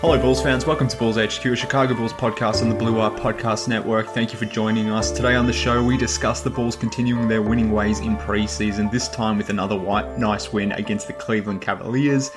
Hello, 0.00 0.18
Bulls 0.18 0.40
fans. 0.40 0.64
Welcome 0.64 0.88
to 0.88 0.96
Bulls 0.96 1.18
HQ, 1.18 1.44
a 1.44 1.54
Chicago 1.54 1.92
Bulls 1.92 2.14
podcast 2.14 2.62
on 2.62 2.70
the 2.70 2.74
Blue 2.74 2.94
Wire 2.94 3.10
Podcast 3.10 3.68
Network. 3.68 4.08
Thank 4.08 4.32
you 4.32 4.38
for 4.38 4.46
joining 4.46 4.88
us. 4.88 5.10
Today 5.10 5.34
on 5.34 5.44
the 5.46 5.52
show, 5.52 5.84
we 5.84 5.98
discuss 5.98 6.40
the 6.40 6.48
Bulls 6.48 6.74
continuing 6.74 7.28
their 7.28 7.42
winning 7.42 7.70
ways 7.70 8.00
in 8.00 8.16
preseason, 8.16 8.90
this 8.90 9.08
time 9.08 9.36
with 9.36 9.50
another 9.50 9.76
white, 9.76 10.16
nice 10.16 10.54
win 10.54 10.72
against 10.72 11.06
the 11.06 11.12
Cleveland 11.12 11.60
Cavaliers, 11.60 12.30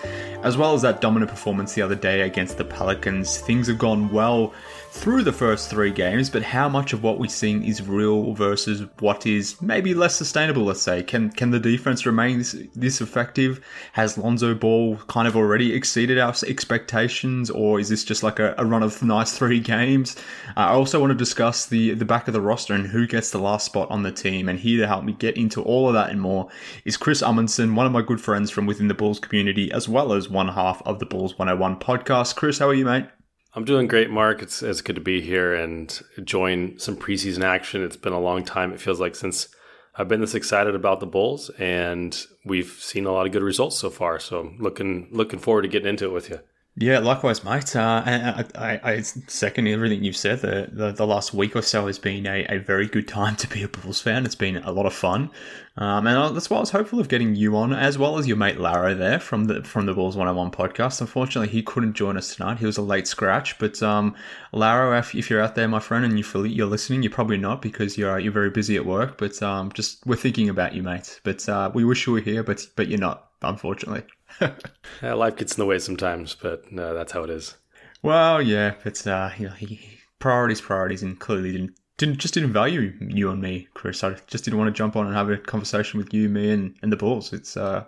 as 0.44 0.58
well 0.58 0.74
as 0.74 0.82
that 0.82 1.00
dominant 1.00 1.32
performance 1.32 1.74
the 1.74 1.82
other 1.82 1.96
day 1.96 2.24
against 2.24 2.58
the 2.58 2.66
Pelicans. 2.66 3.38
Things 3.38 3.68
have 3.68 3.78
gone 3.78 4.10
well 4.10 4.54
through 4.94 5.24
the 5.24 5.34
first 5.34 5.72
three 5.72 5.90
games, 5.90 6.30
but 6.30 6.44
how 6.44 6.70
much 6.70 6.94
of 6.94 7.02
what 7.02 7.18
we're 7.18 7.28
seeing 7.28 7.64
is 7.64 7.82
real 7.82 8.32
versus 8.34 8.84
what 9.00 9.26
is 9.26 9.60
maybe 9.60 9.96
less 9.96 10.16
sustainable, 10.16 10.66
let's 10.66 10.84
say? 10.84 11.02
Can 11.02 11.32
can 11.32 11.50
the 11.50 11.60
defense 11.60 12.06
remain 12.06 12.38
this, 12.38 12.56
this 12.76 13.02
effective? 13.02 13.60
Has 13.94 14.20
Lonzo 14.20 14.54
Ball 14.54 14.98
kind 15.08 15.28
of 15.28 15.36
already 15.36 15.74
exceeded 15.74 16.20
our 16.20 16.36
expectations, 16.48 17.50
or 17.50 17.80
is 17.80 17.90
this 17.90 18.04
just 18.04 18.22
like 18.22 18.38
a, 18.38 18.54
a 18.60 18.66
run 18.66 18.84
of 18.84 19.02
nice 19.02 19.36
three 19.36 19.60
games? 19.76 20.16
Uh, 20.56 20.60
I 20.60 20.74
also 20.74 21.00
want 21.00 21.10
to 21.10 21.18
discuss 21.18 21.66
the, 21.66 21.96
the 21.96 22.06
back 22.06 22.28
of 22.28 22.36
the 22.36 22.42
roster 22.42 22.76
and 22.76 22.86
who 22.86 23.08
gets 23.08 23.32
the 23.32 23.40
last 23.40 23.66
spot 23.66 23.90
on 23.90 24.04
the 24.04 24.12
team. 24.12 24.48
And 24.48 24.60
here 24.60 24.80
to 24.80 24.88
help 24.88 25.04
me 25.04 25.14
get 25.14 25.36
into 25.36 25.64
all 25.64 25.88
of 25.88 25.96
that 25.96 26.12
and 26.12 26.22
more 26.22 26.50
is 26.86 26.98
Chris 26.98 27.24
Amundsen, 27.24 27.74
one 27.74 27.88
of 27.88 27.92
my 27.92 28.04
good 28.04 28.22
friends 28.22 28.52
from 28.52 28.68
within 28.68 28.90
the 28.90 28.94
Bulls 28.94 29.20
community, 29.20 29.72
as 29.72 29.90
well 29.90 30.14
as 30.14 30.30
one 30.30 30.50
half 30.50 30.84
of 30.86 31.00
the 31.00 31.08
Bulls 31.08 31.38
101 31.40 31.80
podcast. 31.80 32.36
Chris, 32.36 32.60
how 32.60 32.70
are 32.70 32.76
you, 32.76 32.86
mate? 32.86 33.08
I'm 33.56 33.66
doing 33.66 33.88
great, 33.88 34.10
Mark. 34.10 34.42
It's 34.42 34.64
it's 34.64 34.82
good 34.82 34.96
to 34.96 35.02
be 35.02 35.22
here 35.22 35.54
and 35.54 36.02
join 36.24 36.80
some 36.80 36.98
preseason 36.98 37.44
action. 37.44 37.84
It's 37.84 37.98
been 37.98 38.14
a 38.14 38.20
long 38.20 38.44
time. 38.44 38.74
It 38.74 38.82
feels 38.82 39.00
like 39.00 39.16
since 39.16 39.48
I've 39.96 40.08
been 40.08 40.22
this 40.22 40.34
excited 40.34 40.74
about 40.74 41.00
the 41.00 41.06
Bulls, 41.06 41.52
and 41.60 42.26
we've 42.44 42.72
seen 42.80 43.06
a 43.06 43.12
lot 43.12 43.28
of 43.28 43.32
good 43.32 43.44
results 43.44 43.78
so 43.78 43.92
far. 43.92 44.20
So 44.20 44.54
looking 44.58 45.08
looking 45.12 45.40
forward 45.40 45.64
to 45.64 45.68
getting 45.68 45.90
into 45.90 46.06
it 46.06 46.14
with 46.14 46.30
you. 46.30 46.40
Yeah, 46.76 46.98
likewise, 47.00 47.44
mate. 47.44 47.76
Uh, 47.76 48.02
and 48.04 48.48
I, 48.56 48.80
I, 48.80 48.94
I, 48.94 49.02
second 49.02 49.68
everything 49.68 50.04
you've 50.04 50.18
said. 50.18 50.42
The, 50.42 50.70
the, 50.72 50.92
the 50.92 51.06
last 51.06 51.32
week 51.32 51.56
or 51.56 51.62
so 51.62 51.86
has 51.86 52.00
been 52.00 52.26
a, 52.26 52.46
a 52.50 52.58
very 52.58 52.88
good 52.88 53.08
time 53.08 53.36
to 53.38 53.48
be 53.48 53.62
a 53.62 53.68
Bulls 53.68 54.02
fan. 54.02 54.26
It's 54.26 54.34
been 54.34 54.58
a 54.58 54.72
lot 54.72 54.88
of 54.88 54.94
fun, 54.94 55.30
um, 55.78 56.08
and 56.08 56.36
that's 56.36 56.50
why 56.50 56.58
I 56.58 56.62
was 56.62 56.72
hopeful 56.72 57.00
of 57.00 57.10
getting 57.10 57.36
you 57.36 57.56
on, 57.58 57.74
as 57.74 58.00
well 58.00 58.18
as 58.18 58.28
your 58.28 58.38
mate 58.38 58.60
Laro 58.60 58.96
there 58.96 59.20
from 59.20 59.46
the 59.46 59.64
from 59.64 59.86
the 59.86 59.94
Bulls 59.94 60.18
One 60.18 60.26
Hundred 60.26 60.40
One 60.40 60.50
podcast. 60.50 61.00
Unfortunately, 61.00 61.50
he 61.50 61.62
couldn't 61.62 61.94
join 61.94 62.18
us 62.18 62.36
tonight. 62.36 62.58
He 62.58 62.66
was 62.66 62.78
a 62.78 62.82
late 62.82 63.08
scratch. 63.08 63.60
But 63.60 63.84
um, 63.84 64.16
Laro, 64.52 64.98
if, 64.98 65.14
if, 65.14 65.30
you're 65.30 65.42
out 65.42 65.54
there, 65.54 65.68
my 65.68 65.80
friend, 65.80 66.04
and 66.04 66.18
you 66.18 66.46
you're 66.46 66.66
listening, 66.66 67.04
you're 67.04 67.12
probably 67.12 67.38
not 67.38 67.62
because 67.62 68.00
you're 68.00 68.18
you're 68.18 68.32
very 68.32 68.50
busy 68.50 68.78
at 68.78 68.86
work. 68.86 69.20
But 69.20 69.40
um, 69.44 69.72
just 69.74 70.04
we're 70.08 70.16
thinking 70.16 70.50
about 70.50 70.74
you, 70.74 70.82
mate. 70.82 71.20
But 71.24 71.48
uh, 71.48 71.70
we 71.72 71.86
wish 71.86 72.08
you 72.08 72.14
were 72.14 72.20
here, 72.20 72.42
but 72.42 72.66
but 72.76 72.88
you're 72.88 72.98
not, 72.98 73.30
unfortunately. 73.44 74.06
Yeah, 74.42 75.14
life 75.14 75.36
gets 75.36 75.54
in 75.54 75.60
the 75.60 75.66
way 75.66 75.80
sometimes, 75.80 76.36
but 76.36 76.72
no, 76.72 76.94
that's 76.94 77.12
how 77.12 77.24
it 77.24 77.30
is. 77.30 77.56
Well, 78.02 78.42
yeah, 78.42 78.76
but 78.84 79.06
uh, 79.08 79.32
you 79.38 79.48
know, 79.48 79.54
he, 79.54 79.80
priorities, 80.20 80.62
priorities, 80.62 81.04
and 81.04 81.20
clearly 81.20 81.52
didn't 81.52 81.76
didn't 81.98 82.18
just 82.18 82.34
didn't 82.34 82.54
value 82.54 82.94
you 83.00 83.30
and 83.30 83.42
me, 83.42 83.68
Chris. 83.74 84.04
I 84.04 84.16
just 84.28 84.44
didn't 84.44 84.60
want 84.60 84.74
to 84.74 84.78
jump 84.78 84.96
on 84.96 85.06
and 85.06 85.16
have 85.16 85.30
a 85.30 85.38
conversation 85.38 86.00
with 86.00 86.14
you, 86.14 86.28
me, 86.28 86.52
and, 86.52 86.76
and 86.82 86.92
the 86.92 86.98
Bulls. 86.98 87.34
It's 87.34 87.56
uh, 87.56 87.86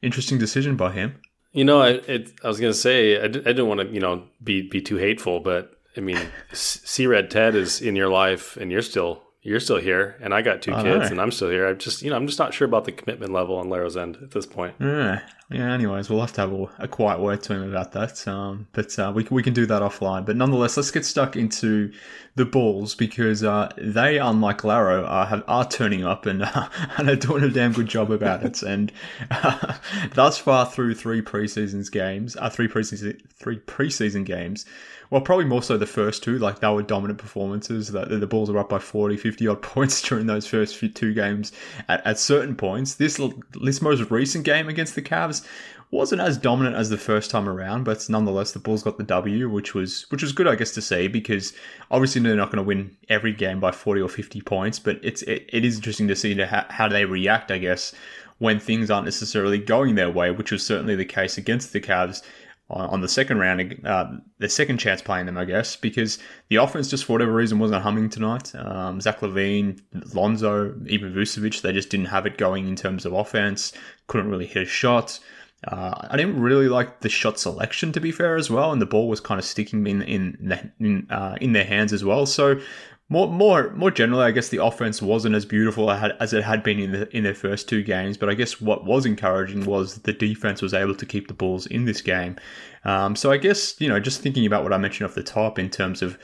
interesting 0.00 0.38
decision 0.38 0.76
by 0.76 0.92
him. 0.92 1.20
You 1.52 1.64
know, 1.64 1.80
I 1.80 1.90
it, 2.08 2.32
I 2.42 2.48
was 2.48 2.58
gonna 2.60 2.74
say 2.74 3.22
I, 3.22 3.28
did, 3.28 3.42
I 3.46 3.52
didn't 3.52 3.68
want 3.68 3.80
to 3.80 3.88
you 3.88 4.00
know 4.00 4.24
be 4.42 4.62
be 4.62 4.80
too 4.80 4.96
hateful, 4.96 5.40
but 5.40 5.78
I 5.96 6.00
mean, 6.00 6.18
C 6.52 7.06
Red 7.06 7.30
Ted 7.30 7.54
is 7.54 7.80
in 7.80 7.94
your 7.94 8.08
life, 8.08 8.56
and 8.56 8.72
you're 8.72 8.82
still 8.82 9.22
you're 9.44 9.58
still 9.58 9.78
here, 9.78 10.16
and 10.20 10.32
I 10.32 10.40
got 10.40 10.62
two 10.62 10.72
kids, 10.72 11.10
and 11.10 11.20
I'm 11.20 11.32
still 11.32 11.50
here. 11.50 11.66
I'm 11.66 11.78
just, 11.78 12.00
you 12.02 12.10
know, 12.10 12.16
I'm 12.16 12.28
just 12.28 12.38
not 12.38 12.54
sure 12.54 12.64
about 12.64 12.84
the 12.84 12.92
commitment 12.92 13.32
level 13.32 13.56
on 13.56 13.68
Laro's 13.68 13.96
end 13.96 14.16
at 14.22 14.30
this 14.30 14.46
point. 14.46 14.74
Yeah, 14.78 15.20
yeah. 15.50 15.72
Anyways, 15.72 16.08
we'll 16.08 16.20
have 16.20 16.32
to 16.34 16.40
have 16.42 16.52
a, 16.52 16.66
a 16.78 16.88
quiet 16.88 17.18
word 17.18 17.42
to 17.44 17.54
him 17.54 17.68
about 17.68 17.90
that. 17.92 18.26
Um, 18.28 18.68
but 18.72 18.96
uh, 19.00 19.12
we 19.12 19.26
we 19.30 19.42
can 19.42 19.52
do 19.52 19.66
that 19.66 19.82
offline. 19.82 20.24
But 20.24 20.36
nonetheless, 20.36 20.76
let's 20.76 20.92
get 20.92 21.04
stuck 21.04 21.34
into 21.34 21.92
the 22.34 22.44
Bulls 22.44 22.94
because 22.94 23.44
uh, 23.44 23.70
they, 23.76 24.18
unlike 24.18 24.64
Laro, 24.64 25.04
are 25.04 25.26
have, 25.26 25.44
are 25.46 25.68
turning 25.68 26.04
up 26.04 26.26
and 26.26 26.42
uh, 26.42 26.68
and 26.96 27.08
are 27.08 27.16
doing 27.16 27.44
a 27.44 27.50
damn 27.50 27.72
good 27.72 27.88
job 27.88 28.10
about 28.10 28.42
it. 28.42 28.62
and 28.62 28.92
uh, 29.30 29.74
thus 30.14 30.38
far 30.38 30.66
through 30.66 30.94
three 30.94 31.22
preseasons 31.22 31.90
games, 31.90 32.36
uh, 32.36 32.48
three 32.48 32.68
preseason 32.68 33.20
three 33.34 33.58
preseason 33.58 34.24
games 34.24 34.66
well, 35.12 35.20
probably 35.20 35.44
more 35.44 35.62
so 35.62 35.76
the 35.76 35.86
first 35.86 36.22
two, 36.22 36.38
like 36.38 36.60
they 36.60 36.68
were 36.68 36.82
dominant 36.82 37.18
performances. 37.18 37.92
That 37.92 38.08
the, 38.08 38.16
the 38.16 38.26
Bulls 38.26 38.48
are 38.48 38.56
up 38.56 38.70
by 38.70 38.78
40, 38.78 39.18
50 39.18 39.46
odd 39.46 39.60
points 39.62 40.00
during 40.00 40.24
those 40.24 40.46
first 40.46 40.74
few, 40.74 40.88
two 40.88 41.12
games 41.12 41.52
at, 41.86 42.04
at 42.06 42.18
certain 42.18 42.56
points. 42.56 42.94
This 42.94 43.20
this 43.60 43.82
most 43.82 44.10
recent 44.10 44.46
game 44.46 44.70
against 44.70 44.94
the 44.94 45.02
Cavs 45.02 45.46
wasn't 45.92 46.22
as 46.22 46.38
dominant 46.38 46.74
as 46.74 46.88
the 46.88 46.96
first 46.96 47.30
time 47.30 47.46
around, 47.46 47.84
but 47.84 48.08
nonetheless 48.08 48.52
the 48.52 48.58
Bulls 48.58 48.82
got 48.82 48.96
the 48.96 49.04
W, 49.04 49.48
which 49.48 49.74
was 49.74 50.06
which 50.10 50.22
was 50.22 50.32
good, 50.32 50.48
I 50.48 50.56
guess, 50.56 50.72
to 50.72 50.82
see 50.82 51.06
because 51.06 51.52
obviously 51.90 52.22
they're 52.22 52.34
not 52.34 52.50
going 52.50 52.64
to 52.64 52.66
win 52.66 52.96
every 53.10 53.32
game 53.32 53.60
by 53.60 53.72
40 53.72 54.00
or 54.00 54.08
50 54.08 54.40
points, 54.40 54.78
but 54.78 54.98
it's 55.02 55.22
it, 55.22 55.48
it 55.52 55.64
is 55.64 55.76
interesting 55.76 56.08
to 56.08 56.16
see 56.16 56.34
how, 56.40 56.64
how 56.70 56.88
they 56.88 57.04
react, 57.04 57.50
I 57.50 57.58
guess, 57.58 57.94
when 58.38 58.58
things 58.58 58.90
aren't 58.90 59.04
necessarily 59.04 59.58
going 59.58 59.94
their 59.94 60.10
way, 60.10 60.30
which 60.30 60.50
was 60.50 60.64
certainly 60.64 60.96
the 60.96 61.04
case 61.04 61.36
against 61.36 61.74
the 61.74 61.80
Cavs 61.80 62.22
on 62.70 63.02
the 63.02 63.08
second 63.08 63.38
round, 63.38 63.80
uh, 63.84 64.12
the 64.38 64.48
second 64.48 64.78
chance 64.78 65.02
playing 65.02 65.26
them, 65.26 65.36
I 65.36 65.44
guess, 65.44 65.76
because 65.76 66.18
the 66.48 66.56
offense 66.56 66.88
just 66.88 67.04
for 67.04 67.12
whatever 67.12 67.34
reason 67.34 67.58
wasn't 67.58 67.82
humming 67.82 68.08
tonight. 68.08 68.54
Um, 68.54 68.98
Zach 69.00 69.20
LaVine, 69.20 69.78
Lonzo, 70.14 70.74
even 70.86 71.12
Vucevic, 71.12 71.60
they 71.60 71.72
just 71.72 71.90
didn't 71.90 72.06
have 72.06 72.24
it 72.24 72.38
going 72.38 72.66
in 72.66 72.76
terms 72.76 73.04
of 73.04 73.12
offense. 73.12 73.74
Couldn't 74.06 74.30
really 74.30 74.46
hit 74.46 74.62
a 74.62 74.66
shot. 74.66 75.20
Uh, 75.66 76.08
I 76.10 76.16
didn't 76.16 76.40
really 76.40 76.68
like 76.68 77.00
the 77.00 77.08
shot 77.08 77.38
selection, 77.38 77.92
to 77.92 78.00
be 78.00 78.10
fair, 78.10 78.36
as 78.36 78.50
well, 78.50 78.72
and 78.72 78.82
the 78.82 78.86
ball 78.86 79.08
was 79.08 79.20
kind 79.20 79.38
of 79.38 79.44
sticking 79.44 79.86
in 79.86 80.02
in 80.02 80.72
in, 80.80 81.06
uh, 81.10 81.36
in 81.40 81.52
their 81.52 81.64
hands 81.64 81.92
as 81.92 82.04
well. 82.04 82.26
So 82.26 82.60
more, 83.08 83.28
more, 83.28 83.70
more 83.74 83.90
generally, 83.90 84.24
I 84.24 84.30
guess 84.30 84.48
the 84.48 84.64
offense 84.64 85.02
wasn't 85.02 85.34
as 85.34 85.44
beautiful 85.44 85.90
as 85.90 86.32
it 86.32 86.42
had 86.42 86.62
been 86.62 86.78
in 86.78 86.92
the 86.92 87.16
in 87.16 87.24
their 87.24 87.34
first 87.34 87.68
two 87.68 87.82
games. 87.82 88.16
But 88.16 88.30
I 88.30 88.34
guess 88.34 88.60
what 88.60 88.84
was 88.86 89.04
encouraging 89.04 89.66
was 89.66 89.96
the 89.98 90.12
defense 90.14 90.62
was 90.62 90.72
able 90.72 90.94
to 90.94 91.06
keep 91.06 91.28
the 91.28 91.34
balls 91.34 91.66
in 91.66 91.84
this 91.84 92.00
game. 92.00 92.36
Um, 92.84 93.14
so 93.14 93.30
I 93.30 93.36
guess 93.36 93.78
you 93.80 93.88
know, 93.88 94.00
just 94.00 94.22
thinking 94.22 94.46
about 94.46 94.64
what 94.64 94.72
I 94.72 94.78
mentioned 94.78 95.08
off 95.08 95.14
the 95.14 95.22
top 95.22 95.58
in 95.58 95.68
terms 95.68 96.00
of 96.00 96.18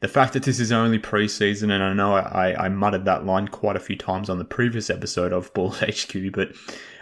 the 0.00 0.08
fact 0.08 0.32
that 0.34 0.42
this 0.42 0.60
is 0.60 0.72
only 0.72 0.98
preseason, 0.98 1.70
and 1.70 1.82
I 1.82 1.92
know 1.94 2.14
I, 2.16 2.66
I 2.66 2.68
muttered 2.68 3.04
that 3.06 3.24
line 3.24 3.48
quite 3.48 3.76
a 3.76 3.80
few 3.80 3.96
times 3.96 4.28
on 4.28 4.38
the 4.38 4.44
previous 4.44 4.90
episode 4.90 5.32
of 5.32 5.54
Bulls 5.54 5.78
HQ, 5.80 6.32
but 6.32 6.52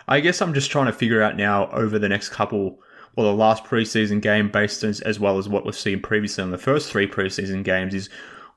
I 0.08 0.20
guess 0.20 0.40
I'm 0.42 0.54
just 0.54 0.70
trying 0.70 0.86
to 0.86 0.92
figure 0.92 1.22
out 1.22 1.36
now 1.36 1.68
over 1.70 1.98
the 1.98 2.08
next 2.08 2.30
couple 2.30 2.80
well, 3.16 3.26
the 3.26 3.36
last 3.36 3.64
preseason 3.64 4.22
game, 4.22 4.50
based 4.50 4.82
as, 4.84 5.00
as 5.00 5.20
well 5.20 5.38
as 5.38 5.48
what 5.48 5.64
we've 5.64 5.74
seen 5.74 6.00
previously 6.00 6.44
in 6.44 6.50
the 6.50 6.58
first 6.58 6.90
three 6.90 7.06
preseason 7.06 7.62
games, 7.62 7.94
is 7.94 8.08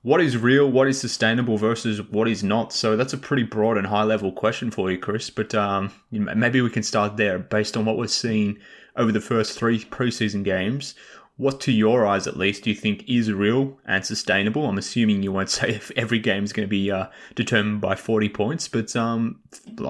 what 0.01 0.21
is 0.21 0.37
real, 0.37 0.71
what 0.71 0.87
is 0.87 0.99
sustainable 0.99 1.57
versus 1.57 2.01
what 2.01 2.27
is 2.29 2.43
not. 2.43 2.71
So 2.71 2.95
that's 2.95 3.13
a 3.13 3.17
pretty 3.17 3.43
broad 3.43 3.77
and 3.77 3.87
high 3.87 4.03
level 4.03 4.31
question 4.31 4.71
for 4.71 4.89
you, 4.89 4.97
Chris. 4.97 5.29
But 5.29 5.53
um, 5.53 5.91
maybe 6.11 6.61
we 6.61 6.69
can 6.69 6.83
start 6.83 7.17
there 7.17 7.39
based 7.39 7.75
on 7.75 7.85
what 7.85 7.97
we're 7.97 8.07
seeing 8.07 8.57
over 8.95 9.11
the 9.11 9.19
first 9.19 9.57
three 9.57 9.83
preseason 9.83 10.43
games. 10.43 10.95
What, 11.37 11.59
to 11.61 11.71
your 11.71 12.05
eyes 12.05 12.27
at 12.27 12.37
least, 12.37 12.63
do 12.63 12.69
you 12.69 12.75
think 12.75 13.03
is 13.09 13.31
real 13.31 13.77
and 13.85 14.05
sustainable? 14.05 14.67
I'm 14.67 14.77
assuming 14.77 15.21
you 15.21 15.33
won't 15.33 15.49
say 15.59 15.69
if 15.69 15.91
every 15.97 16.19
game 16.19 16.43
is 16.43 16.53
going 16.53 16.65
to 16.65 16.69
be 16.69 16.89
uh, 16.91 17.07
determined 17.35 17.81
by 17.81 17.95
40 17.95 18.29
points, 18.29 18.67
but 18.67 18.95
um, 18.95 19.41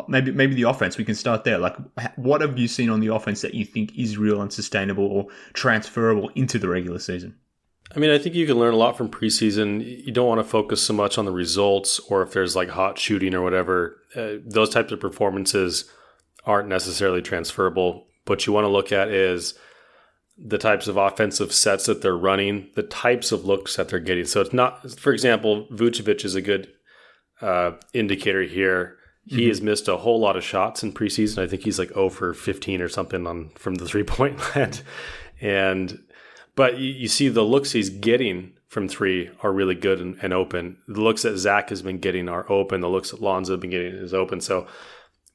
maybe 0.08 0.32
maybe 0.32 0.56
the 0.56 0.64
offense. 0.64 0.98
We 0.98 1.06
can 1.06 1.16
start 1.16 1.44
there. 1.44 1.60
Like, 1.60 1.76
what 2.16 2.42
have 2.42 2.58
you 2.58 2.68
seen 2.68 2.90
on 2.90 3.00
the 3.00 3.14
offense 3.14 3.42
that 3.42 3.54
you 3.54 3.66
think 3.66 3.96
is 3.98 4.18
real 4.18 4.42
and 4.42 4.52
sustainable 4.52 5.06
or 5.06 5.28
transferable 5.54 6.30
into 6.36 6.58
the 6.58 6.68
regular 6.68 7.00
season? 7.00 7.36
I 7.96 8.00
mean, 8.00 8.10
I 8.10 8.18
think 8.18 8.36
you 8.36 8.48
can 8.48 8.58
learn 8.58 8.74
a 8.74 8.78
lot 8.78 8.98
from 8.98 9.10
preseason. 9.10 10.06
You 10.06 10.12
don't 10.12 10.28
want 10.28 10.40
to 10.40 10.44
focus 10.44 10.82
so 10.82 10.94
much 10.94 11.18
on 11.18 11.26
the 11.26 11.32
results 11.32 12.00
or 12.10 12.24
if 12.24 12.32
there's 12.32 12.56
like 12.56 12.70
hot 12.70 12.98
shooting 12.98 13.36
or 13.36 13.42
whatever. 13.42 14.02
Uh, 14.16 14.36
those 14.44 14.70
types 14.70 14.92
of 14.92 15.00
performances 15.00 15.90
aren't 16.46 16.68
necessarily 16.68 17.22
transferable. 17.22 18.08
What 18.26 18.48
you 18.48 18.54
want 18.54 18.66
to 18.66 18.70
look 18.70 18.92
at 18.92 19.10
is 19.10 19.54
the 20.38 20.58
types 20.58 20.88
of 20.88 20.98
offensive 20.98 21.54
sets 21.54 21.86
that 21.86 22.02
they're 22.02 22.18
running, 22.18 22.70
the 22.76 22.84
types 22.84 23.32
of 23.32 23.46
looks 23.46 23.76
that 23.76 23.90
they're 23.90 24.00
getting. 24.00 24.26
So 24.26 24.42
it's 24.42 24.54
not, 24.54 24.92
for 24.92 25.14
example, 25.14 25.68
Vucevic 25.72 26.26
is 26.26 26.36
a 26.36 26.42
good 26.42 26.72
uh, 27.42 27.72
indicator 27.94 28.44
here. 28.44 28.98
He 29.26 29.38
mm-hmm. 29.38 29.48
has 29.48 29.62
missed 29.62 29.88
a 29.88 29.98
whole 29.98 30.20
lot 30.20 30.36
of 30.36 30.44
shots 30.44 30.84
in 30.84 30.94
preseason. 30.94 31.42
I 31.42 31.48
think 31.48 31.64
he's 31.64 31.80
like 31.80 31.90
0 31.90 32.10
for 32.10 32.34
15 32.34 32.82
or 32.82 32.90
something 32.90 33.26
on 33.26 33.50
from 33.56 33.76
the 33.76 33.86
three 33.86 34.04
point 34.04 34.40
line. 34.56 34.74
and 35.42 36.00
but 36.56 36.78
you, 36.78 36.92
you, 36.92 37.08
see 37.08 37.28
the 37.28 37.42
looks 37.42 37.72
he's 37.72 37.90
getting 37.90 38.54
from 38.68 38.88
three 38.88 39.32
are 39.42 39.52
really 39.52 39.76
good 39.76 40.00
and, 40.00 40.18
and, 40.22 40.34
open. 40.34 40.78
The 40.88 41.02
looks 41.02 41.24
that 41.24 41.38
Zach 41.38 41.70
has 41.70 41.82
been 41.82 42.00
getting 42.00 42.30
are 42.30 42.50
open. 42.52 42.82
The 42.82 42.90
looks 42.90 43.12
that 43.12 43.22
Lonzo 43.22 43.54
has 43.54 43.60
been 43.60 43.72
getting 43.72 43.94
is 43.94 44.14
open. 44.14 44.42
So 44.42 44.68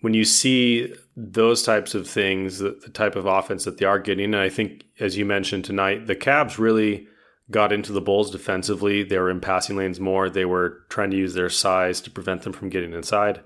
when 0.01 0.15
you 0.15 0.25
see 0.25 0.95
those 1.17 1.63
types 1.63 1.95
of 1.95 2.09
things, 2.09 2.59
the, 2.59 2.79
the 2.83 2.91
type 2.91 3.17
of 3.17 3.27
offense 3.27 3.65
that 3.65 3.79
they 3.79 3.85
are 3.85 3.99
getting, 3.99 4.27
and 4.27 4.37
I 4.37 4.49
think 4.49 4.85
as 4.99 5.17
you 5.17 5.25
mentioned 5.25 5.65
tonight, 5.65 6.07
the 6.07 6.17
Cavs 6.17 6.59
really 6.59 7.07
got 7.51 7.73
into 7.73 7.93
the 7.93 8.01
Bulls 8.01 8.31
defensively. 8.31 9.03
They 9.03 9.19
were 9.19 9.31
in 9.31 9.41
passing 9.41 9.77
lanes 9.77 10.01
more. 10.01 10.31
They 10.31 10.45
were 10.45 10.85
trying 10.89 11.11
to 11.11 11.17
use 11.17 11.35
their 11.35 11.51
size 11.51 12.01
to 12.03 12.11
prevent 12.11 12.43
them 12.43 12.53
from 12.53 12.69
getting 12.69 12.93
inside. 12.93 13.41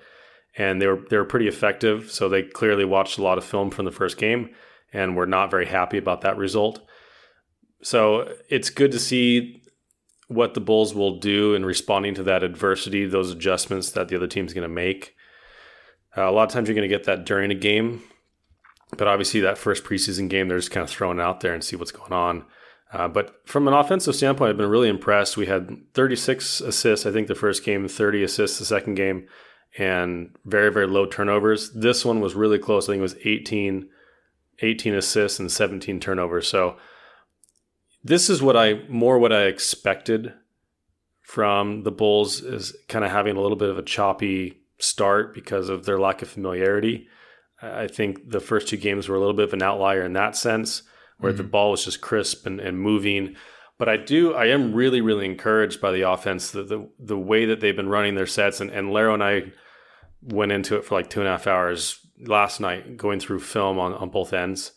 And 0.56 0.80
they 0.80 0.86
were 0.86 1.02
they 1.10 1.16
were 1.16 1.24
pretty 1.24 1.48
effective. 1.48 2.10
So 2.12 2.28
they 2.28 2.42
clearly 2.42 2.84
watched 2.84 3.18
a 3.18 3.22
lot 3.22 3.38
of 3.38 3.44
film 3.44 3.70
from 3.70 3.86
the 3.86 3.90
first 3.90 4.18
game 4.18 4.50
and 4.92 5.16
were 5.16 5.26
not 5.26 5.50
very 5.50 5.66
happy 5.66 5.98
about 5.98 6.20
that 6.20 6.36
result. 6.36 6.80
So 7.82 8.32
it's 8.48 8.70
good 8.70 8.92
to 8.92 8.98
see 8.98 9.62
what 10.28 10.54
the 10.54 10.60
Bulls 10.60 10.94
will 10.94 11.18
do 11.18 11.54
in 11.54 11.64
responding 11.64 12.14
to 12.14 12.22
that 12.24 12.42
adversity, 12.42 13.04
those 13.04 13.30
adjustments 13.30 13.90
that 13.90 14.08
the 14.08 14.16
other 14.16 14.26
team's 14.26 14.54
going 14.54 14.68
to 14.68 14.74
make. 14.74 15.14
Uh, 16.16 16.28
a 16.28 16.32
lot 16.32 16.44
of 16.44 16.52
times 16.52 16.68
you're 16.68 16.74
going 16.74 16.88
to 16.88 16.94
get 16.94 17.04
that 17.04 17.24
during 17.24 17.50
a 17.50 17.54
game, 17.54 18.02
but 18.96 19.08
obviously 19.08 19.40
that 19.40 19.58
first 19.58 19.84
preseason 19.84 20.28
game, 20.28 20.48
they're 20.48 20.58
just 20.58 20.70
kind 20.70 20.84
of 20.84 20.90
thrown 20.90 21.20
out 21.20 21.40
there 21.40 21.54
and 21.54 21.64
see 21.64 21.76
what's 21.76 21.92
going 21.92 22.12
on. 22.12 22.44
Uh, 22.92 23.08
but 23.08 23.40
from 23.44 23.66
an 23.66 23.74
offensive 23.74 24.14
standpoint, 24.14 24.50
I've 24.50 24.56
been 24.56 24.70
really 24.70 24.88
impressed. 24.88 25.36
We 25.36 25.46
had 25.46 25.92
36 25.94 26.60
assists, 26.60 27.04
I 27.04 27.10
think, 27.10 27.26
the 27.26 27.34
first 27.34 27.64
game, 27.64 27.88
30 27.88 28.22
assists 28.22 28.58
the 28.60 28.64
second 28.64 28.94
game, 28.94 29.26
and 29.76 30.30
very, 30.44 30.70
very 30.72 30.86
low 30.86 31.04
turnovers. 31.04 31.72
This 31.72 32.04
one 32.04 32.20
was 32.20 32.36
really 32.36 32.58
close. 32.58 32.88
I 32.88 32.92
think 32.92 33.00
it 33.00 33.02
was 33.02 33.16
18, 33.24 33.88
18 34.60 34.94
assists 34.94 35.40
and 35.40 35.50
17 35.50 35.98
turnovers. 35.98 36.46
So 36.46 36.76
this 38.04 38.30
is 38.30 38.40
what 38.40 38.56
I 38.56 38.82
more 38.88 39.18
what 39.18 39.32
I 39.32 39.44
expected 39.44 40.34
from 41.22 41.82
the 41.82 41.90
Bulls 41.90 42.42
is 42.42 42.76
kind 42.88 43.04
of 43.04 43.10
having 43.10 43.36
a 43.36 43.40
little 43.40 43.56
bit 43.56 43.70
of 43.70 43.78
a 43.78 43.82
choppy 43.82 44.60
start 44.78 45.34
because 45.34 45.68
of 45.68 45.84
their 45.84 45.98
lack 45.98 46.22
of 46.22 46.28
familiarity. 46.28 47.08
I 47.62 47.86
think 47.86 48.30
the 48.30 48.40
first 48.40 48.68
two 48.68 48.76
games 48.76 49.08
were 49.08 49.16
a 49.16 49.18
little 49.18 49.34
bit 49.34 49.48
of 49.48 49.54
an 49.54 49.62
outlier 49.62 50.02
in 50.02 50.12
that 50.14 50.36
sense, 50.36 50.82
where 51.18 51.32
mm-hmm. 51.32 51.38
the 51.38 51.48
ball 51.48 51.70
was 51.70 51.84
just 51.84 52.00
crisp 52.00 52.46
and, 52.46 52.60
and 52.60 52.78
moving. 52.78 53.36
But 53.78 53.88
I 53.88 53.96
do, 53.96 54.34
I 54.34 54.46
am 54.46 54.74
really, 54.74 55.00
really 55.00 55.24
encouraged 55.24 55.80
by 55.80 55.92
the 55.92 56.08
offense, 56.08 56.50
the 56.50 56.62
the, 56.62 56.88
the 56.98 57.18
way 57.18 57.46
that 57.46 57.60
they've 57.60 57.74
been 57.74 57.88
running 57.88 58.14
their 58.14 58.26
sets. 58.26 58.60
And, 58.60 58.70
and 58.70 58.92
Laro 58.92 59.14
and 59.14 59.22
I 59.22 59.52
went 60.22 60.52
into 60.52 60.76
it 60.76 60.84
for 60.84 60.94
like 60.94 61.10
two 61.10 61.20
and 61.20 61.28
a 61.28 61.32
half 61.32 61.46
hours 61.46 61.98
last 62.20 62.60
night, 62.60 62.96
going 62.96 63.20
through 63.20 63.40
film 63.40 63.78
on, 63.78 63.94
on 63.94 64.10
both 64.10 64.32
ends 64.32 64.72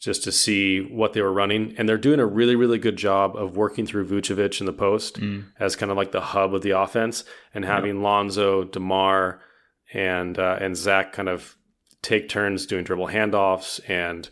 just 0.00 0.22
to 0.24 0.32
see 0.32 0.80
what 0.80 1.12
they 1.12 1.22
were 1.22 1.32
running. 1.32 1.74
And 1.78 1.88
they're 1.88 1.96
doing 1.96 2.20
a 2.20 2.26
really, 2.26 2.56
really 2.56 2.78
good 2.78 2.96
job 2.96 3.36
of 3.36 3.56
working 3.56 3.86
through 3.86 4.06
Vucevic 4.06 4.60
in 4.60 4.66
the 4.66 4.72
post 4.72 5.20
mm. 5.20 5.46
as 5.58 5.76
kind 5.76 5.90
of 5.90 5.96
like 5.96 6.12
the 6.12 6.20
hub 6.20 6.54
of 6.54 6.62
the 6.62 6.72
offense 6.72 7.24
and 7.54 7.64
having 7.64 7.96
yep. 7.96 8.04
Lonzo, 8.04 8.64
DeMar, 8.64 9.40
and 9.92 10.38
uh, 10.38 10.58
and 10.60 10.76
Zach 10.76 11.12
kind 11.12 11.28
of 11.28 11.56
take 12.02 12.28
turns 12.28 12.66
doing 12.66 12.84
dribble 12.84 13.08
handoffs 13.08 13.80
and 13.88 14.28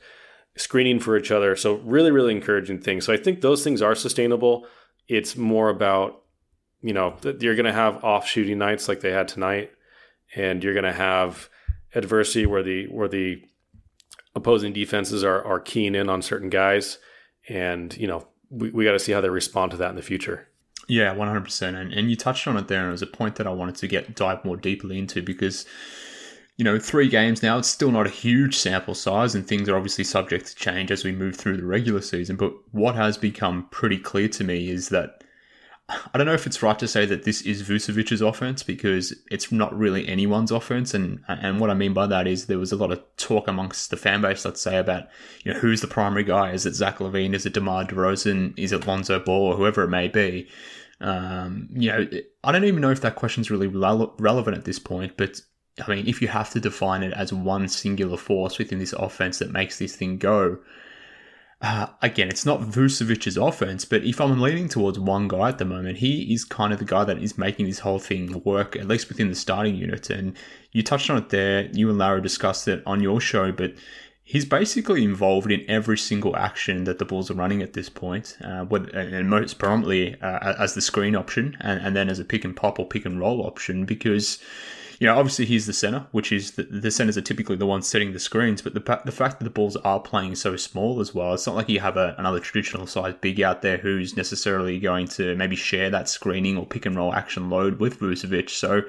screening 0.56 1.00
for 1.00 1.16
each 1.16 1.30
other. 1.30 1.56
So 1.56 1.76
really, 1.76 2.10
really 2.10 2.34
encouraging 2.34 2.80
things. 2.80 3.06
So 3.06 3.12
I 3.12 3.16
think 3.16 3.40
those 3.40 3.64
things 3.64 3.80
are 3.80 3.94
sustainable. 3.94 4.66
It's 5.08 5.36
more 5.36 5.70
about, 5.70 6.22
you 6.82 6.92
know, 6.92 7.16
you're 7.40 7.54
going 7.54 7.64
to 7.64 7.72
have 7.72 8.04
off 8.04 8.26
shooting 8.26 8.58
nights 8.58 8.88
like 8.88 9.00
they 9.00 9.12
had 9.12 9.28
tonight, 9.28 9.70
and 10.34 10.62
you're 10.62 10.74
going 10.74 10.84
to 10.84 10.92
have 10.92 11.48
adversity 11.94 12.46
where 12.46 12.62
the 12.62 12.86
where 12.88 13.08
the 13.08 13.42
opposing 14.34 14.72
defenses 14.72 15.24
are 15.24 15.44
are 15.44 15.60
keying 15.60 15.94
in 15.94 16.08
on 16.08 16.22
certain 16.22 16.50
guys, 16.50 16.98
and 17.48 17.96
you 17.96 18.06
know 18.06 18.26
we, 18.50 18.70
we 18.70 18.84
got 18.84 18.92
to 18.92 18.98
see 18.98 19.12
how 19.12 19.20
they 19.20 19.28
respond 19.28 19.70
to 19.72 19.76
that 19.78 19.90
in 19.90 19.96
the 19.96 20.02
future. 20.02 20.48
Yeah, 20.88 21.12
one 21.12 21.28
hundred 21.28 21.44
percent. 21.44 21.76
And 21.76 21.92
and 21.92 22.10
you 22.10 22.16
touched 22.16 22.46
on 22.46 22.56
it 22.56 22.68
there, 22.68 22.80
and 22.80 22.88
it 22.88 22.92
was 22.92 23.02
a 23.02 23.06
point 23.06 23.36
that 23.36 23.46
I 23.46 23.50
wanted 23.50 23.76
to 23.76 23.88
get 23.88 24.14
dive 24.16 24.44
more 24.44 24.56
deeply 24.56 24.98
into 24.98 25.22
because 25.22 25.66
you 26.56 26.64
know, 26.64 26.78
three 26.78 27.08
games 27.08 27.42
now, 27.42 27.58
it's 27.58 27.68
still 27.68 27.90
not 27.90 28.06
a 28.06 28.10
huge 28.10 28.56
sample 28.56 28.94
size, 28.94 29.34
and 29.34 29.46
things 29.46 29.68
are 29.68 29.76
obviously 29.76 30.04
subject 30.04 30.46
to 30.46 30.54
change 30.54 30.90
as 30.90 31.04
we 31.04 31.12
move 31.12 31.34
through 31.34 31.56
the 31.56 31.64
regular 31.64 32.02
season. 32.02 32.36
But 32.36 32.52
what 32.72 32.94
has 32.94 33.16
become 33.16 33.66
pretty 33.70 33.98
clear 33.98 34.28
to 34.28 34.44
me 34.44 34.68
is 34.68 34.90
that 34.90 35.21
I 36.12 36.18
don't 36.18 36.26
know 36.26 36.34
if 36.34 36.46
it's 36.46 36.62
right 36.62 36.78
to 36.78 36.88
say 36.88 37.06
that 37.06 37.24
this 37.24 37.42
is 37.42 37.62
Vucevic's 37.62 38.20
offense 38.20 38.62
because 38.62 39.14
it's 39.30 39.50
not 39.50 39.76
really 39.76 40.06
anyone's 40.08 40.50
offense, 40.50 40.94
and 40.94 41.20
and 41.28 41.60
what 41.60 41.70
I 41.70 41.74
mean 41.74 41.92
by 41.92 42.06
that 42.06 42.26
is 42.26 42.46
there 42.46 42.58
was 42.58 42.72
a 42.72 42.76
lot 42.76 42.92
of 42.92 43.02
talk 43.16 43.48
amongst 43.48 43.90
the 43.90 43.96
fan 43.96 44.22
base, 44.22 44.44
let's 44.44 44.60
say, 44.60 44.76
about 44.76 45.08
you 45.44 45.52
know 45.52 45.60
who's 45.60 45.80
the 45.80 45.86
primary 45.86 46.24
guy? 46.24 46.52
Is 46.52 46.66
it 46.66 46.74
Zach 46.74 46.98
LaVine? 46.98 47.34
Is 47.34 47.46
it 47.46 47.54
DeMar 47.54 47.84
DeRozan? 47.86 48.58
Is 48.58 48.72
it 48.72 48.86
Lonzo 48.86 49.18
Ball? 49.18 49.52
Or 49.52 49.56
whoever 49.56 49.84
it 49.84 49.88
may 49.88 50.08
be. 50.08 50.48
Um, 51.00 51.68
you 51.72 51.90
know, 51.90 52.08
I 52.44 52.52
don't 52.52 52.64
even 52.64 52.80
know 52.80 52.90
if 52.90 53.00
that 53.00 53.16
question's 53.16 53.50
really 53.50 53.66
relevant 53.66 54.56
at 54.56 54.64
this 54.64 54.78
point, 54.78 55.16
but 55.16 55.40
I 55.80 55.90
mean, 55.90 56.06
if 56.06 56.22
you 56.22 56.28
have 56.28 56.50
to 56.50 56.60
define 56.60 57.02
it 57.02 57.12
as 57.14 57.32
one 57.32 57.66
singular 57.68 58.16
force 58.16 58.58
within 58.58 58.78
this 58.78 58.92
offense 58.92 59.38
that 59.38 59.50
makes 59.50 59.78
this 59.78 59.96
thing 59.96 60.18
go, 60.18 60.58
uh, 61.62 61.86
again, 62.02 62.28
it's 62.28 62.44
not 62.44 62.60
Vucevic's 62.60 63.36
offense, 63.36 63.84
but 63.84 64.02
if 64.02 64.20
I'm 64.20 64.40
leaning 64.40 64.68
towards 64.68 64.98
one 64.98 65.28
guy 65.28 65.48
at 65.48 65.58
the 65.58 65.64
moment, 65.64 65.98
he 65.98 66.34
is 66.34 66.44
kind 66.44 66.72
of 66.72 66.80
the 66.80 66.84
guy 66.84 67.04
that 67.04 67.18
is 67.18 67.38
making 67.38 67.66
this 67.66 67.78
whole 67.78 68.00
thing 68.00 68.42
work, 68.44 68.74
at 68.74 68.88
least 68.88 69.08
within 69.08 69.28
the 69.28 69.36
starting 69.36 69.76
unit. 69.76 70.10
And 70.10 70.36
you 70.72 70.82
touched 70.82 71.08
on 71.08 71.18
it 71.18 71.28
there. 71.28 71.68
You 71.72 71.88
and 71.88 71.98
Larry 71.98 72.20
discussed 72.20 72.66
it 72.66 72.82
on 72.84 73.00
your 73.00 73.20
show, 73.20 73.52
but 73.52 73.74
he's 74.24 74.44
basically 74.44 75.04
involved 75.04 75.52
in 75.52 75.64
every 75.68 75.98
single 75.98 76.34
action 76.34 76.82
that 76.82 76.98
the 76.98 77.04
Bulls 77.04 77.30
are 77.30 77.34
running 77.34 77.62
at 77.62 77.74
this 77.74 77.88
point, 77.88 78.36
uh, 78.42 78.66
and 78.92 79.30
most 79.30 79.60
prominently 79.60 80.20
uh, 80.20 80.54
as 80.58 80.74
the 80.74 80.80
screen 80.80 81.14
option, 81.14 81.56
and, 81.60 81.80
and 81.80 81.94
then 81.94 82.08
as 82.08 82.18
a 82.18 82.24
pick 82.24 82.44
and 82.44 82.56
pop 82.56 82.80
or 82.80 82.88
pick 82.88 83.04
and 83.04 83.20
roll 83.20 83.46
option, 83.46 83.84
because 83.84 84.42
you 85.02 85.08
know, 85.08 85.18
obviously 85.18 85.46
he's 85.46 85.66
the 85.66 85.72
center, 85.72 86.06
which 86.12 86.30
is 86.30 86.52
the, 86.52 86.62
the 86.62 86.92
centers 86.92 87.18
are 87.18 87.22
typically 87.22 87.56
the 87.56 87.66
ones 87.66 87.88
setting 87.88 88.12
the 88.12 88.20
screens. 88.20 88.62
But 88.62 88.74
the 88.74 89.00
the 89.04 89.10
fact 89.10 89.40
that 89.40 89.44
the 89.44 89.50
balls 89.50 89.74
are 89.78 89.98
playing 89.98 90.36
so 90.36 90.54
small 90.54 91.00
as 91.00 91.12
well, 91.12 91.34
it's 91.34 91.44
not 91.44 91.56
like 91.56 91.68
you 91.68 91.80
have 91.80 91.96
a, 91.96 92.14
another 92.18 92.38
traditional 92.38 92.86
size 92.86 93.14
big 93.20 93.40
out 93.40 93.62
there 93.62 93.78
who's 93.78 94.16
necessarily 94.16 94.78
going 94.78 95.08
to 95.08 95.34
maybe 95.34 95.56
share 95.56 95.90
that 95.90 96.08
screening 96.08 96.56
or 96.56 96.64
pick 96.64 96.86
and 96.86 96.94
roll 96.94 97.12
action 97.12 97.50
load 97.50 97.80
with 97.80 97.98
Vucevic. 97.98 98.48
So 98.48 98.82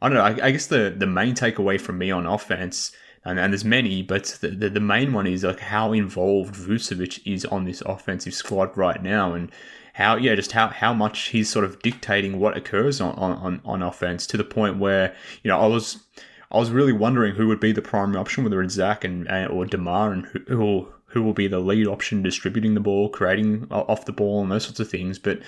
I 0.00 0.08
don't 0.08 0.16
know. 0.16 0.24
I, 0.24 0.46
I 0.46 0.50
guess 0.52 0.68
the 0.68 0.94
the 0.96 1.06
main 1.06 1.34
takeaway 1.34 1.78
from 1.78 1.98
me 1.98 2.10
on 2.10 2.24
offense. 2.24 2.92
And, 3.26 3.40
and, 3.40 3.52
there's 3.52 3.64
many, 3.64 4.02
but 4.04 4.38
the, 4.40 4.50
the, 4.50 4.70
the, 4.70 4.78
main 4.78 5.12
one 5.12 5.26
is 5.26 5.42
like 5.42 5.58
how 5.58 5.92
involved 5.92 6.54
Vucevic 6.54 7.20
is 7.26 7.44
on 7.44 7.64
this 7.64 7.80
offensive 7.80 8.34
squad 8.34 8.78
right 8.78 9.02
now. 9.02 9.32
And 9.34 9.50
how 9.96 10.16
yeah, 10.16 10.34
just 10.34 10.52
how 10.52 10.68
how 10.68 10.92
much 10.92 11.28
he's 11.28 11.48
sort 11.48 11.64
of 11.64 11.80
dictating 11.80 12.38
what 12.38 12.54
occurs 12.54 13.00
on 13.00 13.14
on 13.14 13.62
on 13.64 13.82
offense 13.82 14.26
to 14.26 14.36
the 14.36 14.44
point 14.44 14.76
where 14.76 15.14
you 15.42 15.48
know 15.50 15.58
I 15.58 15.66
was. 15.66 16.04
I 16.52 16.58
was 16.58 16.70
really 16.70 16.92
wondering 16.92 17.34
who 17.34 17.48
would 17.48 17.58
be 17.58 17.72
the 17.72 17.82
primary 17.82 18.20
option, 18.20 18.44
whether 18.44 18.62
it's 18.62 18.74
Zach 18.74 19.02
and 19.02 19.28
or 19.50 19.66
Demar, 19.66 20.12
and 20.12 20.26
who, 20.26 20.38
who 20.46 20.58
will 20.58 20.88
who 21.06 21.22
will 21.22 21.32
be 21.32 21.48
the 21.48 21.58
lead 21.58 21.88
option 21.88 22.22
distributing 22.22 22.74
the 22.74 22.80
ball, 22.80 23.08
creating 23.08 23.66
off 23.70 24.04
the 24.04 24.12
ball, 24.12 24.42
and 24.42 24.52
those 24.52 24.64
sorts 24.64 24.78
of 24.78 24.88
things. 24.88 25.18
But 25.18 25.40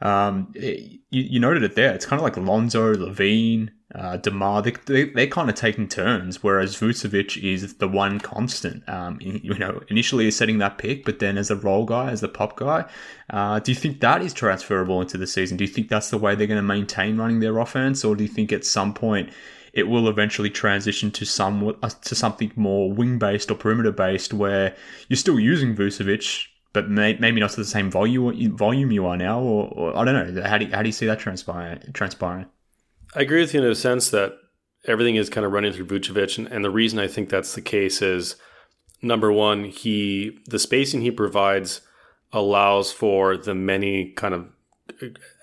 Um, 0.00 0.52
it, 0.54 1.00
you, 1.10 1.22
you, 1.22 1.40
noted 1.40 1.62
it 1.62 1.74
there. 1.74 1.94
It's 1.94 2.04
kind 2.04 2.20
of 2.20 2.24
like 2.24 2.36
Lonzo, 2.36 2.94
LaVine, 2.94 3.70
uh, 3.94 4.18
Demar. 4.18 4.60
They, 4.60 4.72
they, 4.84 5.04
they're 5.04 5.26
kind 5.26 5.48
of 5.48 5.54
taking 5.54 5.88
turns, 5.88 6.42
whereas 6.42 6.76
Vucevic 6.76 7.42
is 7.42 7.74
the 7.76 7.88
one 7.88 8.20
constant. 8.20 8.86
Um, 8.88 9.18
you 9.20 9.54
know, 9.58 9.82
initially 9.88 10.26
is 10.26 10.36
setting 10.36 10.58
that 10.58 10.76
pick, 10.76 11.04
but 11.04 11.18
then 11.18 11.38
as 11.38 11.50
a 11.50 11.56
role 11.56 11.86
guy, 11.86 12.10
as 12.10 12.20
the 12.20 12.28
pop 12.28 12.56
guy. 12.56 12.84
Uh, 13.30 13.58
do 13.58 13.72
you 13.72 13.76
think 13.76 14.00
that 14.00 14.20
is 14.20 14.34
transferable 14.34 15.00
into 15.00 15.16
the 15.16 15.26
season? 15.26 15.56
Do 15.56 15.64
you 15.64 15.70
think 15.70 15.88
that's 15.88 16.10
the 16.10 16.18
way 16.18 16.34
they're 16.34 16.46
going 16.46 16.58
to 16.58 16.62
maintain 16.62 17.16
running 17.16 17.40
their 17.40 17.58
offense, 17.58 18.04
or 18.04 18.14
do 18.14 18.24
you 18.24 18.28
think 18.28 18.52
at 18.52 18.66
some 18.66 18.92
point 18.92 19.30
it 19.72 19.88
will 19.88 20.08
eventually 20.08 20.50
transition 20.50 21.10
to 21.12 21.24
some 21.24 21.76
uh, 21.82 21.88
to 21.88 22.14
something 22.14 22.52
more 22.56 22.92
wing 22.92 23.18
based 23.18 23.50
or 23.50 23.54
perimeter 23.54 23.92
based, 23.92 24.34
where 24.34 24.74
you're 25.08 25.16
still 25.16 25.40
using 25.40 25.74
Vucevic 25.74 26.46
but 26.76 26.90
may, 26.90 27.16
maybe 27.18 27.40
not 27.40 27.48
to 27.48 27.56
the 27.56 27.64
same 27.64 27.90
volume 27.90 28.54
volume 28.54 28.92
you 28.92 29.06
are 29.06 29.16
now, 29.16 29.40
or, 29.40 29.68
or, 29.68 29.96
I 29.96 30.04
don't 30.04 30.34
know. 30.34 30.42
How 30.42 30.58
do 30.58 30.66
you, 30.66 30.70
how 30.72 30.82
do 30.82 30.88
you 30.90 30.92
see 30.92 31.06
that 31.06 31.18
transpiring? 31.18 31.80
Transpiring. 31.94 32.44
I 33.14 33.22
agree 33.22 33.40
with 33.40 33.54
you 33.54 33.64
in 33.64 33.70
a 33.70 33.74
sense 33.74 34.10
that 34.10 34.34
everything 34.84 35.16
is 35.16 35.30
kind 35.30 35.46
of 35.46 35.52
running 35.52 35.72
through 35.72 35.86
Vucevic, 35.86 36.36
and, 36.36 36.46
and 36.48 36.62
the 36.62 36.70
reason 36.70 36.98
I 36.98 37.08
think 37.08 37.30
that's 37.30 37.54
the 37.54 37.62
case 37.62 38.02
is 38.02 38.36
number 39.00 39.32
one, 39.32 39.64
he 39.64 40.38
the 40.44 40.58
spacing 40.58 41.00
he 41.00 41.10
provides 41.10 41.80
allows 42.30 42.92
for 42.92 43.38
the 43.38 43.54
many 43.54 44.10
kind 44.10 44.34
of 44.34 44.48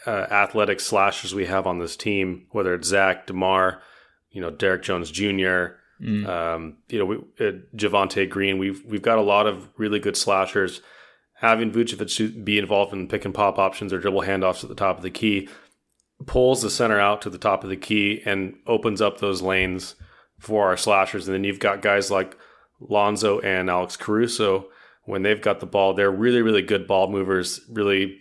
uh, 0.06 0.28
athletic 0.30 0.80
slashers 0.82 1.34
we 1.34 1.48
have 1.48 1.66
on 1.66 1.80
this 1.80 1.96
team, 1.98 2.46
whether 2.52 2.76
it's 2.76 2.90
Zach 2.90 3.26
Demar, 3.26 3.82
you 4.30 4.40
know 4.40 4.52
Derrick 4.52 4.84
Jones 4.84 5.10
Jr. 5.10 5.80
Mm. 6.00 6.28
Um, 6.28 6.78
you 6.90 7.00
know, 7.00 7.06
we, 7.06 7.16
uh, 7.40 7.54
Javonte 7.76 8.30
Green. 8.30 8.60
We've 8.60 8.86
we've 8.86 9.02
got 9.02 9.18
a 9.18 9.24
lot 9.24 9.48
of 9.48 9.68
really 9.78 10.00
good 10.00 10.16
slashers 10.16 10.80
having 11.36 11.72
Vucevic 11.72 12.44
be 12.44 12.58
involved 12.58 12.94
in 12.94 13.08
pick 13.08 13.26
and 13.26 13.34
pop 13.34 13.58
options 13.58 13.92
or 13.92 14.00
dribble 14.00 14.22
handoffs 14.22 14.64
at 14.64 14.70
the 14.70 14.76
top 14.76 14.98
of 14.98 15.04
the 15.04 15.10
key 15.10 15.50
pulls 16.26 16.62
the 16.62 16.70
center 16.70 17.00
out 17.00 17.22
to 17.22 17.30
the 17.30 17.38
top 17.38 17.64
of 17.64 17.70
the 17.70 17.78
key 17.78 18.22
and 18.26 18.56
opens 18.68 19.02
up 19.02 19.20
those 19.20 19.42
lanes 19.42 19.96
for 20.40 20.68
our 20.68 20.78
slashers. 20.78 21.28
And 21.28 21.36
then 21.36 21.44
you've 21.44 21.60
got 21.60 21.82
guys 21.82 22.12
like 22.12 22.38
Lonzo 22.80 23.40
and 23.40 23.70
Alex 23.70 23.98
Caruso. 23.98 24.68
When 25.06 25.24
they've 25.24 25.42
got 25.42 25.60
the 25.60 25.66
ball, 25.66 25.94
they're 25.94 26.12
really, 26.12 26.42
really 26.42 26.62
good 26.62 26.88
ball 26.88 27.10
movers, 27.10 27.60
really 27.70 28.20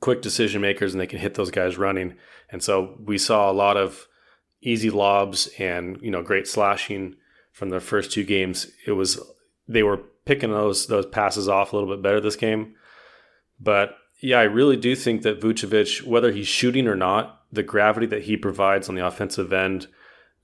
quick 0.00 0.22
decision 0.22 0.60
makers, 0.60 0.92
and 0.92 1.00
they 1.00 1.06
can 1.06 1.20
hit 1.20 1.34
those 1.34 1.50
guys 1.50 1.78
running. 1.78 2.16
And 2.50 2.62
so 2.62 2.96
we 3.04 3.16
saw 3.16 3.50
a 3.50 3.52
lot 3.52 3.76
of 3.76 4.08
easy 4.62 4.90
lobs 4.90 5.48
and 5.58 5.98
you 6.02 6.10
know 6.10 6.22
great 6.22 6.46
slashing 6.46 7.16
from 7.52 7.70
the 7.70 7.80
first 7.80 8.10
two 8.10 8.24
games. 8.24 8.66
It 8.86 8.92
was 8.92 9.20
they 9.68 9.82
were 9.82 10.00
picking 10.30 10.52
those 10.52 10.86
those 10.86 11.06
passes 11.06 11.48
off 11.48 11.72
a 11.72 11.76
little 11.76 11.92
bit 11.92 12.02
better 12.04 12.20
this 12.20 12.36
game. 12.36 12.76
But 13.58 13.96
yeah, 14.20 14.38
I 14.38 14.44
really 14.44 14.76
do 14.76 14.94
think 14.94 15.22
that 15.22 15.40
Vucevic, 15.40 16.04
whether 16.04 16.30
he's 16.30 16.46
shooting 16.46 16.86
or 16.86 16.94
not, 16.94 17.42
the 17.50 17.64
gravity 17.64 18.06
that 18.06 18.22
he 18.22 18.36
provides 18.36 18.88
on 18.88 18.94
the 18.94 19.04
offensive 19.04 19.52
end 19.52 19.88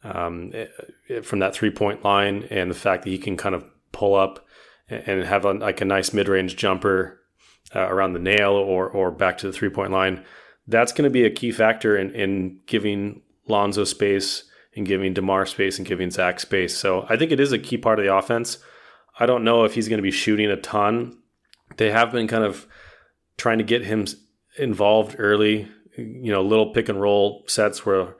um, 0.02 0.50
eh, 0.52 0.66
eh, 1.08 1.20
from 1.20 1.38
that 1.38 1.54
three 1.54 1.70
point 1.70 2.04
line, 2.04 2.48
and 2.50 2.68
the 2.68 2.74
fact 2.74 3.04
that 3.04 3.10
he 3.10 3.18
can 3.18 3.36
kind 3.36 3.54
of 3.54 3.64
pull 3.92 4.16
up 4.16 4.44
and 4.88 5.22
have 5.22 5.44
a, 5.44 5.52
like 5.52 5.80
a 5.80 5.84
nice 5.84 6.12
mid 6.12 6.28
range 6.28 6.56
jumper 6.56 7.20
uh, 7.72 7.86
around 7.88 8.12
the 8.12 8.18
nail 8.18 8.54
or 8.54 8.88
or 8.88 9.12
back 9.12 9.38
to 9.38 9.46
the 9.46 9.52
three 9.52 9.70
point 9.70 9.92
line, 9.92 10.24
that's 10.66 10.90
going 10.90 11.04
to 11.04 11.10
be 11.10 11.24
a 11.24 11.30
key 11.30 11.52
factor 11.52 11.96
in 11.96 12.12
in 12.12 12.58
giving 12.66 13.22
Lonzo 13.46 13.84
space 13.84 14.42
and 14.74 14.84
giving 14.84 15.14
Demar 15.14 15.46
space 15.46 15.78
and 15.78 15.86
giving 15.86 16.10
Zach 16.10 16.40
space. 16.40 16.76
So 16.76 17.06
I 17.08 17.16
think 17.16 17.30
it 17.30 17.38
is 17.38 17.52
a 17.52 17.58
key 17.58 17.78
part 17.78 18.00
of 18.00 18.04
the 18.04 18.12
offense. 18.12 18.58
I 19.18 19.26
don't 19.26 19.44
know 19.44 19.64
if 19.64 19.74
he's 19.74 19.88
going 19.88 19.98
to 19.98 20.02
be 20.02 20.10
shooting 20.10 20.50
a 20.50 20.56
ton. 20.56 21.18
They 21.76 21.90
have 21.90 22.12
been 22.12 22.28
kind 22.28 22.44
of 22.44 22.66
trying 23.36 23.58
to 23.58 23.64
get 23.64 23.84
him 23.84 24.06
involved 24.58 25.16
early, 25.18 25.68
you 25.96 26.32
know, 26.32 26.42
little 26.42 26.72
pick 26.72 26.88
and 26.88 27.00
roll 27.00 27.44
sets 27.46 27.84
where 27.84 28.16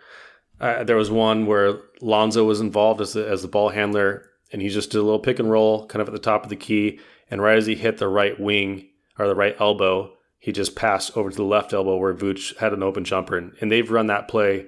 uh, 0.61 0.85
there 0.85 0.97
was 0.97 1.11
one 1.11 1.47
where 1.47 1.81
Lonzo 2.01 2.45
was 2.45 2.61
involved 2.61 3.01
as 3.01 3.13
the, 3.13 3.27
as 3.29 3.43
the 3.43 3.49
ball 3.49 3.71
handler 3.71 4.31
and 4.53 4.63
he 4.63 4.69
just 4.69 4.91
did 4.91 4.99
a 4.99 5.03
little 5.03 5.19
pick 5.19 5.39
and 5.39 5.51
roll 5.51 5.87
kind 5.87 6.01
of 6.01 6.09
at 6.09 6.15
the 6.15 6.21
top 6.21 6.45
of 6.45 6.51
the 6.51 6.57
key. 6.57 7.01
And 7.31 7.43
right 7.43 7.59
as 7.59 7.67
he 7.67 7.75
hit 7.75 7.99
the 7.99 8.09
right 8.09 8.39
wing 8.39 8.89
or 9.19 9.27
the 9.27 9.35
right 9.35 9.57
elbow, 9.59 10.13
he 10.39 10.53
just 10.53 10.77
passed 10.77 11.17
over 11.17 11.31
to 11.31 11.37
the 11.37 11.43
left 11.43 11.73
elbow 11.73 11.97
where 11.97 12.15
Vooch 12.15 12.57
had 12.59 12.73
an 12.73 12.83
open 12.83 13.05
jumper. 13.05 13.37
And, 13.37 13.53
and 13.61 13.71
they've 13.71 13.91
run 13.91 14.07
that 14.07 14.29
play 14.29 14.67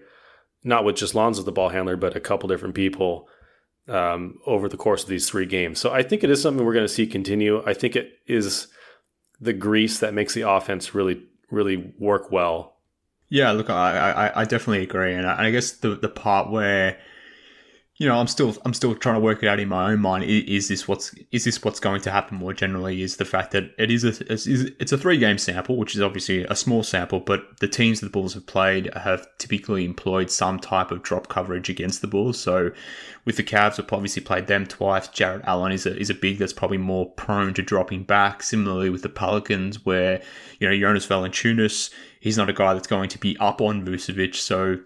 not 0.64 0.85
with 0.85 0.97
just 0.97 1.14
Lonzo, 1.14 1.42
the 1.42 1.52
ball 1.52 1.68
handler, 1.68 1.97
but 1.97 2.16
a 2.16 2.20
couple 2.20 2.49
different 2.49 2.75
people 2.75 3.28
um, 3.88 4.38
over 4.47 4.68
the 4.68 4.76
course 4.76 5.02
of 5.02 5.09
these 5.09 5.28
three 5.28 5.47
games. 5.47 5.78
So 5.78 5.90
I 5.92 6.02
think 6.02 6.23
it 6.23 6.30
is 6.30 6.42
something 6.42 6.64
we're 6.64 6.75
going 6.75 6.85
to 6.87 6.92
see 6.92 7.07
continue. 7.07 7.62
I 7.66 7.75
think 7.75 7.97
it 7.97 8.12
is 8.26 8.68
the 9.40 9.52
grease 9.52 9.99
that 10.00 10.14
makes 10.14 10.35
the 10.35 10.49
offense 10.49 10.95
really, 10.95 11.23
really 11.50 11.92
work 11.99 12.30
well. 12.30 12.76
Yeah, 13.30 13.52
look, 13.52 13.68
I, 13.68 14.11
I, 14.11 14.40
I 14.40 14.45
definitely 14.45 14.83
agree, 14.83 15.14
and 15.14 15.26
I, 15.26 15.47
I 15.47 15.50
guess 15.50 15.73
the 15.73 15.95
the 15.95 16.09
part 16.09 16.50
where 16.50 16.99
you 17.99 18.07
know, 18.07 18.17
I'm 18.17 18.28
still 18.28 18.57
I'm 18.64 18.75
still 18.75 18.95
trying 18.95 19.17
to 19.17 19.21
work 19.21 19.43
it 19.43 19.49
out 19.49 19.59
in 19.59 19.69
my 19.69 19.90
own 19.90 19.99
mind. 19.99 20.23
Is, 20.23 20.69
this 20.69 20.87
what's 20.87 21.12
is 21.33 21.45
this 21.45 21.64
what's 21.64 21.81
going 21.81 22.00
to 22.02 22.12
happen 22.12 22.38
more 22.38 22.55
generally? 22.55 23.02
Is 23.02 23.17
the 23.17 23.25
fact 23.25 23.50
that 23.50 23.75
it 23.76 23.90
is 23.90 24.05
a 24.05 24.14
it's 24.31 24.93
a 24.93 24.99
three 24.99 25.19
game 25.19 25.37
sample, 25.37 25.76
which 25.76 25.97
is 25.97 26.00
obviously 26.00 26.45
a 26.45 26.55
small 26.55 26.85
sample, 26.85 27.19
but 27.19 27.59
the 27.59 27.67
teams 27.67 27.99
that 27.99 28.07
the 28.07 28.12
Bulls 28.12 28.35
have 28.35 28.47
played 28.47 28.88
have 28.95 29.26
typically 29.38 29.85
employed 29.85 30.31
some 30.31 30.61
type 30.61 30.93
of 30.93 31.02
drop 31.02 31.26
coverage 31.26 31.69
against 31.69 32.00
the 32.00 32.07
Bulls. 32.07 32.38
So, 32.38 32.71
with 33.25 33.37
the 33.37 33.43
Cavs, 33.43 33.78
we've 33.78 33.93
obviously 33.93 34.23
played 34.23 34.47
them 34.47 34.64
twice. 34.64 35.09
Jarrett 35.09 35.45
Allen 35.45 35.73
is 35.73 35.85
a 35.85 35.99
is 35.99 36.09
a 36.09 36.14
big 36.14 36.38
that's 36.38 36.52
probably 36.52 36.78
more 36.78 37.11
prone 37.11 37.52
to 37.55 37.62
dropping 37.62 38.05
back. 38.05 38.45
Similarly 38.45 38.90
with 38.90 39.02
the 39.02 39.09
Pelicans, 39.09 39.85
where 39.85 40.23
you 40.61 40.69
know 40.69 40.78
Jonas 40.78 41.09
Valanciunas, 41.09 41.90
he's 42.21 42.38
not 42.38 42.49
a 42.49 42.52
guy 42.52 42.75
that's 42.75 42.87
going 42.87 43.09
to 43.09 43.19
be 43.19 43.37
up 43.38 43.61
on 43.61 43.85
Vucevic, 43.85 44.37
so 44.37 44.78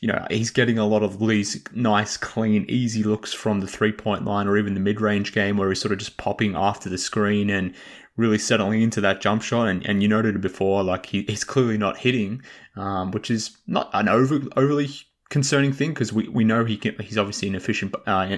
you 0.00 0.08
know, 0.08 0.24
he's 0.30 0.50
getting 0.50 0.78
a 0.78 0.86
lot 0.86 1.02
of 1.02 1.18
these 1.18 1.60
nice, 1.72 2.16
clean, 2.16 2.64
easy 2.68 3.02
looks 3.02 3.32
from 3.32 3.60
the 3.60 3.66
three 3.66 3.92
point 3.92 4.24
line 4.24 4.46
or 4.46 4.56
even 4.56 4.74
the 4.74 4.80
mid 4.80 5.00
range 5.00 5.32
game 5.32 5.56
where 5.56 5.68
he's 5.68 5.80
sort 5.80 5.92
of 5.92 5.98
just 5.98 6.16
popping 6.16 6.54
after 6.54 6.88
the 6.88 6.98
screen 6.98 7.50
and 7.50 7.74
really 8.16 8.38
settling 8.38 8.82
into 8.82 9.00
that 9.00 9.20
jump 9.20 9.42
shot. 9.42 9.68
And, 9.68 9.84
and 9.86 10.02
you 10.02 10.08
noted 10.08 10.36
it 10.36 10.40
before, 10.40 10.84
like 10.84 11.06
he, 11.06 11.22
he's 11.22 11.44
clearly 11.44 11.78
not 11.78 11.98
hitting, 11.98 12.42
um, 12.76 13.10
which 13.10 13.30
is 13.30 13.56
not 13.66 13.90
an 13.92 14.08
over, 14.08 14.40
overly 14.56 14.88
concerning 15.30 15.72
thing 15.72 15.90
because 15.90 16.12
we, 16.12 16.28
we 16.28 16.44
know 16.44 16.64
he 16.64 16.76
can, 16.76 16.94
he's 17.00 17.18
obviously 17.18 17.48
an 17.48 17.54
efficient 17.54 17.94
uh, 18.06 18.36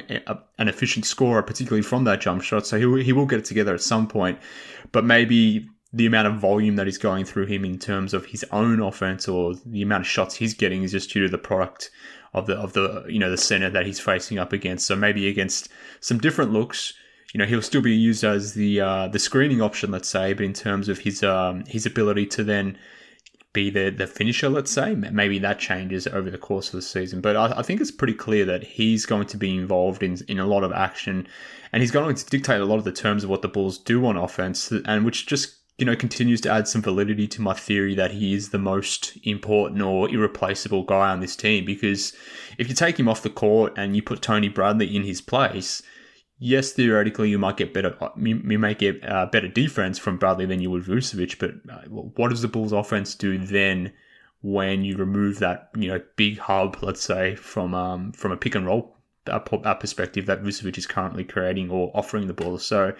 an 0.58 0.68
efficient 0.68 1.04
scorer, 1.04 1.42
particularly 1.42 1.82
from 1.82 2.04
that 2.04 2.20
jump 2.20 2.42
shot. 2.42 2.66
So 2.66 2.78
he 2.78 3.04
he 3.04 3.12
will 3.12 3.26
get 3.26 3.38
it 3.38 3.44
together 3.44 3.74
at 3.74 3.82
some 3.82 4.08
point, 4.08 4.38
but 4.92 5.04
maybe 5.04 5.68
the 5.92 6.06
amount 6.06 6.28
of 6.28 6.38
volume 6.38 6.76
that 6.76 6.86
is 6.86 6.98
going 6.98 7.24
through 7.24 7.46
him 7.46 7.64
in 7.64 7.78
terms 7.78 8.14
of 8.14 8.26
his 8.26 8.44
own 8.52 8.80
offense 8.80 9.26
or 9.26 9.54
the 9.66 9.82
amount 9.82 10.02
of 10.02 10.06
shots 10.06 10.36
he's 10.36 10.54
getting 10.54 10.82
is 10.82 10.92
just 10.92 11.12
due 11.12 11.22
to 11.22 11.28
the 11.28 11.38
product 11.38 11.90
of 12.32 12.46
the 12.46 12.56
of 12.56 12.74
the 12.74 13.04
you 13.08 13.18
know 13.18 13.30
the 13.30 13.36
center 13.36 13.70
that 13.70 13.86
he's 13.86 14.00
facing 14.00 14.38
up 14.38 14.52
against. 14.52 14.86
So 14.86 14.94
maybe 14.94 15.28
against 15.28 15.68
some 16.00 16.18
different 16.18 16.52
looks, 16.52 16.94
you 17.32 17.38
know, 17.38 17.46
he'll 17.46 17.62
still 17.62 17.82
be 17.82 17.94
used 17.94 18.24
as 18.24 18.54
the 18.54 18.80
uh, 18.80 19.08
the 19.08 19.18
screening 19.18 19.60
option, 19.60 19.90
let's 19.90 20.08
say, 20.08 20.32
but 20.32 20.44
in 20.44 20.52
terms 20.52 20.88
of 20.88 21.00
his 21.00 21.22
um, 21.22 21.64
his 21.66 21.86
ability 21.86 22.26
to 22.26 22.44
then 22.44 22.78
be 23.52 23.70
the 23.70 23.90
the 23.90 24.06
finisher, 24.06 24.48
let's 24.48 24.70
say, 24.70 24.94
maybe 24.94 25.38
that 25.38 25.58
changes 25.58 26.06
over 26.06 26.30
the 26.30 26.38
course 26.38 26.68
of 26.68 26.72
the 26.72 26.82
season. 26.82 27.20
But 27.20 27.36
I, 27.36 27.58
I 27.58 27.62
think 27.62 27.80
it's 27.80 27.90
pretty 27.90 28.14
clear 28.14 28.44
that 28.44 28.62
he's 28.62 29.06
going 29.06 29.26
to 29.28 29.36
be 29.36 29.56
involved 29.56 30.02
in 30.02 30.18
in 30.28 30.38
a 30.38 30.46
lot 30.46 30.64
of 30.64 30.72
action, 30.72 31.26
and 31.72 31.82
he's 31.82 31.92
going 31.92 32.14
to 32.14 32.26
dictate 32.26 32.60
a 32.60 32.64
lot 32.64 32.78
of 32.78 32.84
the 32.84 32.92
terms 32.92 33.22
of 33.24 33.30
what 33.30 33.42
the 33.42 33.48
Bulls 33.48 33.78
do 33.78 34.06
on 34.06 34.16
offense, 34.16 34.72
and 34.84 35.04
which 35.04 35.26
just 35.26 35.59
you 35.80 35.86
know, 35.86 35.96
continues 35.96 36.42
to 36.42 36.50
add 36.50 36.68
some 36.68 36.82
validity 36.82 37.26
to 37.26 37.40
my 37.40 37.54
theory 37.54 37.94
that 37.94 38.10
he 38.10 38.34
is 38.34 38.50
the 38.50 38.58
most 38.58 39.16
important 39.24 39.80
or 39.80 40.10
irreplaceable 40.10 40.82
guy 40.82 41.08
on 41.08 41.20
this 41.20 41.34
team. 41.34 41.64
Because 41.64 42.12
if 42.58 42.68
you 42.68 42.74
take 42.74 43.00
him 43.00 43.08
off 43.08 43.22
the 43.22 43.30
court 43.30 43.72
and 43.78 43.96
you 43.96 44.02
put 44.02 44.20
Tony 44.20 44.50
Bradley 44.50 44.94
in 44.94 45.04
his 45.04 45.22
place, 45.22 45.82
yes, 46.38 46.72
theoretically 46.72 47.30
you 47.30 47.38
might 47.38 47.56
get 47.56 47.72
better, 47.72 47.96
you 48.18 48.58
may 48.58 48.74
get 48.74 49.02
uh, 49.08 49.24
better 49.32 49.48
defense 49.48 49.98
from 49.98 50.18
Bradley 50.18 50.44
than 50.44 50.60
you 50.60 50.70
would 50.70 50.84
Vucevic. 50.84 51.38
But 51.38 51.52
uh, 51.72 51.88
what 51.88 52.28
does 52.28 52.42
the 52.42 52.48
Bulls' 52.48 52.72
offense 52.72 53.14
do 53.14 53.38
then 53.38 53.90
when 54.42 54.84
you 54.84 54.98
remove 54.98 55.38
that, 55.38 55.70
you 55.74 55.88
know, 55.88 56.02
big 56.16 56.38
hub, 56.38 56.76
let's 56.82 57.02
say, 57.02 57.36
from 57.36 57.74
um, 57.74 58.12
from 58.12 58.32
a 58.32 58.36
pick 58.36 58.54
and 58.54 58.66
roll 58.66 58.99
uh, 59.30 59.74
perspective 59.74 60.26
that 60.26 60.42
Vucevic 60.42 60.76
is 60.78 60.86
currently 60.86 61.24
creating 61.24 61.70
or 61.70 61.90
offering 61.94 62.26
the 62.26 62.34
ball? 62.34 62.58
So 62.58 62.94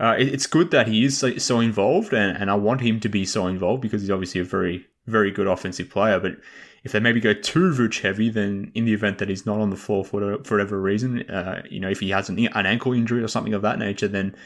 uh, 0.00 0.16
it, 0.18 0.28
it's 0.28 0.46
good 0.46 0.70
that 0.70 0.88
he 0.88 1.04
is 1.04 1.18
so, 1.18 1.36
so 1.38 1.60
involved, 1.60 2.12
and, 2.12 2.36
and 2.36 2.50
I 2.50 2.54
want 2.54 2.80
him 2.80 3.00
to 3.00 3.08
be 3.08 3.24
so 3.24 3.46
involved 3.46 3.82
because 3.82 4.02
he's 4.02 4.10
obviously 4.10 4.40
a 4.40 4.44
very, 4.44 4.86
very 5.06 5.30
good 5.30 5.46
offensive 5.46 5.90
player. 5.90 6.20
But 6.20 6.36
if 6.84 6.92
they 6.92 7.00
maybe 7.00 7.20
go 7.20 7.34
too 7.34 7.72
Vooch 7.72 8.00
heavy, 8.00 8.28
then 8.28 8.70
in 8.74 8.84
the 8.84 8.94
event 8.94 9.18
that 9.18 9.28
he's 9.28 9.46
not 9.46 9.60
on 9.60 9.70
the 9.70 9.76
floor 9.76 10.04
for, 10.04 10.42
for 10.44 10.54
whatever 10.54 10.80
reason, 10.80 11.28
uh, 11.30 11.62
you 11.68 11.80
know, 11.80 11.88
if 11.88 12.00
he 12.00 12.10
has 12.10 12.28
an, 12.28 12.38
an 12.38 12.66
ankle 12.66 12.92
injury 12.92 13.22
or 13.22 13.28
something 13.28 13.54
of 13.54 13.62
that 13.62 13.78
nature, 13.78 14.08
then 14.08 14.36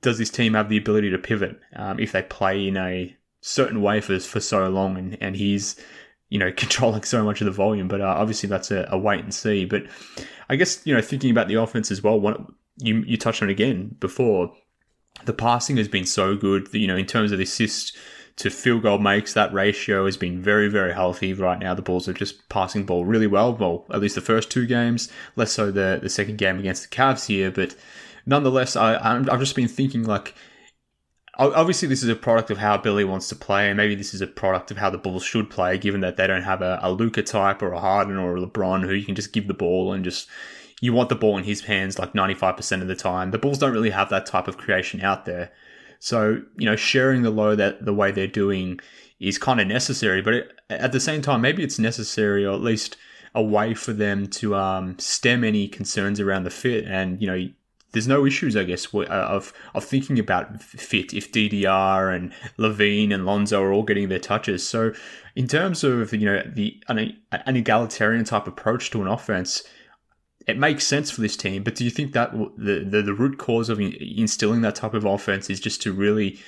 does 0.00 0.18
this 0.18 0.30
team 0.30 0.54
have 0.54 0.68
the 0.68 0.76
ability 0.76 1.10
to 1.10 1.18
pivot 1.18 1.60
um, 1.76 2.00
if 2.00 2.12
they 2.12 2.22
play 2.22 2.66
in 2.66 2.76
a 2.76 3.16
certain 3.40 3.80
way 3.80 4.00
for, 4.00 4.18
for 4.18 4.40
so 4.40 4.68
long 4.68 4.96
and, 4.96 5.18
and 5.20 5.36
he's 5.36 5.80
you 6.32 6.38
know 6.38 6.50
controlling 6.56 7.02
so 7.02 7.24
much 7.24 7.40
of 7.40 7.44
the 7.44 7.52
volume 7.52 7.88
but 7.88 8.00
uh, 8.00 8.14
obviously 8.18 8.48
that's 8.48 8.70
a, 8.70 8.88
a, 8.90 8.98
wait 8.98 9.20
and 9.20 9.34
see 9.34 9.64
but 9.64 9.84
i 10.48 10.56
guess 10.56 10.84
you 10.86 10.94
know 10.94 11.02
thinking 11.02 11.30
about 11.30 11.48
the 11.48 11.54
offense 11.54 11.90
as 11.90 12.02
well 12.02 12.18
one, 12.18 12.46
you 12.78 13.02
you 13.06 13.16
touched 13.16 13.42
on 13.42 13.48
it 13.48 13.52
again 13.52 13.94
before 14.00 14.52
the 15.24 15.32
passing 15.32 15.76
has 15.76 15.88
been 15.88 16.06
so 16.06 16.36
good, 16.36 16.70
That, 16.72 16.78
you 16.78 16.86
know, 16.86 16.96
in 16.96 17.06
terms 17.06 17.32
of 17.32 17.38
the 17.38 17.44
assist 17.44 17.96
to 18.36 18.50
field 18.50 18.82
goal 18.82 18.98
makes. 18.98 19.34
That 19.34 19.52
ratio 19.52 20.06
has 20.06 20.16
been 20.16 20.40
very, 20.40 20.68
very 20.68 20.92
healthy 20.92 21.34
right 21.34 21.58
now. 21.58 21.74
The 21.74 21.82
Bulls 21.82 22.08
are 22.08 22.14
just 22.14 22.48
passing 22.48 22.84
ball 22.84 23.04
really 23.04 23.26
well. 23.26 23.54
Well, 23.54 23.86
at 23.90 24.00
least 24.00 24.14
the 24.14 24.20
first 24.20 24.50
two 24.50 24.66
games, 24.66 25.10
less 25.36 25.52
so 25.52 25.70
the, 25.70 25.98
the 26.02 26.08
second 26.08 26.38
game 26.38 26.58
against 26.58 26.82
the 26.82 26.96
Cavs 26.96 27.26
here. 27.26 27.50
But 27.50 27.74
nonetheless, 28.24 28.74
I, 28.74 28.96
I've 28.96 29.38
just 29.38 29.56
been 29.56 29.68
thinking 29.68 30.04
like, 30.04 30.34
obviously 31.38 31.88
this 31.88 32.02
is 32.02 32.08
a 32.08 32.16
product 32.16 32.50
of 32.50 32.58
how 32.58 32.76
Billy 32.76 33.04
wants 33.04 33.28
to 33.28 33.36
play, 33.36 33.68
and 33.68 33.76
maybe 33.76 33.94
this 33.94 34.14
is 34.14 34.20
a 34.20 34.26
product 34.26 34.70
of 34.70 34.76
how 34.76 34.90
the 34.90 34.98
Bulls 34.98 35.24
should 35.24 35.50
play, 35.50 35.78
given 35.78 36.00
that 36.02 36.16
they 36.16 36.26
don't 36.26 36.42
have 36.42 36.62
a, 36.62 36.78
a 36.82 36.92
Luka 36.92 37.22
type 37.22 37.62
or 37.62 37.72
a 37.72 37.80
Harden 37.80 38.16
or 38.16 38.36
a 38.36 38.40
LeBron 38.40 38.84
who 38.84 38.92
you 38.92 39.04
can 39.04 39.14
just 39.14 39.32
give 39.32 39.48
the 39.48 39.54
ball 39.54 39.92
and 39.92 40.04
just 40.04 40.28
you 40.80 40.92
want 40.92 41.08
the 41.08 41.14
ball 41.14 41.38
in 41.38 41.44
his 41.44 41.62
hands 41.62 41.98
like 41.98 42.12
95% 42.12 42.82
of 42.82 42.88
the 42.88 42.96
time. 42.96 43.30
The 43.30 43.38
Bulls 43.38 43.58
don't 43.58 43.72
really 43.72 43.90
have 43.90 44.10
that 44.10 44.26
type 44.26 44.48
of 44.48 44.58
creation 44.58 45.00
out 45.00 45.24
there. 45.24 45.52
So, 46.00 46.42
you 46.56 46.66
know, 46.66 46.74
sharing 46.74 47.22
the 47.22 47.30
load 47.30 47.60
that 47.60 47.84
the 47.84 47.94
way 47.94 48.10
they're 48.10 48.26
doing 48.26 48.80
is 49.20 49.38
kind 49.38 49.60
of 49.60 49.68
necessary, 49.68 50.20
but 50.20 50.34
it, 50.34 50.52
at 50.68 50.90
the 50.90 50.98
same 50.98 51.22
time, 51.22 51.40
maybe 51.40 51.62
it's 51.62 51.78
necessary 51.78 52.44
or 52.44 52.52
at 52.52 52.60
least 52.60 52.96
a 53.34 53.42
way 53.42 53.74
for 53.74 53.92
them 53.92 54.26
to 54.26 54.56
um, 54.56 54.98
stem 54.98 55.44
any 55.44 55.68
concerns 55.68 56.18
around 56.18 56.42
the 56.42 56.50
fit. 56.50 56.84
And, 56.84 57.22
you 57.22 57.28
know, 57.28 57.48
there's 57.92 58.08
no 58.08 58.26
issues, 58.26 58.56
I 58.56 58.64
guess, 58.64 58.92
uh, 58.94 59.06
of 59.06 59.52
of 59.74 59.84
thinking 59.84 60.18
about 60.18 60.62
fit 60.62 61.14
if 61.14 61.30
DDR 61.30 62.14
and 62.14 62.32
LaVine 62.58 63.12
and 63.12 63.24
Lonzo 63.24 63.62
are 63.62 63.72
all 63.72 63.82
getting 63.82 64.08
their 64.08 64.18
touches. 64.18 64.66
So, 64.66 64.92
in 65.36 65.46
terms 65.46 65.84
of 65.84 66.12
you 66.12 66.26
know 66.26 66.42
the 66.46 66.82
an, 66.88 67.16
an 67.30 67.56
egalitarian 67.56 68.24
type 68.24 68.46
approach 68.46 68.90
to 68.90 69.02
an 69.02 69.08
offense, 69.08 69.62
it 70.46 70.58
makes 70.58 70.86
sense 70.86 71.10
for 71.10 71.20
this 71.20 71.36
team. 71.36 71.62
But 71.62 71.74
do 71.74 71.84
you 71.84 71.90
think 71.90 72.12
that 72.12 72.32
the 72.32 72.84
the, 72.88 73.02
the 73.02 73.14
root 73.14 73.38
cause 73.38 73.68
of 73.68 73.80
instilling 73.80 74.62
that 74.62 74.74
type 74.74 74.94
of 74.94 75.04
offense 75.04 75.50
is 75.50 75.60
just 75.60 75.82
to 75.82 75.92
really, 75.92 76.40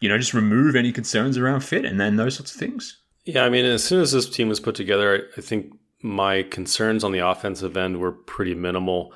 you 0.00 0.08
know, 0.08 0.18
just 0.18 0.34
remove 0.34 0.76
any 0.76 0.92
concerns 0.92 1.38
around 1.38 1.60
fit 1.60 1.84
and 1.84 2.00
then 2.00 2.16
those 2.16 2.36
sorts 2.36 2.52
of 2.52 2.58
things? 2.58 2.98
Yeah, 3.24 3.44
I 3.44 3.48
mean, 3.48 3.64
as 3.64 3.82
soon 3.82 4.00
as 4.00 4.12
this 4.12 4.28
team 4.28 4.48
was 4.48 4.60
put 4.60 4.76
together, 4.76 5.28
I 5.36 5.40
think 5.40 5.74
my 6.02 6.44
concerns 6.44 7.02
on 7.02 7.10
the 7.10 7.26
offensive 7.26 7.76
end 7.76 7.98
were 7.98 8.12
pretty 8.12 8.54
minimal. 8.54 9.12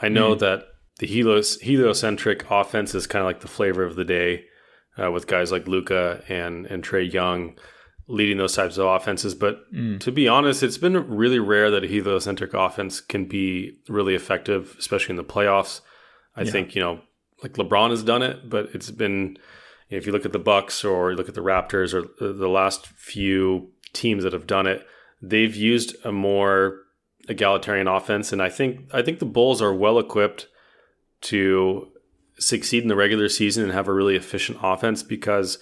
I 0.00 0.08
know 0.08 0.34
mm. 0.34 0.40
that 0.40 0.64
the 0.98 1.06
helios, 1.06 1.60
heliocentric 1.60 2.50
offense 2.50 2.94
is 2.94 3.06
kind 3.06 3.22
of 3.22 3.26
like 3.26 3.40
the 3.40 3.48
flavor 3.48 3.84
of 3.84 3.96
the 3.96 4.04
day 4.04 4.44
uh, 5.02 5.10
with 5.10 5.26
guys 5.26 5.50
like 5.50 5.66
Luka 5.66 6.22
and 6.28 6.66
and 6.66 6.82
Trae 6.82 7.10
Young 7.10 7.56
leading 8.08 8.36
those 8.36 8.54
types 8.54 8.78
of 8.78 8.86
offenses. 8.86 9.34
But 9.34 9.72
mm. 9.72 9.98
to 10.00 10.12
be 10.12 10.28
honest, 10.28 10.62
it's 10.62 10.78
been 10.78 11.08
really 11.08 11.38
rare 11.38 11.70
that 11.70 11.84
a 11.84 11.88
heliocentric 11.88 12.52
offense 12.52 13.00
can 13.00 13.26
be 13.26 13.78
really 13.88 14.14
effective, 14.14 14.76
especially 14.78 15.12
in 15.12 15.16
the 15.16 15.24
playoffs. 15.24 15.80
I 16.36 16.42
yeah. 16.42 16.50
think, 16.50 16.74
you 16.74 16.82
know, 16.82 17.00
like 17.42 17.54
LeBron 17.54 17.90
has 17.90 18.02
done 18.02 18.22
it, 18.22 18.48
but 18.48 18.68
it's 18.74 18.90
been 18.90 19.38
if 19.88 20.06
you 20.06 20.12
look 20.12 20.24
at 20.24 20.32
the 20.32 20.38
Bucks 20.38 20.84
or 20.84 21.10
you 21.10 21.16
look 21.16 21.28
at 21.28 21.34
the 21.34 21.42
Raptors 21.42 21.92
or 21.92 22.32
the 22.32 22.48
last 22.48 22.86
few 22.86 23.70
teams 23.92 24.24
that 24.24 24.32
have 24.32 24.46
done 24.46 24.66
it, 24.66 24.86
they've 25.20 25.54
used 25.54 25.94
a 26.04 26.12
more 26.12 26.78
egalitarian 27.28 27.86
offense 27.86 28.32
and 28.32 28.42
I 28.42 28.48
think 28.48 28.80
I 28.92 29.02
think 29.02 29.20
the 29.20 29.26
Bulls 29.26 29.62
are 29.62 29.72
well 29.72 29.98
equipped 29.98 30.48
to 31.22 31.88
succeed 32.38 32.82
in 32.82 32.88
the 32.88 32.96
regular 32.96 33.28
season 33.28 33.64
and 33.64 33.72
have 33.72 33.88
a 33.88 33.92
really 33.92 34.16
efficient 34.16 34.58
offense 34.62 35.02
because 35.02 35.58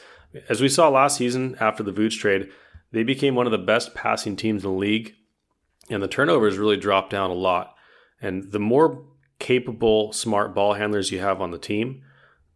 as 0.49 0.61
we 0.61 0.69
saw 0.69 0.89
last 0.89 1.17
season 1.17 1.57
after 1.61 1.83
the 1.83 1.93
Vooch 1.93 2.19
trade, 2.19 2.51
they 2.93 3.03
became 3.03 3.35
one 3.35 3.47
of 3.47 3.53
the 3.53 3.59
best 3.59 3.95
passing 3.95 4.37
teams 4.37 4.65
in 4.65 4.71
the 4.71 4.77
league, 4.77 5.15
and 5.89 6.03
the 6.03 6.09
turnovers 6.09 6.59
really 6.59 6.77
dropped 6.77 7.11
down 7.11 7.31
a 7.31 7.35
lot. 7.35 7.75
And 8.21 8.53
the 8.53 8.61
more 8.61 9.05
capable, 9.39 10.13
smart 10.13 10.55
ball 10.55 10.75
handlers 10.75 11.11
you 11.11 11.21
have 11.21 11.41
on 11.41 11.51
the 11.51 11.59
team, 11.59 12.03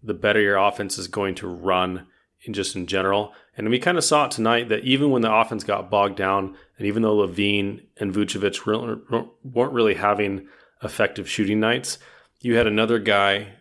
the 0.03 0.15
better 0.15 0.41
your 0.41 0.57
offense 0.57 0.99
is 0.99 1.09
going 1.09 1.35
to 1.37 1.49
run 1.49 2.07
in 2.43 2.53
just 2.53 2.77
in 2.77 2.87
general. 2.87 3.33
And 3.57 3.71
we 3.71 3.79
kind 3.79 3.97
of 3.97 4.05
saw 4.05 4.27
it 4.27 4.31
tonight 4.31 4.69
that 4.69 4.85
even 4.85 5.11
when 5.11 5.23
the 5.23 5.35
offense 5.35 5.65
got 5.65 5.91
bogged 5.91 6.17
down, 6.17 6.57
and 6.79 6.87
even 6.87 7.03
though 7.03 7.17
LaVine 7.17 7.83
and 7.97 8.13
Vucevic 8.13 8.67
weren't 9.43 9.73
really 9.73 9.95
having 9.95 10.47
effective 10.83 11.29
shooting 11.29 11.61
nights, 11.61 11.99
you 12.45 12.57
had 12.57 12.67
another 12.67 12.99
guy 12.99 13.55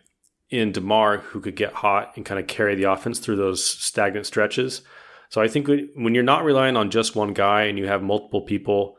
in 0.50 0.70
DeMar 0.70 1.18
who 1.18 1.40
could 1.40 1.56
get 1.56 1.72
hot 1.72 2.12
and 2.16 2.24
kind 2.24 2.38
of 2.38 2.46
carry 2.46 2.74
the 2.74 2.84
offense 2.84 3.18
through 3.18 3.36
those 3.36 3.64
stagnant 3.64 4.26
stretches. 4.26 4.82
So 5.30 5.40
I 5.40 5.48
think 5.48 5.68
when 5.96 6.14
you're 6.14 6.22
not 6.22 6.44
relying 6.44 6.76
on 6.76 6.90
just 6.90 7.16
one 7.16 7.32
guy 7.32 7.62
and 7.62 7.78
you 7.78 7.86
have 7.86 8.02
multiple 8.02 8.42
people, 8.42 8.96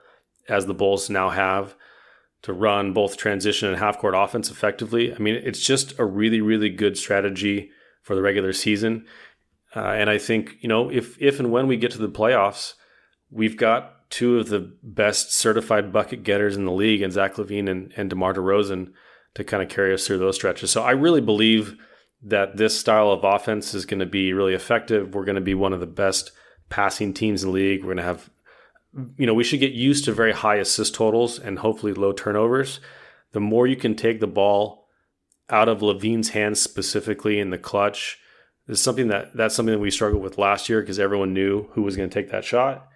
as 0.50 0.65
the 0.65 0.74
Bulls 0.74 1.10
now 1.10 1.30
have, 1.30 1.75
to 2.42 2.51
run 2.51 2.94
both 2.94 3.15
transition 3.15 3.70
and 3.70 3.77
half 3.77 4.00
court 4.00 4.15
offense 4.18 4.50
effectively, 4.50 5.13
I 5.13 5.20
mean, 5.20 5.36
it's 5.36 5.65
just 5.65 5.98
a 6.00 6.04
really, 6.04 6.42
really 6.42 6.70
good 6.70 6.98
strategy 6.98 7.70
for 8.01 8.15
the 8.15 8.24
regular 8.24 8.54
season. 8.54 9.05
Uh, 9.75 9.81
and 9.81 10.10
I 10.10 10.18
think, 10.18 10.55
you 10.62 10.68
know, 10.68 10.90
if, 10.90 11.16
if 11.22 11.40
and 11.40 11.51
when 11.51 11.68
we 11.68 11.77
get 11.77 11.92
to 11.92 12.00
the 12.00 12.10
playoffs, 12.10 12.74
we've 13.29 13.55
got 13.55 14.10
two 14.10 14.40
of 14.40 14.50
the 14.50 14.75
best 14.81 15.31
certified 15.31 15.94
bucket 15.94 16.24
getters 16.24 16.55
in 16.57 16.66
the 16.66 16.72
league 16.72 17.03
and 17.03 17.14
Zach 17.14 17.36
LaVine 17.36 17.70
and, 17.70 17.94
and 17.96 18.10
DeMar 18.10 18.33
DeRozan 18.33 18.92
to 19.36 19.44
kind 19.44 19.62
of 19.62 19.70
carry 19.70 19.94
us 19.94 20.06
through 20.08 20.18
those 20.18 20.36
stretches. 20.36 20.72
So 20.72 20.84
I 20.84 20.92
really 20.92 21.22
believe 21.22 21.78
that 22.24 22.58
this 22.58 22.78
style 22.78 23.12
of 23.12 23.24
offense 23.24 23.74
is 23.74 23.86
going 23.86 24.00
to 24.00 24.06
be 24.06 24.34
really 24.34 24.54
effective. 24.54 25.14
We're 25.14 25.26
going 25.26 25.36
to 25.36 25.42
be 25.42 25.54
one 25.54 25.74
of 25.74 25.80
the 25.80 25.86
best 25.86 26.32
passing 26.70 27.14
teams 27.14 27.44
in 27.44 27.50
the 27.50 27.54
league. 27.54 27.82
We're 27.82 27.94
going 27.94 27.98
to 27.98 28.04
have, 28.04 28.30
you 29.18 29.28
know, 29.28 29.34
we 29.34 29.44
should 29.44 29.60
get 29.60 29.74
used 29.74 30.06
to 30.06 30.12
very 30.12 30.34
high 30.34 30.56
assist 30.56 30.96
totals 30.96 31.38
and 31.38 31.60
hopefully 31.60 31.94
low 31.94 32.14
turnovers. 32.14 32.80
The 33.34 33.40
more 33.40 33.68
you 33.68 33.76
can 33.76 33.96
take 33.96 34.20
the 34.20 34.28
ball 34.28 34.88
out 35.50 35.70
of 35.70 35.82
LaVine's 35.82 36.30
hands 36.30 36.60
specifically 36.60 37.40
in 37.40 37.52
the 37.52 37.58
clutch 37.58 38.18
is 38.68 38.82
something 38.82 39.10
that 39.10 39.36
that's 39.36 39.54
something 39.54 39.74
that 39.74 39.80
we 39.80 39.92
struggled 39.92 40.24
with 40.24 40.40
last 40.40 40.70
year 40.70 40.82
because 40.82 40.98
everyone 40.98 41.34
knew 41.34 41.68
who 41.74 41.84
was 41.84 41.96
going 41.96 42.10
to 42.10 42.14
take 42.14 42.32
that 42.32 42.46
shot. 42.46 42.88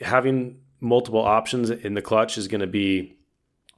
Having 0.00 0.60
multiple 0.80 1.22
options 1.22 1.70
in 1.70 1.94
the 1.94 2.02
clutch 2.02 2.36
is 2.36 2.48
going 2.48 2.60
to 2.60 2.66
be 2.66 3.18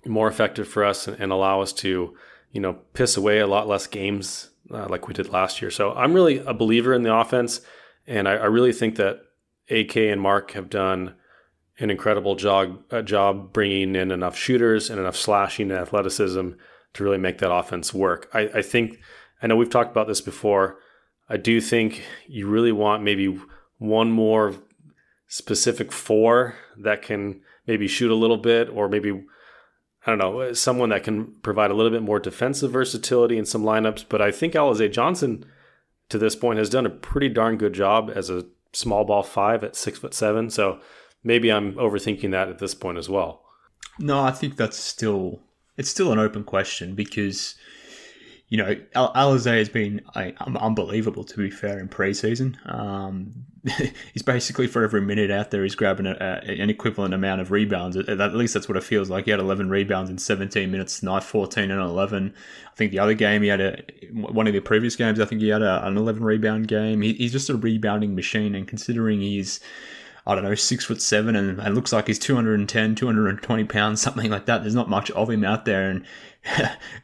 more 0.07 0.29
effective 0.29 0.69
for 0.69 0.85
us 0.85 1.09
and, 1.09 1.33
allow 1.33 1.61
us 1.61 1.73
to, 1.73 2.17
you 2.53 2.61
know, 2.61 2.75
piss 2.93 3.17
away 3.17 3.39
a 3.39 3.47
lot 3.47 3.69
less 3.69 3.87
games 3.87 4.51
uh, 4.71 4.87
like 4.89 5.09
we 5.09 5.15
did 5.15 5.29
last 5.29 5.61
year. 5.61 5.71
So 5.71 5.93
I'm 5.93 6.15
really 6.15 6.39
a 6.39 6.55
believer 6.55 6.95
in 6.95 7.03
the 7.03 7.15
offense, 7.15 7.61
and 8.07 8.29
I, 8.29 8.33
I 8.33 8.47
really 8.47 8.73
think 8.73 8.97
that 8.97 9.21
AK 9.71 9.97
and 9.97 10.21
Mark 10.21 10.53
have 10.53 10.71
done 10.71 11.15
an 11.79 11.91
incredible 11.91 12.37
job 12.37 12.83
uh, 12.91 13.03
job 13.03 13.53
bringing 13.53 13.97
in 13.97 14.11
enough 14.11 14.37
shooters 14.37 14.91
and 14.91 15.01
enough 15.01 15.17
slashing 15.17 15.71
and 15.71 15.81
athleticism 15.81 16.51
to 16.93 17.05
really 17.05 17.19
make 17.19 17.39
that 17.39 17.53
offense 17.53 17.93
work. 17.93 18.31
I, 18.33 18.43
I 18.55 18.63
think 18.63 19.01
I 19.43 19.47
know 19.47 19.57
we've 19.57 19.71
talked 19.71 19.91
about 19.91 20.07
this 20.07 20.21
before. 20.21 20.79
I 21.29 21.37
do 21.37 21.61
think 21.61 22.03
you 22.27 22.47
really 22.47 22.73
want 22.73 23.03
maybe 23.03 23.41
one 23.79 24.11
more 24.11 24.55
specific 25.27 25.91
four 25.91 26.55
that 26.79 27.03
can 27.03 27.41
maybe 27.67 27.89
shoot 27.89 28.11
a 28.11 28.15
little 28.15 28.37
bit 28.37 28.69
or 28.69 28.89
maybe 28.89 29.25
I 30.07 30.11
don't 30.11 30.19
know, 30.19 30.53
someone 30.53 30.91
that 30.91 31.05
can 31.05 31.33
provide 31.43 31.71
a 31.71 31.75
little 31.75 31.91
bit 31.91 32.03
more 32.03 32.19
defensive 32.19 32.71
versatility 32.71 33.39
in 33.39 33.47
some 33.47 33.63
lineups. 33.63 34.05
But 34.09 34.21
I 34.21 34.31
think 34.31 34.55
Alize 34.55 34.93
Johnson, 34.93 35.45
to 36.11 36.19
this 36.19 36.37
point, 36.37 36.59
has 36.59 36.69
done 36.69 36.85
a 36.85 36.91
pretty 36.91 37.29
darn 37.31 37.57
good 37.57 37.73
job 37.73 38.11
as 38.15 38.29
a 38.29 38.45
small 38.73 39.05
ball 39.05 39.23
five 39.23 39.65
at 39.65 39.77
six 39.77 39.99
foot 39.99 40.13
seven. 40.13 40.51
So 40.51 40.81
maybe 41.23 41.51
I'm 41.51 41.75
overthinking 41.75 42.33
that 42.33 42.49
at 42.49 42.59
this 42.59 42.75
point 42.75 42.99
as 42.99 43.09
well. 43.09 43.43
No, 43.99 44.21
I 44.21 44.31
think 44.31 44.57
that's 44.57 44.77
still 44.77 45.41
it's 45.77 45.91
still 45.91 46.13
an 46.13 46.19
open 46.19 46.45
question 46.45 46.95
because 46.95 47.55
you 48.55 48.63
know, 48.63 48.77
Al- 48.95 49.13
Alize 49.15 49.47
has 49.47 49.69
been 49.69 50.01
unbelievable 50.39 51.25
to 51.25 51.37
be 51.39 51.51
fair 51.51 51.81
in 51.81 51.89
preseason. 51.89 52.55
Um, 52.73 53.47
he's 54.13 54.23
basically 54.23 54.69
for 54.69 54.85
every 54.85 55.01
minute 55.01 55.29
out 55.29 55.51
there, 55.51 55.65
he's 55.65 55.75
grabbing 55.75 56.07
a, 56.07 56.13
a, 56.13 56.61
an 56.63 56.71
equivalent 56.71 57.15
amount 57.15 57.41
of 57.41 57.51
rebounds. 57.51 57.97
At, 57.97 58.09
at, 58.09 58.35
least 58.37 58.55
that's 58.55 58.69
what 58.69 58.77
it 58.77 58.85
feels 58.85 59.11
like. 59.11 59.25
He 59.25 59.33
had 59.33 59.41
11 59.41 59.71
rebounds 59.71 60.09
in 60.09 60.19
17 60.19 60.71
minutes 60.71 61.01
tonight, 61.01 61.25
14 61.25 61.69
and 61.69 61.81
11. 61.81 62.33
I 62.65 62.77
think 62.77 62.93
the 62.93 63.01
other 63.01 63.15
game 63.15 63.43
he 63.43 63.49
had 63.49 63.61
a 63.61 63.83
one 64.13 64.47
of 64.47 64.53
the 64.53 64.61
previous 64.61 64.95
games. 64.95 65.19
I 65.19 65.25
think 65.25 65.41
he 65.41 65.49
had 65.49 65.63
a, 65.63 65.85
an 65.85 65.97
11 65.97 66.23
rebound 66.23 66.69
game. 66.69 67.03
He, 67.03 67.15
he's 67.15 67.33
just 67.33 67.51
a 67.51 67.57
rebounding 67.57 68.15
machine, 68.15 68.55
and 68.55 68.69
considering 68.69 69.21
he's 69.21 69.59
I 70.27 70.35
don't 70.35 70.45
know, 70.45 70.55
six 70.55 70.87
foot 70.87 71.03
seven 71.03 71.37
and, 71.37 71.61
and 71.61 71.75
looks 71.75 71.93
like 71.93 72.07
he's 72.07 72.19
210, 72.19 72.95
220 72.95 73.65
pounds, 73.65 74.01
something 74.03 74.31
like 74.31 74.47
that. 74.47 74.63
There's 74.63 74.75
not 74.75 74.89
much 74.89 75.11
of 75.11 75.29
him 75.31 75.45
out 75.45 75.65
there. 75.65 75.91
And 75.91 76.05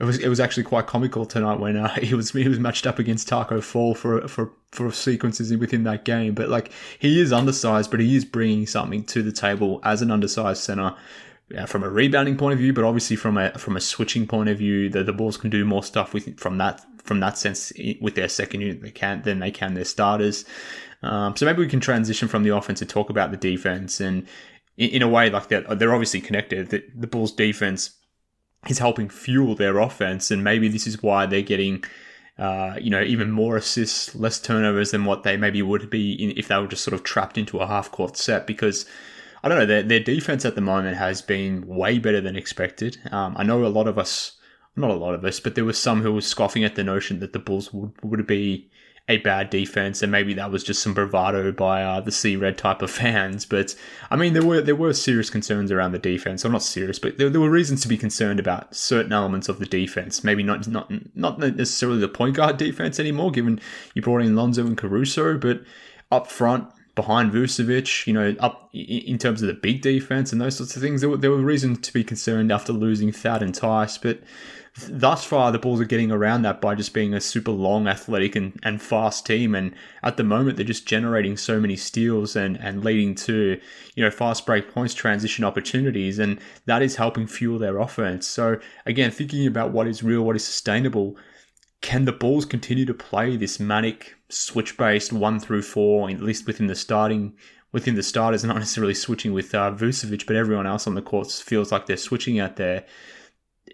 it 0.00 0.04
was 0.04 0.18
it 0.18 0.28
was 0.28 0.40
actually 0.40 0.64
quite 0.64 0.86
comical 0.86 1.26
tonight 1.26 1.60
when 1.60 1.76
uh, 1.76 1.94
he 2.00 2.14
was 2.14 2.30
he 2.30 2.48
was 2.48 2.58
matched 2.58 2.86
up 2.86 2.98
against 2.98 3.28
Tacko 3.28 3.60
Fall 3.62 3.94
for 3.94 4.26
for 4.28 4.50
for 4.72 4.90
sequences 4.92 5.54
within 5.56 5.84
that 5.84 6.04
game. 6.04 6.34
But 6.34 6.48
like 6.48 6.72
he 6.98 7.20
is 7.20 7.32
undersized, 7.32 7.90
but 7.90 8.00
he 8.00 8.16
is 8.16 8.24
bringing 8.24 8.66
something 8.66 9.04
to 9.04 9.22
the 9.22 9.32
table 9.32 9.80
as 9.82 10.02
an 10.02 10.10
undersized 10.10 10.62
center. 10.62 10.94
Uh, 11.56 11.66
from 11.66 11.82
a 11.82 11.90
rebounding 11.90 12.36
point 12.36 12.52
of 12.52 12.60
view, 12.60 12.72
but 12.72 12.84
obviously 12.84 13.16
from 13.16 13.36
a 13.36 13.50
from 13.58 13.76
a 13.76 13.80
switching 13.80 14.24
point 14.24 14.48
of 14.48 14.58
view, 14.58 14.88
the, 14.88 15.02
the 15.02 15.12
Bulls 15.12 15.36
can 15.36 15.50
do 15.50 15.64
more 15.64 15.82
stuff 15.82 16.14
with 16.14 16.38
from 16.38 16.58
that 16.58 16.84
from 17.02 17.18
that 17.20 17.36
sense 17.36 17.72
with 18.00 18.14
their 18.14 18.28
second 18.28 18.60
unit 18.60 18.82
they 18.82 18.90
can 18.92 19.20
than 19.22 19.40
they 19.40 19.50
can 19.50 19.74
their 19.74 19.84
starters. 19.84 20.44
Um, 21.02 21.34
so 21.34 21.46
maybe 21.46 21.58
we 21.58 21.66
can 21.66 21.80
transition 21.80 22.28
from 22.28 22.44
the 22.44 22.54
offense 22.54 22.78
to 22.80 22.86
talk 22.86 23.10
about 23.10 23.32
the 23.32 23.36
defense 23.36 24.00
and 24.00 24.28
in, 24.76 24.90
in 24.90 25.02
a 25.02 25.08
way 25.08 25.28
like 25.28 25.48
that 25.48 25.78
they're 25.78 25.92
obviously 25.92 26.20
connected. 26.20 26.68
The, 26.68 26.84
the 26.94 27.08
Bulls 27.08 27.32
defense 27.32 27.96
is 28.68 28.78
helping 28.78 29.08
fuel 29.08 29.56
their 29.56 29.78
offense, 29.78 30.30
and 30.30 30.44
maybe 30.44 30.68
this 30.68 30.86
is 30.86 31.02
why 31.02 31.26
they're 31.26 31.42
getting 31.42 31.82
uh, 32.38 32.76
you 32.80 32.90
know, 32.90 33.02
even 33.02 33.30
more 33.30 33.56
assists, 33.56 34.14
less 34.14 34.40
turnovers 34.40 34.92
than 34.92 35.04
what 35.04 35.24
they 35.24 35.36
maybe 35.36 35.60
would 35.62 35.90
be 35.90 36.12
in, 36.12 36.32
if 36.38 36.48
they 36.48 36.56
were 36.56 36.66
just 36.66 36.84
sort 36.84 36.94
of 36.94 37.02
trapped 37.02 37.36
into 37.36 37.58
a 37.58 37.66
half 37.66 37.90
court 37.90 38.16
set 38.16 38.46
because. 38.46 38.86
I 39.42 39.48
don't 39.48 39.58
know. 39.58 39.66
Their, 39.66 39.82
their 39.82 40.00
defense 40.00 40.44
at 40.44 40.54
the 40.54 40.60
moment 40.60 40.96
has 40.96 41.22
been 41.22 41.66
way 41.66 41.98
better 41.98 42.20
than 42.20 42.36
expected. 42.36 42.98
Um, 43.10 43.34
I 43.36 43.42
know 43.42 43.64
a 43.64 43.68
lot 43.68 43.88
of 43.88 43.98
us, 43.98 44.38
not 44.76 44.90
a 44.90 44.94
lot 44.94 45.14
of 45.14 45.24
us, 45.24 45.40
but 45.40 45.54
there 45.54 45.64
was 45.64 45.78
some 45.78 46.02
who 46.02 46.12
were 46.12 46.20
scoffing 46.20 46.64
at 46.64 46.74
the 46.74 46.84
notion 46.84 47.20
that 47.20 47.32
the 47.32 47.38
Bulls 47.38 47.72
would, 47.72 47.92
would 48.02 48.26
be 48.26 48.70
a 49.10 49.16
bad 49.18 49.50
defense, 49.50 50.02
and 50.02 50.12
maybe 50.12 50.34
that 50.34 50.52
was 50.52 50.62
just 50.62 50.82
some 50.82 50.94
bravado 50.94 51.50
by 51.50 51.82
uh, 51.82 52.00
the 52.00 52.12
Sea 52.12 52.36
Red 52.36 52.56
type 52.56 52.80
of 52.80 52.90
fans. 53.02 53.44
But 53.44 53.74
I 54.10 54.16
mean, 54.16 54.34
there 54.34 54.44
were 54.44 54.60
there 54.60 54.76
were 54.76 54.92
serious 54.92 55.30
concerns 55.30 55.72
around 55.72 55.92
the 55.92 55.98
defense. 55.98 56.44
I'm 56.44 56.52
not 56.52 56.62
serious, 56.62 56.98
but 56.98 57.18
there, 57.18 57.28
there 57.28 57.40
were 57.40 57.50
reasons 57.50 57.82
to 57.82 57.88
be 57.88 57.98
concerned 57.98 58.38
about 58.38 58.74
certain 58.74 59.12
elements 59.12 59.48
of 59.48 59.58
the 59.58 59.66
defense. 59.66 60.22
Maybe 60.22 60.42
not 60.42 60.68
not 60.68 60.90
not 61.16 61.38
necessarily 61.38 61.98
the 61.98 62.08
point 62.08 62.36
guard 62.36 62.56
defense 62.58 63.00
anymore, 63.00 63.32
given 63.32 63.60
you 63.94 64.02
brought 64.02 64.22
in 64.22 64.36
Lonzo 64.36 64.64
and 64.64 64.78
Caruso, 64.78 65.36
but 65.36 65.62
up 66.12 66.28
front 66.28 66.68
behind 66.94 67.32
Vucevic, 67.32 68.06
you 68.06 68.12
know, 68.12 68.34
up 68.40 68.68
in 68.72 69.18
terms 69.18 69.42
of 69.42 69.48
the 69.48 69.54
big 69.54 69.82
defense 69.82 70.32
and 70.32 70.40
those 70.40 70.56
sorts 70.56 70.76
of 70.76 70.82
things. 70.82 71.00
There 71.00 71.10
were, 71.10 71.16
there 71.16 71.30
were 71.30 71.38
reasons 71.38 71.80
to 71.80 71.92
be 71.92 72.04
concerned 72.04 72.50
after 72.50 72.72
losing 72.72 73.12
Thad 73.12 73.42
and 73.42 73.54
Theis, 73.54 73.98
but 73.98 74.20
thus 74.88 75.24
far 75.24 75.50
the 75.50 75.58
Bulls 75.58 75.80
are 75.80 75.84
getting 75.84 76.10
around 76.10 76.42
that 76.42 76.60
by 76.60 76.74
just 76.74 76.94
being 76.94 77.14
a 77.14 77.20
super 77.20 77.50
long, 77.50 77.86
athletic, 77.86 78.36
and, 78.36 78.58
and 78.62 78.80
fast 78.80 79.26
team. 79.26 79.54
And 79.54 79.74
at 80.02 80.16
the 80.16 80.24
moment, 80.24 80.56
they're 80.56 80.66
just 80.66 80.86
generating 80.86 81.36
so 81.36 81.60
many 81.60 81.76
steals 81.76 82.36
and, 82.36 82.56
and 82.58 82.84
leading 82.84 83.14
to, 83.16 83.60
you 83.94 84.04
know, 84.04 84.10
fast 84.10 84.46
break 84.46 84.72
points, 84.72 84.94
transition 84.94 85.44
opportunities. 85.44 86.18
And 86.18 86.40
that 86.66 86.82
is 86.82 86.96
helping 86.96 87.26
fuel 87.26 87.58
their 87.58 87.78
offense. 87.78 88.26
So 88.26 88.58
again, 88.86 89.10
thinking 89.10 89.46
about 89.46 89.72
what 89.72 89.86
is 89.86 90.02
real, 90.02 90.22
what 90.22 90.36
is 90.36 90.44
sustainable, 90.44 91.16
can 91.80 92.04
the 92.04 92.12
Bulls 92.12 92.44
continue 92.44 92.84
to 92.84 92.94
play 92.94 93.36
this 93.36 93.58
manic 93.58 94.16
switch 94.28 94.76
based 94.76 95.12
one 95.12 95.40
through 95.40 95.62
four, 95.62 96.10
at 96.10 96.20
least 96.20 96.46
within 96.46 96.66
the 96.66 96.74
starting 96.74 97.34
within 97.72 97.94
the 97.94 98.02
starters, 98.02 98.42
not 98.42 98.56
necessarily 98.56 98.94
switching 98.94 99.32
with 99.32 99.54
uh, 99.54 99.70
Vucevic, 99.70 100.26
but 100.26 100.34
everyone 100.34 100.66
else 100.66 100.88
on 100.88 100.96
the 100.96 101.02
court 101.02 101.30
feels 101.30 101.70
like 101.70 101.86
they're 101.86 101.96
switching 101.96 102.40
out 102.40 102.56
there 102.56 102.84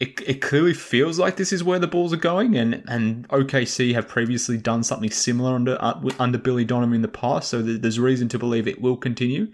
it, 0.01 0.21
it 0.27 0.43
clearly 0.43 0.75
feels 0.75 1.19
like 1.19 1.37
this 1.37 1.53
is 1.53 1.65
where 1.65 1.79
the 1.79 1.87
Bulls 1.87 2.13
are 2.13 2.19
going, 2.19 2.57
and, 2.57 2.83
and 2.87 3.27
OKC 3.29 3.95
have 3.95 4.07
previously 4.07 4.59
done 4.59 4.83
something 4.83 5.11
similar 5.11 5.55
under 5.55 5.79
uh, 5.81 5.99
under 6.19 6.39
Billy 6.39 6.65
Donovan 6.65 6.97
in 6.97 7.03
the 7.03 7.09
past, 7.09 7.49
so 7.49 7.63
there's 7.63 7.99
reason 7.99 8.29
to 8.29 8.39
believe 8.39 8.69
it 8.69 8.81
will 8.81 8.97
continue, 8.97 9.51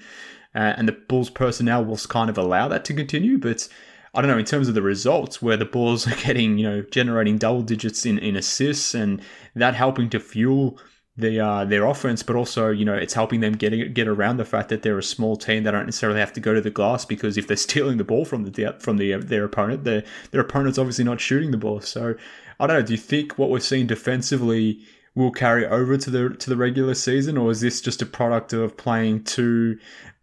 uh, 0.55 0.75
and 0.77 0.89
the 0.89 0.93
Bulls 0.93 1.31
personnel 1.31 1.85
will 1.85 1.97
kind 1.97 2.29
of 2.29 2.39
allow 2.39 2.67
that 2.69 2.85
to 2.87 2.95
continue. 2.95 3.39
But 3.39 3.69
I 4.15 4.21
don't 4.21 4.31
know 4.31 4.39
in 4.39 4.45
terms 4.45 4.69
of 4.69 4.75
the 4.75 4.83
results, 4.83 5.41
where 5.41 5.57
the 5.57 5.65
Bulls 5.65 6.07
are 6.07 6.17
getting 6.17 6.59
you 6.59 6.69
know 6.69 6.83
generating 6.83 7.39
double 7.39 7.63
digits 7.63 8.05
in, 8.07 8.19
in 8.19 8.37
assists, 8.37 8.95
and 8.95 9.21
that 9.55 9.75
helping 9.75 10.11
to 10.11 10.21
fuel 10.21 10.79
the 11.17 11.41
uh, 11.41 11.65
their 11.65 11.85
offense, 11.85 12.23
but 12.23 12.37
also 12.37 12.71
you 12.71 12.85
know 12.85 12.95
it's 12.95 13.15
helping 13.15 13.41
them 13.41 13.55
get 13.55 13.95
get 13.95 14.09
around 14.09 14.37
the 14.37 14.45
fact 14.45 14.69
that 14.71 14.83
they're 14.83 14.99
a 14.99 15.03
small 15.03 15.37
team. 15.37 15.65
They 15.65 15.71
don't 15.71 15.87
necessarily 15.87 16.21
have 16.21 16.33
to 16.35 16.41
go 16.41 16.55
to 16.55 16.61
the 16.61 16.71
glass 16.71 17.05
because 17.05 17.37
if 17.37 17.47
they're 17.47 17.57
stealing 17.69 17.99
the 17.99 18.05
ball 18.05 18.25
from 18.25 18.45
the 18.45 18.77
from 18.79 18.97
the 18.97 19.17
their 19.17 19.45
opponent, 19.45 19.85
their 19.85 20.05
their 20.31 20.41
opponent's 20.41 20.79
obviously 20.79 21.05
not 21.05 21.21
shooting 21.21 21.51
the 21.51 21.57
ball. 21.57 21.81
So 21.81 22.15
I 22.61 22.67
don't 22.67 22.77
know. 22.77 22.87
Do 22.87 22.93
you 22.93 22.99
think 22.99 23.39
what 23.39 23.51
we're 23.51 23.61
seeing 23.61 23.87
defensively 23.87 24.81
will 25.15 25.31
carry 25.31 25.67
over 25.67 25.97
to 25.97 26.11
the 26.11 26.31
to 26.31 26.51
the 26.51 26.57
regular 26.57 26.95
season, 26.95 27.37
or 27.37 27.51
is 27.51 27.61
this 27.61 27.81
just 27.81 28.03
a 28.03 28.07
product 28.07 28.53
of 28.53 28.77
playing 28.77 29.25
two 29.25 29.79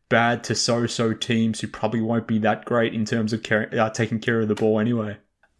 bad 0.09 0.43
to 0.45 0.55
so 0.55 0.87
so 0.87 1.13
teams 1.13 1.59
who 1.61 1.67
probably 1.67 2.01
won't 2.01 2.27
be 2.27 2.39
that 2.39 2.65
great 2.65 2.93
in 2.93 3.05
terms 3.05 3.31
of 3.31 3.45
uh, 3.51 3.89
taking 3.91 4.19
care 4.19 4.41
of 4.41 4.47
the 4.47 4.55
ball 4.55 4.79
anyway? 4.79 5.17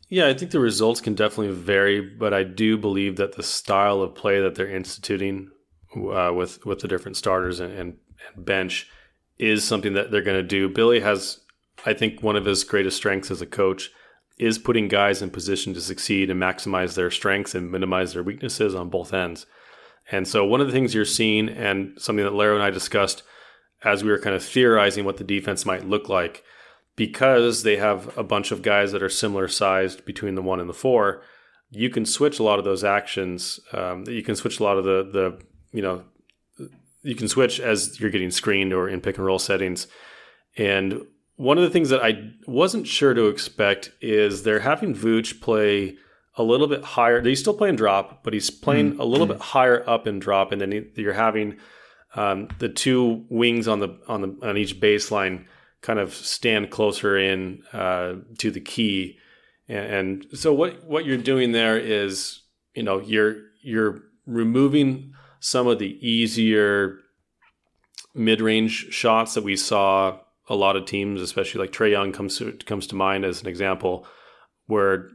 Yeah, 0.10 0.28
I 0.28 0.34
think 0.34 0.52
the 0.52 0.60
results 0.60 1.02
can 1.02 1.14
definitely 1.14 1.54
vary, 1.54 2.02
but 2.02 2.34
I 2.34 2.44
do 2.44 2.78
believe 2.78 3.18
that 3.18 3.36
the 3.36 3.44
style 3.44 4.02
of 4.02 4.16
play 4.16 4.42
that 4.42 4.56
they're 4.56 4.68
instituting 4.68 5.52
uh, 5.96 6.32
with 6.34 6.66
with 6.66 6.80
the 6.80 6.88
different 6.88 7.18
starters 7.18 7.60
and, 7.60 7.72
and, 7.72 7.98
and 8.36 8.46
bench 8.46 8.88
is 9.38 9.64
something 9.64 9.94
that 9.94 10.12
they're 10.12 10.22
going 10.22 10.38
to 10.38 10.44
do. 10.44 10.68
Billy 10.68 11.00
has, 11.00 11.40
I 11.86 11.94
think, 11.94 12.22
one 12.22 12.36
of 12.36 12.46
his 12.46 12.64
greatest 12.64 12.98
strengths 12.98 13.32
as 13.32 13.42
a 13.42 13.46
coach 13.46 13.92
is 14.40 14.58
putting 14.58 14.88
guys 14.88 15.22
in 15.22 15.30
position 15.30 15.74
to 15.74 15.82
succeed 15.82 16.30
and 16.30 16.42
maximize 16.42 16.96
their 16.96 17.12
strengths 17.12 17.54
and 17.54 17.72
minimize 17.72 18.14
their 18.14 18.24
weaknesses 18.24 18.74
on 18.74 18.90
both 18.90 19.14
ends. 19.14 19.46
And 20.12 20.28
so, 20.28 20.44
one 20.44 20.60
of 20.60 20.68
the 20.68 20.74
things 20.74 20.96
you're 20.96 21.06
seeing, 21.06 21.50
and 21.50 21.94
something 22.02 22.26
that 22.26 22.34
Laro 22.34 22.56
and 22.56 22.64
I 22.64 22.72
discussed 22.72 23.22
as 23.84 24.04
we 24.04 24.12
were 24.12 24.20
kind 24.20 24.36
of 24.36 24.44
theorizing 24.44 25.06
what 25.06 25.18
the 25.18 25.24
defense 25.24 25.65
might 25.65 25.88
look 25.88 26.10
like 26.10 26.44
because 26.96 27.63
they 27.63 27.78
have 27.78 28.18
a 28.18 28.24
bunch 28.24 28.52
of 28.52 28.62
guys 28.62 28.92
that 28.92 29.02
are 29.02 29.10
similar 29.10 29.48
sized 29.48 30.04
between 30.04 30.36
the 30.36 30.42
one 30.42 30.60
and 30.60 30.70
the 30.70 30.74
four, 30.74 31.22
you 31.70 31.89
can 31.89 32.06
switch 32.06 32.39
a 32.39 32.44
lot 32.44 32.60
of 32.60 32.65
those 32.65 32.84
actions. 32.84 33.60
Um, 33.72 34.04
you 34.08 34.22
can 34.22 34.36
switch 34.36 34.60
a 34.60 34.63
lot 34.63 34.78
of 34.78 34.84
the 34.84 35.10
the 35.12 35.42
you 35.72 35.82
know 35.82 36.04
you 37.04 37.15
can 37.15 37.28
switch 37.28 37.60
as 37.60 38.00
you're 38.00 38.10
getting 38.10 38.32
screened 38.32 38.74
or 38.74 38.89
in 38.89 39.00
pick 39.02 39.18
and 39.18 39.26
roll 39.26 39.39
settings. 39.39 39.88
And 40.58 41.06
one 41.38 41.58
of 41.58 41.63
the 41.63 41.70
things 41.70 41.89
that 41.89 42.04
I 42.04 42.32
wasn't 42.48 42.86
sure 42.86 43.13
to 43.13 43.28
expect 43.28 43.92
is 44.02 44.44
they're 44.44 44.60
having 44.60 44.94
Vooch 44.94 45.39
play 45.39 45.96
a 46.36 46.44
little 46.44 46.68
bit 46.68 46.84
higher. 46.84 47.22
He's 47.22 47.39
still 47.39 47.54
playing 47.54 47.78
drop, 47.78 48.24
but 48.24 48.34
he's 48.34 48.50
playing 48.50 48.92
mm-hmm. 48.92 49.02
a 49.02 49.06
little 49.06 49.28
bit 49.28 49.39
higher 49.39 49.89
up 49.89 50.06
in 50.06 50.20
drop, 50.20 50.52
and 50.52 50.60
then 50.60 50.92
you're 50.96 51.13
having 51.13 51.58
um, 52.15 52.48
the 52.60 52.69
two 52.69 53.26
wings 53.30 53.67
on 53.67 53.80
the 53.80 54.00
on 54.08 54.22
the 54.22 54.48
on 54.48 54.58
each 54.58 54.80
baseline 54.80 55.45
kind 55.82 56.00
of 56.00 56.13
stand 56.13 56.72
closer 56.72 57.17
in 57.17 57.63
uh, 57.74 58.15
to 58.39 58.52
the 58.52 58.60
key. 58.60 59.17
And, 59.67 60.26
and 60.26 60.39
so 60.39 60.54
what 60.54 60.84
what 60.86 61.06
you're 61.06 61.17
doing 61.17 61.52
there 61.52 61.78
is, 61.78 62.41
you 62.74 62.84
know, 62.84 63.00
you're 63.00 63.36
you're 63.62 64.02
removing 64.26 65.13
some 65.39 65.67
of 65.67 65.80
the 65.80 65.98
easier 66.08 67.00
mid-range 68.13 68.88
shots 68.91 69.36
that 69.36 69.43
we 69.43 69.56
saw 69.56 70.19
a 70.50 70.56
lot 70.56 70.76
of 70.76 70.86
teams, 70.86 71.22
especially 71.22 71.62
like 71.62 71.72
Trae 71.72 71.91
Young 71.91 72.12
comes 72.12 72.38
to, 72.39 72.52
comes 72.65 72.88
to 72.88 72.95
mind 72.95 73.24
as 73.24 73.41
an 73.41 73.48
example, 73.48 74.06
where 74.65 75.10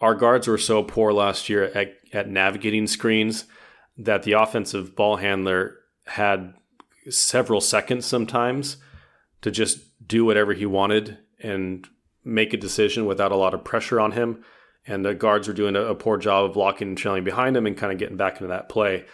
our 0.00 0.14
guards 0.14 0.48
were 0.48 0.58
so 0.58 0.82
poor 0.82 1.12
last 1.12 1.48
year 1.48 1.64
at, 1.74 1.94
at 2.12 2.28
navigating 2.28 2.86
screens 2.86 3.44
that 3.96 4.24
the 4.24 4.32
offensive 4.32 4.96
ball 4.96 5.16
handler 5.16 5.76
had 6.06 6.54
several 7.08 7.60
seconds 7.60 8.06
sometimes 8.06 8.76
to 9.40 9.50
just 9.50 9.80
do 10.06 10.24
whatever 10.24 10.52
he 10.52 10.66
wanted 10.66 11.18
and 11.40 11.86
make 12.24 12.52
a 12.52 12.56
decision 12.56 13.06
without 13.06 13.32
a 13.32 13.36
lot 13.36 13.54
of 13.54 13.64
pressure 13.64 14.00
on 14.00 14.12
him. 14.12 14.44
And 14.86 15.04
the 15.04 15.14
guards 15.14 15.46
were 15.46 15.54
doing 15.54 15.76
a, 15.76 15.82
a 15.82 15.94
poor 15.94 16.18
job 16.18 16.44
of 16.44 16.54
blocking 16.54 16.88
and 16.88 16.98
trailing 16.98 17.24
behind 17.24 17.56
him 17.56 17.66
and 17.66 17.76
kind 17.76 17.92
of 17.92 17.98
getting 17.98 18.16
back 18.16 18.34
into 18.34 18.48
that 18.48 18.68
play. 18.68 19.04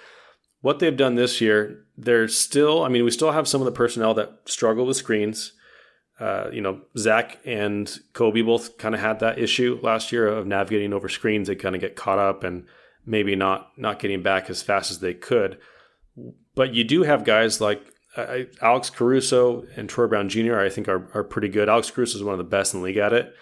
What 0.61 0.79
they've 0.79 0.97
done 0.97 1.15
this 1.15 1.41
year, 1.41 1.85
they're 1.97 2.29
still, 2.29 2.83
I 2.83 2.89
mean, 2.89 3.05
we 3.05 3.11
still 3.11 3.33
have 3.33 3.47
some 3.47 3.61
of 3.61 3.65
the 3.67 3.73
personnel 3.73 4.15
that 4.15 4.41
struggle 4.47 4.87
with 4.87 4.97
screens. 4.97 5.53
Uh, 6.19 6.49
you 6.53 6.61
know, 6.61 6.81
Zach 6.97 7.39
and 7.45 7.87
Coby 8.13 8.45
both 8.45 8.77
kind 8.77 8.95
of 8.95 9.01
had 9.01 9.21
that 9.21 9.39
issue 9.39 9.79
last 9.83 10.11
year 10.11 10.27
of 10.27 10.47
navigating 10.47 10.93
over 10.93 11.09
screens. 11.09 11.47
They 11.47 11.55
kind 11.55 11.77
of 11.77 11.81
get 11.81 11.95
caught 11.95 12.19
up 12.19 12.43
and 12.43 12.67
maybe 13.07 13.37
not 13.37 13.71
not 13.77 14.01
getting 14.01 14.23
back 14.23 14.51
as 14.51 14.61
fast 14.61 14.91
as 14.91 14.99
they 14.99 15.15
could. 15.15 15.59
But 16.59 16.75
you 16.75 16.83
do 16.83 17.05
have 17.05 17.23
guys 17.23 17.61
like 17.61 17.81
I, 18.17 18.49
Alex 18.61 18.91
Caruso 18.91 19.65
and 19.77 19.89
Troy 19.89 20.09
Brown 20.09 20.29
Jr. 20.29 20.59
I 20.59 20.69
think 20.69 20.89
are, 20.89 21.09
are 21.15 21.23
pretty 21.23 21.49
good. 21.49 21.69
Alex 21.69 21.89
Caruso 21.89 22.19
is 22.19 22.25
one 22.25 22.33
of 22.33 22.39
the 22.39 22.43
best 22.43 22.75
in 22.75 22.81
the 22.81 22.85
league 22.85 22.97
at 22.97 23.13
it. 23.13 23.33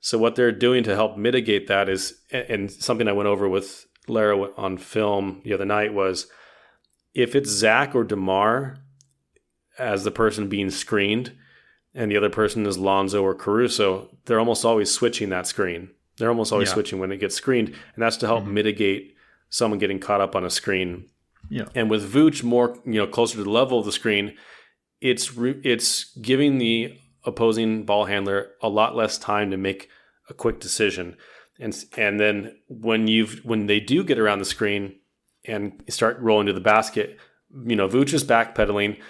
So 0.00 0.18
what 0.18 0.34
they're 0.36 0.52
doing 0.52 0.84
to 0.84 0.94
help 0.94 1.16
mitigate 1.16 1.68
that 1.68 1.88
is, 1.88 2.20
and 2.30 2.70
something 2.70 3.08
I 3.08 3.12
went 3.12 3.30
over 3.30 3.48
with 3.48 3.86
Lara 4.08 4.50
on 4.58 4.76
film 4.76 5.40
the 5.42 5.54
other 5.54 5.64
night 5.64 5.94
was, 5.94 6.26
if 7.14 7.34
it's 7.34 7.48
Zach 7.48 7.94
or 7.94 8.04
Demar 8.04 8.76
as 9.78 10.04
the 10.04 10.10
person 10.10 10.50
being 10.50 10.68
screened, 10.68 11.32
and 11.94 12.10
the 12.10 12.18
other 12.18 12.28
person 12.28 12.66
is 12.66 12.76
Lonzo 12.76 13.22
or 13.22 13.34
Caruso, 13.34 14.14
they're 14.26 14.38
almost 14.38 14.66
always 14.66 14.90
switching 14.90 15.30
that 15.30 15.46
screen. 15.46 15.88
They're 16.18 16.28
almost 16.28 16.52
always 16.52 16.68
yeah. 16.68 16.74
switching 16.74 16.98
when 16.98 17.10
it 17.10 17.20
gets 17.20 17.36
screened, 17.36 17.68
and 17.68 18.02
that's 18.02 18.18
to 18.18 18.26
help 18.26 18.42
mm-hmm. 18.44 18.52
mitigate 18.52 19.14
someone 19.48 19.78
getting 19.78 19.98
caught 19.98 20.20
up 20.20 20.36
on 20.36 20.44
a 20.44 20.50
screen 20.50 21.08
yeah. 21.48 21.66
And 21.74 21.90
with 21.90 22.12
Vooch 22.12 22.42
more, 22.42 22.78
you 22.84 22.94
know, 22.94 23.06
closer 23.06 23.36
to 23.36 23.44
the 23.44 23.50
level 23.50 23.78
of 23.78 23.84
the 23.84 23.92
screen, 23.92 24.34
it's 25.00 25.36
re- 25.36 25.60
it's 25.64 26.16
giving 26.16 26.58
the 26.58 26.98
opposing 27.24 27.84
ball 27.84 28.06
handler 28.06 28.52
a 28.62 28.68
lot 28.68 28.96
less 28.96 29.18
time 29.18 29.50
to 29.50 29.56
make 29.56 29.88
a 30.28 30.34
quick 30.34 30.60
decision. 30.60 31.16
And 31.58 31.76
and 31.96 32.20
then 32.20 32.56
when 32.68 33.08
you've 33.08 33.40
when 33.44 33.66
they 33.66 33.80
do 33.80 34.04
get 34.04 34.18
around 34.18 34.38
the 34.38 34.44
screen 34.44 34.96
and 35.44 35.82
start 35.88 36.18
rolling 36.20 36.46
to 36.46 36.52
the 36.52 36.60
basket, 36.60 37.18
you 37.66 37.76
know, 37.76 37.88
Vooch 37.88 38.12
is 38.12 38.24
backpedaling, 38.24 39.00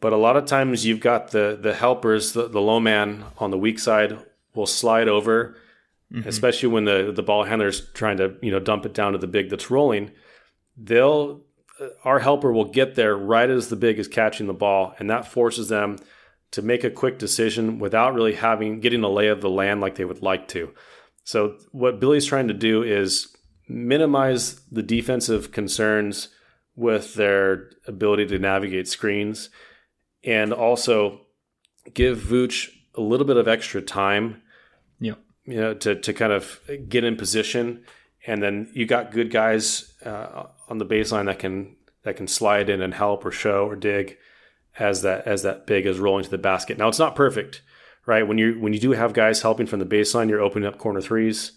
but 0.00 0.12
a 0.12 0.16
lot 0.16 0.36
of 0.36 0.46
times 0.46 0.84
you've 0.84 1.00
got 1.00 1.30
the 1.30 1.58
the 1.60 1.74
helpers, 1.74 2.32
the, 2.32 2.48
the 2.48 2.60
low 2.60 2.80
man 2.80 3.24
on 3.38 3.50
the 3.50 3.58
weak 3.58 3.78
side 3.78 4.18
will 4.54 4.66
slide 4.66 5.08
over, 5.08 5.56
mm-hmm. 6.12 6.28
especially 6.28 6.68
when 6.68 6.84
the 6.84 7.12
the 7.14 7.22
ball 7.22 7.44
handler's 7.44 7.90
trying 7.92 8.18
to, 8.18 8.34
you 8.40 8.50
know, 8.50 8.60
dump 8.60 8.86
it 8.86 8.94
down 8.94 9.12
to 9.12 9.18
the 9.18 9.26
big 9.26 9.50
that's 9.50 9.70
rolling. 9.70 10.10
They'll 10.76 11.42
our 12.04 12.20
helper 12.20 12.52
will 12.52 12.70
get 12.70 12.94
there 12.94 13.16
right 13.16 13.50
as 13.50 13.68
the 13.68 13.76
big 13.76 13.98
is 13.98 14.08
catching 14.08 14.46
the 14.46 14.54
ball, 14.54 14.94
and 14.98 15.10
that 15.10 15.26
forces 15.26 15.68
them 15.68 15.98
to 16.52 16.62
make 16.62 16.84
a 16.84 16.90
quick 16.90 17.18
decision 17.18 17.78
without 17.78 18.14
really 18.14 18.34
having 18.34 18.80
getting 18.80 19.02
a 19.02 19.08
lay 19.08 19.28
of 19.28 19.40
the 19.40 19.50
land 19.50 19.80
like 19.80 19.96
they 19.96 20.04
would 20.04 20.22
like 20.22 20.46
to. 20.48 20.72
So 21.24 21.56
what 21.72 21.98
Billy's 21.98 22.26
trying 22.26 22.48
to 22.48 22.54
do 22.54 22.82
is 22.82 23.34
minimize 23.68 24.60
the 24.70 24.82
defensive 24.82 25.50
concerns 25.52 26.28
with 26.76 27.14
their 27.14 27.70
ability 27.86 28.26
to 28.26 28.38
navigate 28.38 28.86
screens 28.88 29.48
and 30.22 30.52
also 30.52 31.22
give 31.92 32.18
Vooch 32.18 32.70
a 32.94 33.00
little 33.00 33.26
bit 33.26 33.36
of 33.36 33.48
extra 33.48 33.80
time. 33.80 34.42
Yeah. 35.00 35.14
You 35.44 35.56
know, 35.56 35.74
to, 35.74 35.94
to 35.96 36.12
kind 36.12 36.32
of 36.32 36.60
get 36.88 37.04
in 37.04 37.16
position. 37.16 37.84
And 38.26 38.42
then 38.42 38.70
you 38.72 38.86
got 38.86 39.10
good 39.10 39.30
guys 39.30 39.93
uh, 40.04 40.46
on 40.68 40.78
the 40.78 40.86
baseline 40.86 41.26
that 41.26 41.38
can 41.38 41.76
that 42.02 42.16
can 42.16 42.26
slide 42.26 42.68
in 42.68 42.82
and 42.82 42.94
help 42.94 43.24
or 43.24 43.30
show 43.30 43.66
or 43.66 43.76
dig 43.76 44.16
as 44.78 45.02
that 45.02 45.26
as 45.26 45.42
that 45.42 45.66
big 45.66 45.86
is 45.86 45.98
rolling 45.98 46.24
to 46.24 46.30
the 46.30 46.38
basket. 46.38 46.78
Now 46.78 46.88
it's 46.88 46.98
not 46.98 47.16
perfect, 47.16 47.62
right? 48.06 48.26
When 48.26 48.38
you 48.38 48.58
when 48.60 48.72
you 48.72 48.80
do 48.80 48.92
have 48.92 49.12
guys 49.12 49.42
helping 49.42 49.66
from 49.66 49.80
the 49.80 49.86
baseline, 49.86 50.28
you're 50.28 50.40
opening 50.40 50.66
up 50.66 50.78
corner 50.78 51.00
3s 51.00 51.52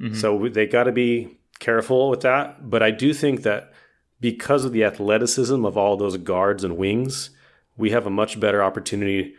mm-hmm. 0.00 0.14
So 0.14 0.48
they 0.48 0.66
got 0.66 0.84
to 0.84 0.92
be 0.92 1.38
careful 1.58 2.10
with 2.10 2.20
that. 2.22 2.70
But 2.70 2.82
I 2.82 2.90
do 2.90 3.12
think 3.12 3.42
that 3.42 3.72
because 4.20 4.64
of 4.64 4.72
the 4.72 4.84
athleticism 4.84 5.64
of 5.64 5.76
all 5.76 5.96
those 5.96 6.16
guards 6.16 6.64
and 6.64 6.76
wings, 6.76 7.30
we 7.76 7.90
have 7.90 8.06
a 8.06 8.10
much 8.10 8.40
better 8.40 8.62
opportunity 8.62 9.34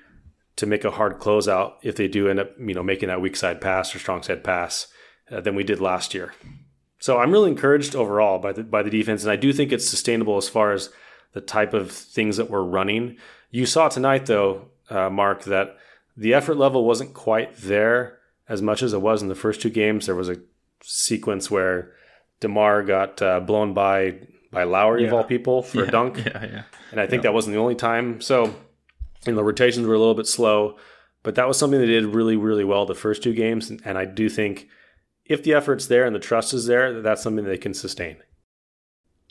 to 0.55 0.65
make 0.65 0.83
a 0.83 0.91
hard 0.91 1.19
closeout 1.19 1.73
if 1.83 1.95
they 1.95 2.07
do 2.07 2.27
end 2.27 2.39
up, 2.39 2.51
you 2.59 2.73
know, 2.73 2.83
making 2.83 3.07
that 3.07 3.21
weak 3.21 3.35
side 3.35 3.61
pass 3.61 3.93
or 3.95 3.99
strong 3.99 4.23
side 4.23 4.43
pass 4.43 4.87
uh, 5.31 5.39
than 5.39 5.55
we 5.55 5.63
did 5.63 5.79
last 5.79 6.13
year. 6.13 6.33
So 6.99 7.17
I'm 7.17 7.31
really 7.31 7.49
encouraged 7.49 7.95
overall 7.95 8.39
by 8.39 8.51
the 8.51 8.63
by 8.63 8.83
the 8.83 8.89
defense, 8.89 9.23
and 9.23 9.31
I 9.31 9.37
do 9.37 9.53
think 9.53 9.71
it's 9.71 9.87
sustainable 9.87 10.37
as 10.37 10.49
far 10.49 10.73
as 10.73 10.89
the 11.33 11.41
type 11.41 11.73
of 11.73 11.91
things 11.91 12.37
that 12.37 12.49
we're 12.49 12.63
running. 12.63 13.17
You 13.51 13.65
saw 13.65 13.87
tonight, 13.87 14.25
though, 14.25 14.65
uh, 14.89 15.09
Mark, 15.09 15.43
that 15.45 15.77
the 16.17 16.33
effort 16.33 16.55
level 16.55 16.85
wasn't 16.85 17.13
quite 17.13 17.55
there 17.57 18.19
as 18.47 18.61
much 18.61 18.83
as 18.83 18.93
it 18.93 19.01
was 19.01 19.21
in 19.21 19.29
the 19.29 19.35
first 19.35 19.61
two 19.61 19.69
games. 19.69 20.05
There 20.05 20.15
was 20.15 20.29
a 20.29 20.37
sequence 20.83 21.49
where 21.49 21.93
Demar 22.39 22.83
got 22.83 23.21
uh, 23.21 23.39
blown 23.39 23.73
by 23.73 24.19
by 24.51 24.63
Lauri 24.63 25.03
yeah. 25.03 25.07
of 25.07 25.13
all 25.13 25.23
people 25.23 25.61
for 25.61 25.79
yeah. 25.79 25.87
a 25.87 25.91
dunk. 25.91 26.17
Yeah, 26.17 26.43
yeah. 26.43 26.63
And 26.91 26.99
I 26.99 27.07
think 27.07 27.23
that 27.23 27.33
wasn't 27.33 27.53
the 27.53 27.61
only 27.61 27.75
time. 27.75 28.19
So, 28.19 28.53
and 29.25 29.37
the 29.37 29.43
rotations 29.43 29.85
were 29.85 29.93
a 29.93 29.99
little 29.99 30.15
bit 30.15 30.27
slow, 30.27 30.77
but 31.23 31.35
that 31.35 31.47
was 31.47 31.57
something 31.57 31.79
they 31.79 31.85
did 31.85 32.05
really, 32.05 32.35
really 32.35 32.63
well 32.63 32.85
the 32.85 32.95
first 32.95 33.21
two 33.21 33.33
games. 33.33 33.69
And 33.69 33.97
I 33.97 34.05
do 34.05 34.27
think 34.27 34.67
if 35.29 35.43
the 35.43 35.53
effort's 35.53 35.87
there 35.87 36.05
and 36.05 36.15
the 36.15 36.19
trust 36.19 36.53
is 36.53 36.65
there, 36.65 37.01
that's 37.01 37.21
something 37.21 37.45
they 37.45 37.57
can 37.57 37.73
sustain. 37.73 38.17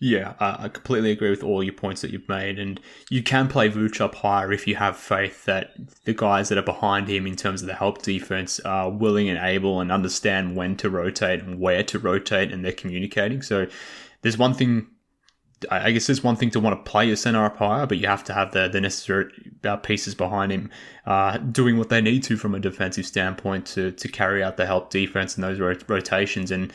Yeah, 0.00 0.34
I 0.38 0.68
completely 0.68 1.10
agree 1.10 1.30
with 1.30 1.42
all 1.42 1.60
your 1.60 1.72
points 1.72 2.02
that 2.02 2.12
you've 2.12 2.28
made, 2.28 2.60
and 2.60 2.80
you 3.10 3.20
can 3.20 3.48
play 3.48 3.68
Vooch 3.68 4.00
up 4.00 4.14
higher 4.14 4.52
if 4.52 4.68
you 4.68 4.76
have 4.76 4.96
faith 4.96 5.44
that 5.46 5.72
the 6.04 6.14
guys 6.14 6.48
that 6.48 6.58
are 6.58 6.62
behind 6.62 7.08
him 7.08 7.26
in 7.26 7.34
terms 7.34 7.62
of 7.62 7.66
the 7.66 7.74
help 7.74 8.00
defense 8.02 8.60
are 8.60 8.88
willing 8.88 9.28
and 9.28 9.40
able 9.40 9.80
and 9.80 9.90
understand 9.90 10.54
when 10.54 10.76
to 10.76 10.88
rotate 10.88 11.42
and 11.42 11.58
where 11.58 11.82
to 11.82 11.98
rotate, 11.98 12.52
and 12.52 12.64
they're 12.64 12.70
communicating. 12.70 13.42
So, 13.42 13.66
there's 14.22 14.38
one 14.38 14.54
thing 14.54 14.86
I 15.70 15.90
guess 15.90 16.06
there's 16.06 16.22
one 16.22 16.36
thing 16.36 16.50
to 16.50 16.60
want 16.60 16.84
to 16.84 16.90
play 16.90 17.10
a 17.10 17.16
center 17.16 17.44
up 17.44 17.56
higher, 17.56 17.86
but 17.86 17.98
you 17.98 18.06
have 18.06 18.22
to 18.24 18.32
have 18.32 18.52
the, 18.52 18.68
the 18.68 18.80
necessary 18.80 19.32
uh, 19.64 19.76
pieces 19.76 20.14
behind 20.14 20.52
him 20.52 20.70
uh, 21.06 21.38
doing 21.38 21.78
what 21.78 21.88
they 21.88 22.00
need 22.00 22.22
to 22.24 22.36
from 22.36 22.54
a 22.54 22.60
defensive 22.60 23.06
standpoint 23.06 23.66
to, 23.66 23.90
to 23.92 24.08
carry 24.08 24.42
out 24.42 24.56
the 24.56 24.66
help 24.66 24.90
defense 24.90 25.34
and 25.34 25.42
those 25.42 25.58
rotations. 25.88 26.50
And, 26.50 26.72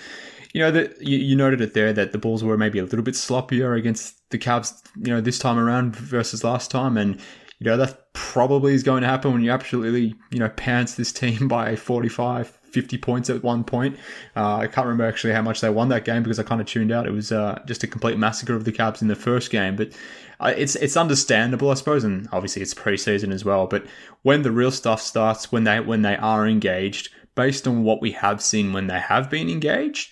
you 0.54 0.60
know, 0.60 0.72
that 0.72 1.02
you, 1.02 1.18
you, 1.18 1.36
noted 1.36 1.62
it 1.62 1.74
there 1.74 1.94
that 1.94 2.12
the 2.12 2.18
Bulls 2.18 2.44
were 2.44 2.58
maybe 2.58 2.80
a 2.80 2.84
little 2.84 3.04
bit 3.04 3.16
sloppier 3.16 3.78
against 3.78 4.30
the 4.32 4.38
Cavs, 4.38 4.82
you 4.98 5.14
know, 5.14 5.22
this 5.22 5.40
time 5.40 5.58
around 5.58 5.96
versus 5.96 6.44
last 6.44 6.70
time. 6.70 6.98
And, 6.98 7.16
you 7.60 7.66
know, 7.66 7.78
that 7.78 8.14
probably 8.14 8.74
is 8.74 8.84
going 8.84 9.02
to 9.02 9.08
happen 9.08 9.32
when 9.32 9.44
you 9.44 9.52
absolutely, 9.52 10.14
you 10.32 10.40
know, 10.40 10.50
pants 10.50 10.96
this 10.96 11.14
team 11.14 11.48
by 11.48 11.76
45, 11.76 12.60
50 12.74 12.98
points 12.98 13.30
at 13.30 13.44
one 13.44 13.64
point. 13.64 13.98
Uh, 14.36 14.58
I 14.58 14.68
can't 14.68 14.88
remember 14.88 15.06
actually 15.06 15.34
how 15.34 15.42
much 15.42 15.62
they 15.62 15.70
won 15.70 15.90
that 15.90 16.06
game 16.06 16.24
because 16.24 16.40
I 16.40 16.44
kind 16.44 16.60
of 16.60 16.68
tuned 16.68 16.92
out. 16.92 17.06
It 17.06 17.12
was 17.12 17.32
uh, 17.32 17.62
just 17.66 17.84
a 17.84 17.88
complete 17.88 18.18
massacre 18.18 18.56
of 18.56 18.66
the 18.66 18.72
Cavs 18.72 19.02
in 19.02 19.08
the 19.08 19.16
first 19.16 19.52
game, 19.52 19.76
but 19.76 19.92
uh, 20.40 20.54
it's 20.58 20.76
it's 20.76 20.98
understandable, 20.98 21.70
I 21.70 21.76
suppose, 21.76 22.04
and 22.04 22.28
obviously 22.32 22.62
it's 22.62 22.74
preseason 22.74 23.32
as 23.32 23.46
well. 23.46 23.68
But 23.68 23.86
when 24.24 24.42
the 24.42 24.52
real 24.52 24.72
stuff 24.72 25.02
starts, 25.02 25.52
when 25.52 25.64
they 25.64 25.80
when 25.80 26.02
they 26.02 26.18
are 26.18 26.48
engaged, 26.48 27.10
based 27.36 27.68
on 27.68 27.84
what 27.84 28.02
we 28.02 28.12
have 28.12 28.42
seen 28.42 28.74
when 28.74 28.88
they 28.88 29.00
have 29.00 29.30
been 29.30 29.50
engaged, 29.50 30.12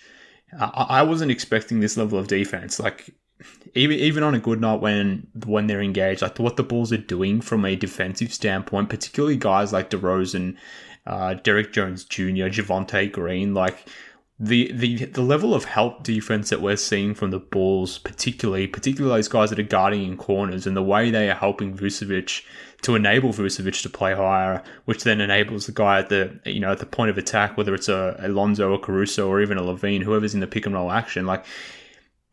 uh, 0.58 0.70
I 0.74 1.02
wasn't 1.02 1.30
expecting 1.32 1.80
this 1.80 1.96
level 1.96 2.18
of 2.18 2.28
defense. 2.28 2.78
Like 2.78 3.14
even 3.74 3.98
even 3.98 4.22
on 4.22 4.34
a 4.34 4.40
good 4.40 4.60
night 4.60 4.80
when 4.80 5.26
when 5.46 5.66
they're 5.66 5.82
engaged, 5.82 6.22
like 6.22 6.38
what 6.38 6.56
the 6.56 6.62
Bulls 6.62 6.92
are 6.92 6.98
doing 6.98 7.40
from 7.40 7.64
a 7.64 7.76
defensive 7.76 8.32
standpoint, 8.32 8.88
particularly 8.88 9.36
guys 9.36 9.72
like 9.72 9.90
DeRozan 9.90 10.56
uh, 11.06 11.34
Derrick 11.34 11.72
Jones 11.72 12.04
Jr., 12.04 12.48
Javonte 12.48 13.10
Green, 13.10 13.54
like 13.54 13.86
the, 14.38 14.72
the 14.72 15.04
the 15.04 15.22
level 15.22 15.54
of 15.54 15.64
help 15.64 16.02
defense 16.02 16.50
that 16.50 16.60
we're 16.60 16.76
seeing 16.76 17.14
from 17.14 17.30
the 17.30 17.38
Bulls, 17.38 17.98
particularly 17.98 18.66
particularly 18.66 19.16
those 19.16 19.28
guys 19.28 19.50
that 19.50 19.58
are 19.58 19.64
guarding 19.64 20.04
in 20.04 20.16
corners, 20.16 20.66
and 20.66 20.76
the 20.76 20.82
way 20.82 21.10
they 21.10 21.30
are 21.30 21.34
helping 21.34 21.76
Vucevic 21.76 22.44
to 22.82 22.96
enable 22.96 23.32
Vucevic 23.32 23.82
to 23.82 23.88
play 23.88 24.14
higher, 24.14 24.62
which 24.84 25.04
then 25.04 25.20
enables 25.20 25.66
the 25.66 25.72
guy 25.72 26.00
at 26.00 26.08
the 26.08 26.40
you 26.44 26.58
know 26.58 26.72
at 26.72 26.78
the 26.78 26.86
point 26.86 27.10
of 27.10 27.18
attack, 27.18 27.56
whether 27.56 27.72
it's 27.74 27.88
a 27.88 28.16
Alonzo 28.18 28.72
or 28.72 28.78
Caruso 28.78 29.28
or 29.28 29.40
even 29.40 29.58
a 29.58 29.62
LaVine, 29.62 30.02
whoever's 30.02 30.34
in 30.34 30.40
the 30.40 30.48
pick 30.48 30.66
and 30.66 30.74
roll 30.74 30.90
action, 30.90 31.24
like 31.24 31.44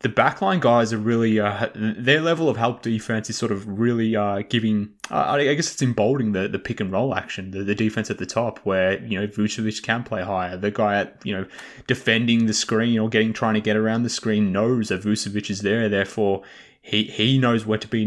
the 0.02 0.10
backline 0.10 0.62
guys 0.62 0.94
are 0.94 0.98
really 0.98 1.40
uh, 1.40 1.68
their 1.76 2.22
level 2.22 2.48
of 2.48 2.56
help 2.56 2.82
defense 2.82 3.30
is 3.30 3.38
sort 3.38 3.52
of 3.52 3.68
really 3.80 4.16
uh, 4.16 4.44
giving. 4.48 4.94
Uh, 5.12 5.38
I 5.40 5.54
guess 5.56 5.74
it's 5.74 5.82
emboldening 5.82 6.32
the, 6.32 6.48
the 6.48 6.60
pick 6.60 6.80
and 6.80 6.92
roll 6.92 7.16
action, 7.16 7.52
the, 7.52 7.64
the 7.64 7.76
defense 7.76 8.10
at 8.10 8.18
the 8.18 8.26
top, 8.26 8.60
where 8.60 9.04
you 9.04 9.20
know 9.20 9.28
Vucevic 9.28 9.84
can 9.84 10.04
play 10.04 10.24
higher. 10.24 10.56
The 10.56 10.72
guy 10.72 11.02
at 11.02 11.20
you 11.26 11.36
know 11.36 11.46
defending 11.88 12.46
the 12.46 12.54
screen 12.54 12.98
or 12.98 13.10
getting 13.10 13.34
trying 13.34 13.56
to 13.56 13.62
get 13.62 13.76
around 13.76 14.04
the 14.04 14.10
screen 14.10 14.54
knows 14.54 14.88
that 14.88 15.02
Vucevic 15.02 15.50
is 15.50 15.62
there, 15.64 15.90
therefore 15.90 16.44
he 16.82 17.04
he 17.04 17.38
knows 17.38 17.66
where 17.66 17.78
to 17.78 17.88
be 17.88 18.04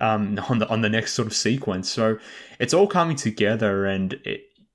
um, 0.00 0.40
on 0.48 0.58
the 0.58 0.68
on 0.68 0.80
the 0.80 0.90
next 0.90 1.12
sort 1.12 1.26
of 1.26 1.34
sequence. 1.34 1.88
So 1.88 2.18
it's 2.58 2.74
all 2.74 2.88
coming 2.88 3.16
together, 3.16 3.86
and 3.86 4.18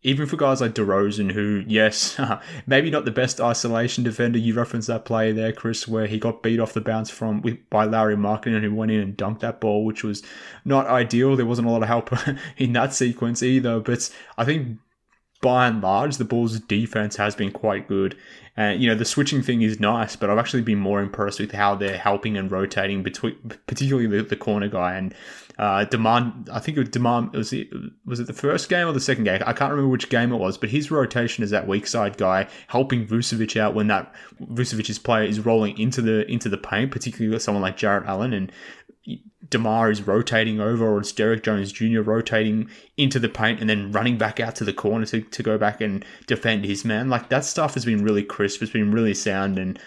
even 0.03 0.25
for 0.25 0.35
guys 0.35 0.61
like 0.61 0.73
DeRozan, 0.73 1.31
who, 1.31 1.63
yes, 1.67 2.19
maybe 2.67 2.89
not 2.89 3.05
the 3.05 3.11
best 3.11 3.39
isolation 3.39 4.03
defender. 4.03 4.39
You 4.39 4.55
referenced 4.55 4.87
that 4.87 5.05
play 5.05 5.31
there, 5.31 5.53
Chris, 5.53 5.87
where 5.87 6.07
he 6.07 6.17
got 6.17 6.41
beat 6.41 6.59
off 6.59 6.73
the 6.73 6.81
bounce 6.81 7.11
from 7.11 7.43
by 7.69 7.85
Lauri 7.85 8.15
Markkanen, 8.15 8.61
who 8.61 8.73
went 8.73 8.91
in 8.91 8.99
and 8.99 9.17
dunked 9.17 9.41
that 9.41 9.61
ball, 9.61 9.85
which 9.85 10.03
was 10.03 10.23
not 10.65 10.87
ideal. 10.87 11.35
There 11.35 11.45
wasn't 11.45 11.67
a 11.67 11.71
lot 11.71 11.83
of 11.83 11.87
help 11.87 12.11
in 12.57 12.73
that 12.73 12.93
sequence 12.93 13.43
either. 13.43 13.79
But 13.79 14.09
I 14.37 14.45
think 14.45 14.79
by 15.41 15.67
and 15.67 15.81
large, 15.81 16.17
the 16.17 16.25
Bulls' 16.25 16.59
defense 16.59 17.15
has 17.17 17.35
been 17.35 17.51
quite 17.51 17.87
good. 17.87 18.15
And, 18.57 18.81
you 18.81 18.89
know, 18.89 18.95
the 18.95 19.05
switching 19.05 19.41
thing 19.41 19.61
is 19.61 19.79
nice, 19.79 20.15
but 20.15 20.29
I've 20.29 20.37
actually 20.37 20.61
been 20.61 20.77
more 20.77 21.01
impressed 21.01 21.39
with 21.39 21.53
how 21.53 21.75
they're 21.75 21.97
helping 21.97 22.37
and 22.37 22.51
rotating 22.51 23.01
between, 23.01 23.37
particularly 23.65 24.07
the, 24.07 24.23
the 24.23 24.35
corner 24.35 24.67
guy. 24.67 24.95
And 24.95 25.15
uh, 25.57 25.85
DeMar, 25.85 26.33
I 26.51 26.59
think 26.59 26.77
it 26.77 26.81
was 26.81 26.89
DeMar, 26.89 27.29
was 27.33 27.53
it, 27.53 27.69
was 28.05 28.19
it 28.19 28.27
the 28.27 28.33
first 28.33 28.67
game 28.67 28.87
or 28.87 28.91
the 28.91 28.99
second 28.99 29.23
game? 29.23 29.41
I 29.45 29.53
can't 29.53 29.71
remember 29.71 29.89
which 29.89 30.09
game 30.09 30.33
it 30.33 30.37
was, 30.37 30.57
but 30.57 30.69
his 30.69 30.91
rotation 30.91 31.45
as 31.45 31.49
that 31.51 31.65
weak 31.65 31.87
side 31.87 32.17
guy, 32.17 32.49
helping 32.67 33.07
Vucevic 33.07 33.57
out 33.57 33.73
when 33.73 33.87
that 33.87 34.13
Vucevic's 34.41 34.99
player 34.99 35.23
is 35.23 35.39
rolling 35.39 35.77
into 35.79 36.01
the 36.01 36.29
into 36.29 36.49
the 36.49 36.57
paint, 36.57 36.91
particularly 36.91 37.33
with 37.33 37.41
someone 37.41 37.61
like 37.61 37.77
Jarrett 37.77 38.05
Allen. 38.05 38.33
And 38.33 38.51
DeMar 39.51 39.91
is 39.91 40.07
rotating 40.07 40.59
over, 40.59 40.87
or 40.87 40.99
it's 40.99 41.11
Derrick 41.11 41.43
Jones 41.43 41.71
Jr. 41.71 42.01
rotating 42.01 42.69
into 42.97 43.19
the 43.19 43.29
paint 43.29 43.59
and 43.59 43.69
then 43.69 43.91
running 43.91 44.17
back 44.17 44.39
out 44.39 44.55
to 44.55 44.63
the 44.63 44.73
corner 44.73 45.05
to, 45.05 45.21
to 45.21 45.43
go 45.43 45.57
back 45.57 45.81
and 45.81 46.03
defend 46.25 46.65
his 46.65 46.83
man. 46.83 47.09
Like 47.09 47.29
that 47.29 47.45
stuff 47.45 47.75
has 47.75 47.85
been 47.85 48.03
really 48.03 48.23
crisp, 48.23 48.63
it's 48.63 48.71
been 48.71 48.91
really 48.91 49.13
sound, 49.13 49.59
and 49.59 49.77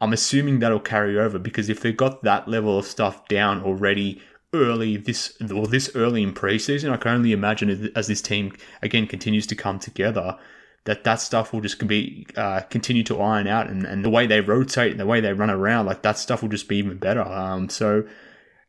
I'm 0.00 0.12
assuming 0.12 0.58
that'll 0.58 0.80
carry 0.80 1.18
over 1.18 1.38
because 1.38 1.70
if 1.70 1.80
they've 1.80 1.96
got 1.96 2.24
that 2.24 2.48
level 2.48 2.78
of 2.78 2.84
stuff 2.84 3.26
down 3.28 3.62
already 3.62 4.20
early 4.52 4.98
this 4.98 5.40
or 5.50 5.66
this 5.66 5.90
early 5.94 6.22
in 6.22 6.34
preseason, 6.34 6.92
I 6.92 6.96
can 6.98 7.12
only 7.12 7.32
imagine 7.32 7.90
as 7.94 8.08
this 8.08 8.20
team 8.20 8.52
again 8.82 9.06
continues 9.06 9.46
to 9.46 9.54
come 9.54 9.78
together 9.78 10.36
that 10.84 11.04
that 11.04 11.20
stuff 11.20 11.52
will 11.52 11.60
just 11.60 11.86
be 11.86 12.26
uh, 12.36 12.62
continue 12.62 13.04
to 13.04 13.20
iron 13.20 13.46
out 13.46 13.70
and, 13.70 13.86
and 13.86 14.04
the 14.04 14.10
way 14.10 14.26
they 14.26 14.40
rotate 14.40 14.90
and 14.90 14.98
the 14.98 15.06
way 15.06 15.20
they 15.20 15.32
run 15.32 15.50
around 15.50 15.86
like 15.86 16.02
that 16.02 16.18
stuff 16.18 16.42
will 16.42 16.48
just 16.48 16.68
be 16.68 16.76
even 16.78 16.98
better 16.98 17.22
um, 17.22 17.68
so 17.68 18.04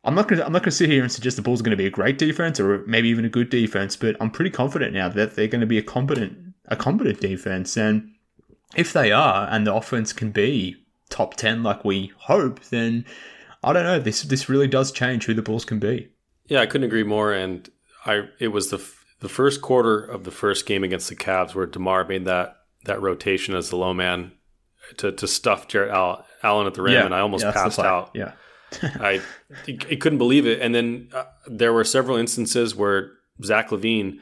I'm 0.04 0.16
not 0.16 0.28
gonna 0.28 0.44
I'm 0.44 0.52
not 0.52 0.64
gonna 0.64 0.72
sit 0.72 0.90
here 0.90 1.02
and 1.02 1.12
suggest 1.12 1.38
the 1.38 1.42
Bulls 1.42 1.62
are 1.62 1.64
gonna 1.64 1.76
be 1.78 1.86
a 1.86 1.92
great 1.92 2.18
defense 2.18 2.60
or 2.60 2.84
maybe 2.86 3.10
even 3.10 3.26
a 3.26 3.30
good 3.30 3.50
defense, 3.50 3.96
but 3.96 4.16
I'm 4.20 4.32
pretty 4.32 4.52
confident 4.52 4.94
now 4.94 5.10
that 5.10 5.36
they're 5.36 5.48
gonna 5.48 5.66
be 5.66 5.78
a 5.78 5.84
competent 5.84 6.38
a 6.68 6.76
competent 6.76 7.22
defense. 7.22 7.78
And 7.78 8.12
if 8.76 8.92
they 8.92 9.12
are 9.12 9.48
and 9.50 9.66
the 9.66 9.74
offense 9.74 10.12
can 10.12 10.32
be 10.32 10.76
top 11.10 11.36
ten 11.36 11.64
like 11.64 11.86
we 11.86 12.12
hope, 12.18 12.60
then 12.66 13.06
I 13.64 13.72
don't 13.72 13.84
know, 13.84 14.00
this 14.00 14.24
this 14.24 14.50
really 14.50 14.68
does 14.68 14.92
change 14.92 15.26
who 15.26 15.34
the 15.34 15.42
Bulls 15.42 15.66
can 15.66 15.80
be. 15.80 16.10
Yeah, 16.48 16.60
I 16.60 16.66
couldn't 16.66 16.86
agree 16.86 17.04
more. 17.04 17.32
And 17.32 17.70
I 18.06 18.28
it 18.40 18.50
was 18.50 18.70
the 18.70 18.86
the 19.22 19.30
first 19.30 19.62
quarter 19.62 20.04
of 20.04 20.26
the 20.26 20.32
first 20.32 20.66
game 20.66 20.84
against 20.84 21.08
the 21.08 21.16
Cavs 21.16 21.56
where 21.56 21.66
Demar 21.66 22.04
made 22.06 22.26
that 22.26 22.58
that 22.84 23.02
rotation 23.02 23.56
as 23.56 23.70
the 23.70 23.78
low 23.78 23.94
man 23.94 24.34
to 24.98 25.14
to 25.14 25.28
stuff 25.28 25.70
Jarrett 25.70 25.92
Allen 26.44 26.68
at 26.68 26.74
the 26.74 26.82
rim, 26.82 26.94
yeah, 26.94 27.06
and 27.06 27.16
I 27.16 27.22
almost 27.22 27.46
yeah, 27.46 27.54
passed 27.54 27.80
out. 27.80 28.12
Yeah. 28.14 28.34
I, 28.84 29.22
I 29.68 29.96
couldn't 29.96 30.18
believe 30.18 30.48
it. 30.48 30.62
And 30.62 30.74
then 30.74 31.10
uh, 31.14 31.26
there 31.48 31.74
were 31.74 31.84
several 31.84 32.18
instances 32.18 32.76
where 32.76 33.12
Zach 33.44 33.70
LaVine 33.70 34.20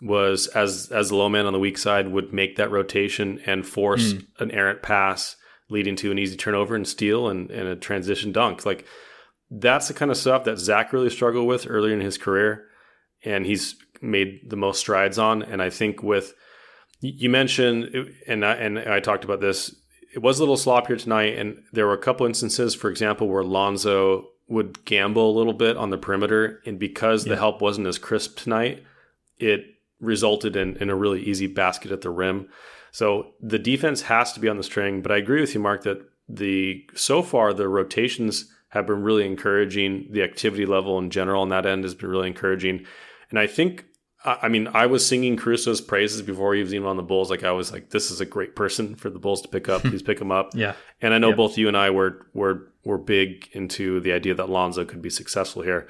was 0.00 0.48
as 0.48 0.90
as 0.90 1.10
the 1.10 1.16
low 1.16 1.28
man 1.28 1.46
on 1.46 1.52
the 1.52 1.58
weak 1.58 1.78
side 1.78 2.08
would 2.08 2.32
make 2.32 2.56
that 2.56 2.70
rotation 2.70 3.40
and 3.46 3.64
force 3.66 4.14
mm. 4.14 4.26
an 4.40 4.50
errant 4.50 4.82
pass, 4.82 5.36
leading 5.70 5.94
to 5.96 6.10
an 6.10 6.18
easy 6.18 6.36
turnover 6.36 6.74
and 6.74 6.88
steal 6.88 7.28
and, 7.28 7.50
and 7.50 7.68
a 7.68 7.76
transition 7.76 8.32
dunk. 8.32 8.66
Like 8.66 8.84
that's 9.50 9.88
the 9.88 9.94
kind 9.94 10.10
of 10.10 10.16
stuff 10.16 10.44
that 10.44 10.58
Zach 10.58 10.92
really 10.92 11.10
struggled 11.10 11.46
with 11.46 11.66
earlier 11.68 11.94
in 11.94 12.00
his 12.00 12.18
career, 12.18 12.66
and 13.24 13.46
he's 13.46 13.76
made 14.00 14.50
the 14.50 14.56
most 14.56 14.80
strides 14.80 15.18
on. 15.18 15.42
And 15.42 15.62
I 15.62 15.70
think 15.70 16.02
with 16.02 16.34
you 17.00 17.30
mentioned, 17.30 18.10
and 18.26 18.44
I, 18.44 18.54
and 18.54 18.78
I 18.78 19.00
talked 19.00 19.24
about 19.24 19.40
this, 19.40 19.74
it 20.12 20.20
was 20.20 20.38
a 20.38 20.42
little 20.42 20.56
sloppier 20.56 21.00
tonight, 21.00 21.38
and 21.38 21.62
there 21.72 21.86
were 21.86 21.94
a 21.94 21.98
couple 21.98 22.26
instances, 22.26 22.74
for 22.74 22.90
example, 22.90 23.28
where 23.28 23.44
Lonzo 23.44 24.28
would 24.48 24.84
gamble 24.84 25.30
a 25.30 25.36
little 25.36 25.52
bit 25.54 25.76
on 25.76 25.90
the 25.90 25.98
perimeter, 25.98 26.60
and 26.66 26.78
because 26.78 27.26
yeah. 27.26 27.30
the 27.30 27.38
help 27.38 27.62
wasn't 27.62 27.86
as 27.86 27.98
crisp 27.98 28.36
tonight, 28.36 28.82
it 29.38 29.64
resulted 30.00 30.56
in, 30.56 30.76
in 30.76 30.90
a 30.90 30.96
really 30.96 31.22
easy 31.22 31.46
basket 31.46 31.92
at 31.92 32.02
the 32.02 32.10
rim. 32.10 32.48
So 32.90 33.32
the 33.40 33.58
defense 33.58 34.02
has 34.02 34.32
to 34.34 34.40
be 34.40 34.48
on 34.48 34.58
the 34.58 34.62
string, 34.62 35.00
but 35.00 35.12
I 35.12 35.16
agree 35.16 35.40
with 35.40 35.54
you, 35.54 35.60
Mark, 35.60 35.84
that 35.84 36.02
the 36.28 36.84
so 36.94 37.22
far 37.22 37.52
the 37.52 37.68
rotations 37.68 38.52
have 38.68 38.86
been 38.86 39.02
really 39.02 39.26
encouraging. 39.26 40.08
The 40.10 40.22
activity 40.22 40.66
level 40.66 40.98
in 40.98 41.10
general 41.10 41.42
on 41.42 41.48
that 41.50 41.66
end 41.66 41.84
has 41.84 41.94
been 41.94 42.08
really 42.08 42.28
encouraging. 42.28 42.84
And 43.30 43.38
I 43.38 43.46
think 43.46 43.84
I 44.24 44.48
mean, 44.48 44.68
I 44.68 44.86
was 44.86 45.04
singing 45.04 45.36
Caruso's 45.36 45.80
praises 45.80 46.22
before 46.22 46.54
he 46.54 46.62
was 46.62 46.72
even 46.72 46.86
on 46.86 46.96
the 46.96 47.02
Bulls. 47.02 47.28
Like 47.30 47.42
I 47.42 47.50
was 47.50 47.72
like, 47.72 47.90
this 47.90 48.10
is 48.10 48.20
a 48.20 48.26
great 48.26 48.54
person 48.54 48.94
for 48.94 49.10
the 49.10 49.18
Bulls 49.18 49.42
to 49.42 49.48
pick 49.48 49.68
up. 49.68 49.82
Please 49.82 50.02
pick 50.02 50.20
him 50.20 50.30
up. 50.30 50.50
yeah. 50.54 50.74
And 51.00 51.12
I 51.12 51.18
know 51.18 51.32
both 51.32 51.58
you 51.58 51.68
and 51.68 51.76
I 51.76 51.90
were 51.90 52.26
were 52.32 52.72
were 52.84 52.98
big 52.98 53.48
into 53.52 54.00
the 54.00 54.12
idea 54.12 54.34
that 54.34 54.48
Lonzo 54.48 54.84
could 54.84 55.02
be 55.02 55.10
successful 55.10 55.62
here. 55.62 55.88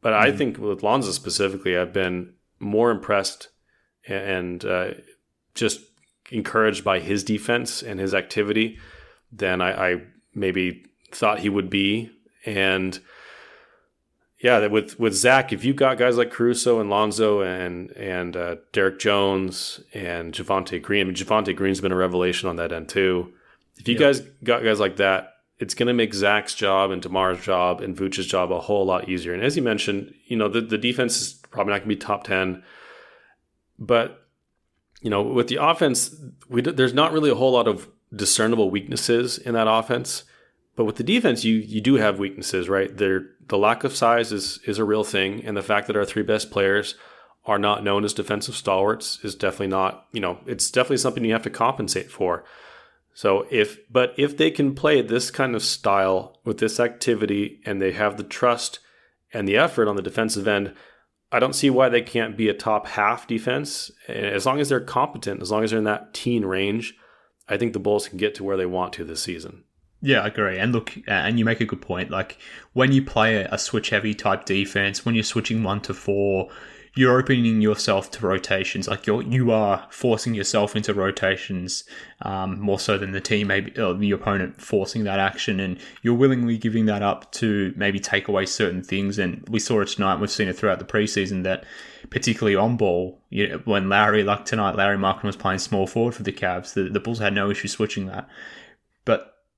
But 0.00 0.12
mm-hmm. 0.12 0.22
I 0.22 0.36
think 0.36 0.58
with 0.58 0.82
Lonzo 0.82 1.10
specifically, 1.10 1.76
I've 1.76 1.92
been 1.92 2.34
more 2.58 2.90
impressed 2.90 3.48
and 4.06 4.64
uh, 4.64 4.90
just 5.54 5.80
encouraged 6.30 6.84
by 6.84 7.00
his 7.00 7.24
defense 7.24 7.82
and 7.82 8.00
his 8.00 8.14
activity 8.14 8.78
than 9.32 9.60
I, 9.60 9.90
I 9.90 10.02
maybe 10.34 10.84
thought 11.12 11.40
he 11.40 11.48
would 11.48 11.70
be. 11.70 12.10
And 12.44 12.98
yeah, 14.46 14.64
with 14.68 14.96
with 15.00 15.12
Zach, 15.12 15.52
if 15.52 15.64
you 15.64 15.74
got 15.74 15.98
guys 15.98 16.16
like 16.16 16.30
Caruso 16.30 16.78
and 16.78 16.88
Lonzo 16.88 17.40
and 17.40 17.90
and 17.96 18.36
uh, 18.36 18.56
Derrick 18.70 19.00
Jones 19.00 19.80
and 19.92 20.32
Javonte 20.32 20.80
Green, 20.80 21.00
I 21.00 21.04
mean 21.04 21.16
Javonte 21.16 21.56
Green's 21.56 21.80
been 21.80 21.90
a 21.90 21.96
revelation 21.96 22.48
on 22.48 22.54
that 22.54 22.70
end 22.70 22.88
too. 22.88 23.32
If 23.76 23.88
you 23.88 23.94
yep. 23.94 24.00
guys 24.00 24.20
got 24.44 24.62
guys 24.62 24.78
like 24.78 24.98
that, 24.98 25.34
it's 25.58 25.74
going 25.74 25.88
to 25.88 25.92
make 25.92 26.14
Zach's 26.14 26.54
job 26.54 26.92
and 26.92 27.02
DeMar's 27.02 27.44
job 27.44 27.80
and 27.80 27.96
Vooch's 27.96 28.24
job 28.24 28.52
a 28.52 28.60
whole 28.60 28.86
lot 28.86 29.08
easier. 29.08 29.34
And 29.34 29.42
as 29.42 29.56
you 29.56 29.62
mentioned, 29.62 30.14
you 30.26 30.36
know 30.36 30.48
the 30.48 30.60
the 30.60 30.78
defense 30.78 31.20
is 31.20 31.32
probably 31.50 31.72
not 31.72 31.78
going 31.80 31.90
to 31.90 31.96
be 31.96 32.06
top 32.06 32.22
ten, 32.22 32.62
but 33.80 34.28
you 35.02 35.10
know 35.10 35.22
with 35.22 35.48
the 35.48 35.56
offense, 35.56 36.14
we 36.48 36.62
there's 36.62 36.94
not 36.94 37.10
really 37.10 37.30
a 37.30 37.34
whole 37.34 37.50
lot 37.50 37.66
of 37.66 37.88
discernible 38.14 38.70
weaknesses 38.70 39.38
in 39.38 39.54
that 39.54 39.66
offense. 39.66 40.22
But 40.76 40.84
with 40.84 40.96
the 40.96 41.02
defense, 41.02 41.42
you 41.42 41.56
you 41.56 41.80
do 41.80 41.94
have 41.94 42.20
weaknesses, 42.20 42.68
right? 42.68 42.96
There, 42.96 43.30
the 43.48 43.58
lack 43.58 43.84
of 43.84 43.94
size 43.94 44.32
is 44.32 44.58
is 44.66 44.78
a 44.78 44.84
real 44.84 45.04
thing, 45.04 45.44
and 45.44 45.56
the 45.56 45.62
fact 45.62 45.86
that 45.86 45.96
our 45.96 46.04
three 46.04 46.22
best 46.22 46.50
players 46.50 46.96
are 47.44 47.58
not 47.58 47.84
known 47.84 48.04
as 48.04 48.12
defensive 48.12 48.56
stalwarts 48.56 49.20
is 49.22 49.36
definitely 49.36 49.68
not, 49.68 50.06
you 50.12 50.20
know, 50.20 50.38
it's 50.46 50.70
definitely 50.70 50.96
something 50.96 51.24
you 51.24 51.32
have 51.32 51.42
to 51.42 51.50
compensate 51.50 52.10
for. 52.10 52.44
So 53.14 53.46
if, 53.50 53.78
but 53.90 54.12
if 54.18 54.36
they 54.36 54.50
can 54.50 54.74
play 54.74 55.00
this 55.00 55.30
kind 55.30 55.54
of 55.54 55.62
style 55.62 56.40
with 56.44 56.58
this 56.58 56.80
activity, 56.80 57.60
and 57.64 57.80
they 57.80 57.92
have 57.92 58.16
the 58.16 58.24
trust 58.24 58.80
and 59.32 59.46
the 59.46 59.56
effort 59.56 59.88
on 59.88 59.96
the 59.96 60.02
defensive 60.02 60.48
end, 60.48 60.74
I 61.30 61.38
don't 61.38 61.54
see 61.54 61.70
why 61.70 61.88
they 61.88 62.02
can't 62.02 62.36
be 62.36 62.48
a 62.48 62.54
top 62.54 62.88
half 62.88 63.26
defense. 63.26 63.90
As 64.08 64.44
long 64.44 64.60
as 64.60 64.68
they're 64.68 64.80
competent, 64.80 65.40
as 65.40 65.50
long 65.50 65.64
as 65.64 65.70
they're 65.70 65.78
in 65.78 65.84
that 65.84 66.14
teen 66.14 66.44
range, 66.44 66.94
I 67.48 67.56
think 67.56 67.72
the 67.72 67.78
Bulls 67.78 68.08
can 68.08 68.18
get 68.18 68.34
to 68.36 68.44
where 68.44 68.56
they 68.56 68.66
want 68.66 68.92
to 68.94 69.04
this 69.04 69.22
season. 69.22 69.64
Yeah, 70.02 70.20
I 70.20 70.28
agree. 70.28 70.58
And 70.58 70.72
look, 70.72 70.96
and 71.06 71.38
you 71.38 71.44
make 71.44 71.60
a 71.60 71.64
good 71.64 71.80
point. 71.80 72.10
Like 72.10 72.38
when 72.74 72.92
you 72.92 73.02
play 73.02 73.36
a 73.36 73.58
switch 73.58 73.90
heavy 73.90 74.14
type 74.14 74.44
defense, 74.44 75.04
when 75.04 75.14
you're 75.14 75.24
switching 75.24 75.62
one 75.62 75.80
to 75.82 75.94
four, 75.94 76.50
you're 76.96 77.18
opening 77.18 77.60
yourself 77.60 78.10
to 78.10 78.26
rotations. 78.26 78.88
Like 78.88 79.06
you're 79.06 79.22
you 79.22 79.50
are 79.50 79.86
forcing 79.90 80.34
yourself 80.34 80.74
into 80.74 80.94
rotations 80.94 81.84
um, 82.22 82.58
more 82.58 82.78
so 82.78 82.96
than 82.96 83.12
the 83.12 83.20
team, 83.20 83.48
maybe 83.48 83.78
or 83.78 83.94
the 83.94 84.10
opponent 84.12 84.60
forcing 84.60 85.04
that 85.04 85.18
action, 85.18 85.60
and 85.60 85.78
you're 86.02 86.14
willingly 86.14 86.56
giving 86.56 86.86
that 86.86 87.02
up 87.02 87.30
to 87.32 87.74
maybe 87.76 88.00
take 88.00 88.28
away 88.28 88.46
certain 88.46 88.82
things. 88.82 89.18
And 89.18 89.46
we 89.48 89.60
saw 89.60 89.80
it 89.80 89.88
tonight. 89.88 90.20
We've 90.20 90.30
seen 90.30 90.48
it 90.48 90.56
throughout 90.56 90.78
the 90.78 90.86
preseason 90.86 91.42
that, 91.44 91.64
particularly 92.08 92.56
on 92.56 92.78
ball, 92.78 93.20
you 93.28 93.48
know, 93.48 93.60
when 93.66 93.90
Lauri, 93.90 94.24
like 94.24 94.46
tonight, 94.46 94.74
Lauri 94.76 94.96
Markkanen 94.96 95.24
was 95.24 95.36
playing 95.36 95.58
small 95.58 95.86
forward 95.86 96.14
for 96.14 96.22
the 96.22 96.32
Cavs. 96.32 96.72
The, 96.72 96.84
the 96.84 97.00
Bulls 97.00 97.18
had 97.18 97.34
no 97.34 97.50
issue 97.50 97.68
switching 97.68 98.06
that, 98.06 98.26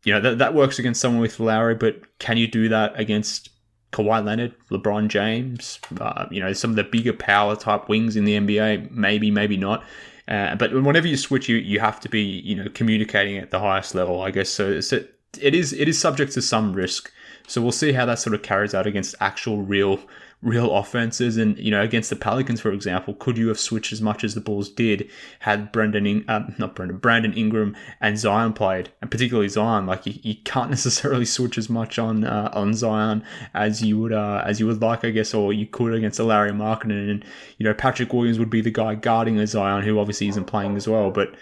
you 0.05 0.13
know, 0.13 0.21
that, 0.21 0.39
that 0.39 0.55
works 0.55 0.79
against 0.79 1.01
someone 1.01 1.21
with 1.21 1.41
Lauri, 1.41 1.75
but 1.75 2.19
can 2.19 2.37
you 2.37 2.47
do 2.47 2.69
that 2.69 2.99
against 2.99 3.51
Kawhi 3.93 4.25
Leonard, 4.25 4.55
LeBron 4.71 5.09
James, 5.09 5.79
uh, 6.01 6.27
you 6.31 6.41
know, 6.41 6.53
some 6.53 6.71
of 6.71 6.77
the 6.77 6.85
bigger 6.85 7.13
power 7.13 7.57
type 7.57 7.89
wings 7.89 8.17
in 8.17 8.25
the 8.25 8.39
NBA? 8.39 8.91
Maybe, 8.91 9.31
maybe 9.31 9.57
not. 9.57 9.85
Uh, 10.29 10.55
but 10.57 10.73
whenever 10.73 11.09
you 11.09 11.17
switch, 11.17 11.49
you 11.49 11.57
you 11.57 11.81
have 11.81 11.99
to 12.01 12.09
be 12.09 12.21
you 12.21 12.55
know 12.55 12.69
communicating 12.75 13.39
at 13.39 13.51
the 13.51 13.59
highest 13.59 13.95
level, 13.95 14.21
I 14.21 14.31
guess. 14.31 14.51
So, 14.51 14.81
so 14.81 15.03
it 15.41 15.55
is 15.55 15.73
it 15.73 15.89
is 15.89 15.99
subject 15.99 16.33
to 16.33 16.43
some 16.43 16.75
risk. 16.75 17.11
So 17.47 17.63
we'll 17.63 17.73
see 17.73 17.93
how 17.93 18.05
that 18.05 18.19
sort 18.19 18.35
of 18.35 18.43
carries 18.43 18.75
out 18.75 18.87
against 18.87 19.15
actual 19.21 19.63
real 19.63 19.99
real 20.41 20.73
offenses. 20.73 21.37
And, 21.37 21.59
you 21.59 21.71
know, 21.71 21.83
against 21.83 22.11
the 22.11 22.17
Pelicans, 22.17 22.61
for 22.61 22.71
example, 22.73 23.15
could 23.15 23.37
you 23.37 23.49
have 23.49 23.59
switched 23.59 23.93
as 23.93 24.01
much 24.01 24.23
as 24.23 24.35
the 24.35 24.41
Bulls 24.41 24.69
did 24.69 25.11
had 25.41 25.73
Brendan, 25.73 26.07
In- 26.07 26.25
uh, 26.29 26.51
not 26.59 26.75
Brendan, 26.75 26.99
Brandon 26.99 27.33
Ingram 27.33 27.77
and 28.01 28.19
Zion 28.19 28.53
played, 28.53 28.91
and 29.01 29.11
particularly 29.11 29.49
Zion? 29.49 29.87
Like 29.87 30.07
you, 30.07 30.15
you 30.23 30.37
can't 30.45 30.71
necessarily 30.79 31.25
switch 31.25 31.59
as 31.59 31.69
much 31.69 31.99
on 31.99 32.25
uh, 32.25 32.51
on 32.53 32.75
Zion 32.75 33.25
as 33.55 33.83
you 33.83 33.99
would 33.99 34.13
uh, 34.13 34.43
as 34.47 34.61
you 34.61 34.67
would 34.67 34.81
like, 34.81 35.05
I 35.05 35.11
guess, 35.11 35.35
or 35.35 35.53
you 35.53 35.67
could 35.67 35.95
against 35.95 36.21
a 36.21 36.25
Lauri 36.25 36.53
Markkanen. 36.53 37.11
And 37.11 37.25
you 37.59 37.65
know, 37.65 37.75
Patrick 37.75 38.13
Williams 38.13 38.39
would 38.39 38.51
be 38.51 38.61
the 38.61 38.71
guy 38.71 38.95
guarding 38.95 39.39
a 39.39 39.47
Zion 39.47 39.83
who 39.83 39.99
obviously 39.99 40.29
isn't 40.29 40.45
playing 40.45 40.77
as 40.77 40.87
well. 40.87 41.11
But 41.11 41.35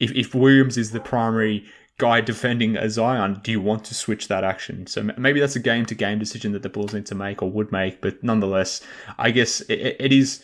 if 0.00 0.12
if 0.12 0.34
Williams 0.34 0.76
is 0.76 0.92
the 0.92 1.00
primary 1.00 1.64
guy 1.98 2.20
defending 2.20 2.76
a 2.76 2.90
Zion, 2.90 3.40
do 3.42 3.50
you 3.52 3.60
want 3.60 3.84
to 3.84 3.94
switch 3.94 4.28
that 4.28 4.44
action? 4.44 4.86
So 4.86 5.10
maybe 5.16 5.40
that's 5.40 5.56
a 5.56 5.60
game 5.60 5.86
to 5.86 5.94
game 5.94 6.18
decision 6.18 6.52
that 6.52 6.62
the 6.62 6.68
Bulls 6.68 6.94
need 6.94 7.06
to 7.06 7.14
make 7.14 7.42
or 7.42 7.50
would 7.50 7.70
make, 7.70 8.00
but 8.00 8.22
nonetheless, 8.22 8.80
I 9.18 9.30
guess 9.30 9.60
it, 9.62 9.96
it 10.00 10.12
is 10.12 10.42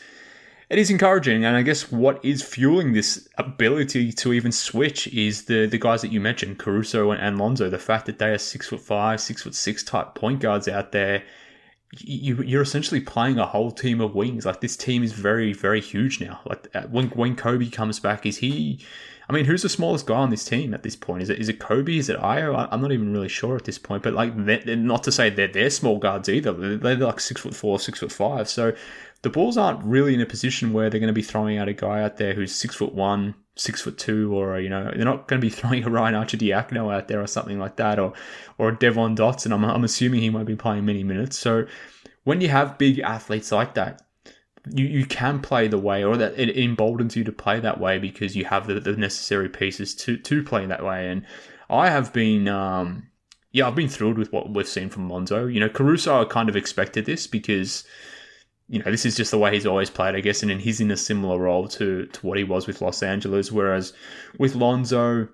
it 0.70 0.78
is 0.78 0.88
encouraging, 0.88 1.44
and 1.44 1.56
I 1.56 1.62
guess 1.62 1.90
what 1.90 2.24
is 2.24 2.42
fueling 2.42 2.92
this 2.92 3.28
ability 3.36 4.12
to 4.12 4.32
even 4.32 4.52
switch 4.52 5.08
is 5.08 5.46
the 5.46 5.66
the 5.66 5.78
guys 5.78 6.00
that 6.02 6.12
you 6.12 6.20
mentioned, 6.20 6.60
Caruso 6.60 7.10
and, 7.10 7.20
and 7.20 7.38
Lonzo. 7.38 7.68
The 7.68 7.78
fact 7.78 8.06
that 8.06 8.20
they 8.20 8.30
are 8.30 8.38
six 8.38 8.68
foot 8.68 8.80
five, 8.80 9.20
six 9.20 9.42
foot 9.42 9.56
six 9.56 9.82
type 9.82 10.14
point 10.14 10.38
guards 10.38 10.68
out 10.68 10.92
there. 10.92 11.24
You, 11.98 12.40
you're 12.44 12.62
essentially 12.62 13.00
playing 13.00 13.40
a 13.40 13.46
whole 13.46 13.72
team 13.72 14.00
of 14.00 14.14
wings. 14.14 14.46
Like 14.46 14.60
this 14.60 14.76
team 14.76 15.02
is 15.02 15.12
very, 15.12 15.52
very 15.52 15.80
huge 15.80 16.20
now. 16.20 16.38
Like 16.46 16.68
uh, 16.72 16.82
when 16.82 17.08
when 17.08 17.34
Coby 17.34 17.72
comes 17.72 17.98
back, 17.98 18.24
is 18.24 18.36
he 18.36 18.78
I 19.30 19.32
mean, 19.32 19.44
who's 19.44 19.62
the 19.62 19.68
smallest 19.68 20.06
guy 20.06 20.16
on 20.16 20.30
this 20.30 20.44
team 20.44 20.74
at 20.74 20.82
this 20.82 20.96
point? 20.96 21.22
Is 21.22 21.30
it 21.30 21.38
is 21.38 21.48
it 21.48 21.60
Coby? 21.60 21.98
Is 21.98 22.08
it 22.08 22.18
Ayo? 22.18 22.66
I'm 22.68 22.80
not 22.80 22.90
even 22.90 23.12
really 23.12 23.28
sure 23.28 23.54
at 23.54 23.62
this 23.62 23.78
point. 23.78 24.02
But 24.02 24.12
like, 24.12 24.34
not 24.34 25.04
to 25.04 25.12
say 25.12 25.30
that 25.30 25.52
they're 25.52 25.70
small 25.70 25.98
guards 25.98 26.28
either. 26.28 26.52
They're 26.76 26.96
like 26.96 27.20
six 27.20 27.40
foot 27.40 27.54
four, 27.54 27.78
six 27.78 28.00
foot 28.00 28.10
five. 28.10 28.48
So 28.48 28.74
the 29.22 29.30
Bulls 29.30 29.56
aren't 29.56 29.84
really 29.84 30.14
in 30.14 30.20
a 30.20 30.26
position 30.26 30.72
where 30.72 30.90
they're 30.90 30.98
going 30.98 31.06
to 31.06 31.14
be 31.14 31.22
throwing 31.22 31.58
out 31.58 31.68
a 31.68 31.72
guy 31.72 32.02
out 32.02 32.16
there 32.16 32.34
who's 32.34 32.52
six 32.52 32.74
foot 32.74 32.92
one, 32.92 33.36
six 33.54 33.80
foot 33.80 33.98
two, 33.98 34.34
or 34.36 34.58
you 34.58 34.68
know, 34.68 34.90
they're 34.96 35.04
not 35.04 35.28
going 35.28 35.40
to 35.40 35.46
be 35.46 35.48
throwing 35.54 35.84
a 35.84 35.88
Ryan 35.88 36.16
Arcidiacono 36.16 36.92
out 36.92 37.06
there 37.06 37.22
or 37.22 37.28
something 37.28 37.60
like 37.60 37.76
that, 37.76 38.00
or 38.00 38.14
or 38.58 38.72
Devon 38.72 39.14
Dotson. 39.14 39.52
I'm 39.52 39.64
I'm 39.64 39.84
assuming 39.84 40.22
he 40.22 40.30
won't 40.30 40.48
be 40.48 40.56
playing 40.56 40.86
many 40.86 41.04
minutes. 41.04 41.38
So 41.38 41.66
when 42.24 42.40
you 42.40 42.48
have 42.48 42.78
big 42.78 42.98
athletes 42.98 43.52
like 43.52 43.74
that, 43.74 44.02
you, 44.68 44.86
you 44.86 45.06
can 45.06 45.40
play 45.40 45.68
the 45.68 45.78
way, 45.78 46.04
or 46.04 46.16
that 46.16 46.38
it 46.38 46.56
emboldens 46.56 47.16
you 47.16 47.24
to 47.24 47.32
play 47.32 47.60
that 47.60 47.80
way 47.80 47.98
because 47.98 48.36
you 48.36 48.44
have 48.44 48.66
the, 48.66 48.80
the 48.80 48.96
necessary 48.96 49.48
pieces 49.48 49.94
to 49.96 50.16
to 50.16 50.42
play 50.42 50.66
that 50.66 50.84
way. 50.84 51.08
And 51.08 51.24
I 51.68 51.88
have 51.88 52.12
been, 52.12 52.48
um, 52.48 53.08
yeah, 53.52 53.66
I've 53.66 53.74
been 53.74 53.88
thrilled 53.88 54.18
with 54.18 54.32
what 54.32 54.52
we've 54.52 54.68
seen 54.68 54.90
from 54.90 55.08
Lonzo. 55.08 55.46
You 55.46 55.60
know, 55.60 55.68
Caruso, 55.68 56.20
I 56.20 56.24
kind 56.24 56.48
of 56.48 56.56
expected 56.56 57.06
this 57.06 57.26
because 57.26 57.84
you 58.70 58.78
know, 58.78 58.90
this 58.90 59.04
is 59.04 59.16
just 59.16 59.32
the 59.32 59.38
way 59.38 59.52
he's 59.52 59.66
always 59.66 59.90
played, 59.90 60.14
I 60.14 60.20
guess, 60.20 60.44
and 60.44 60.60
he's 60.60 60.80
in 60.80 60.92
a 60.92 60.96
similar 60.96 61.38
role 61.38 61.66
to 61.68 62.06
to 62.06 62.26
what 62.26 62.38
he 62.38 62.44
was 62.44 62.68
with 62.68 62.80
Los 62.80 63.02
Angeles. 63.02 63.50
Whereas 63.50 63.92
with 64.38 64.54
Lonzo, 64.54 65.28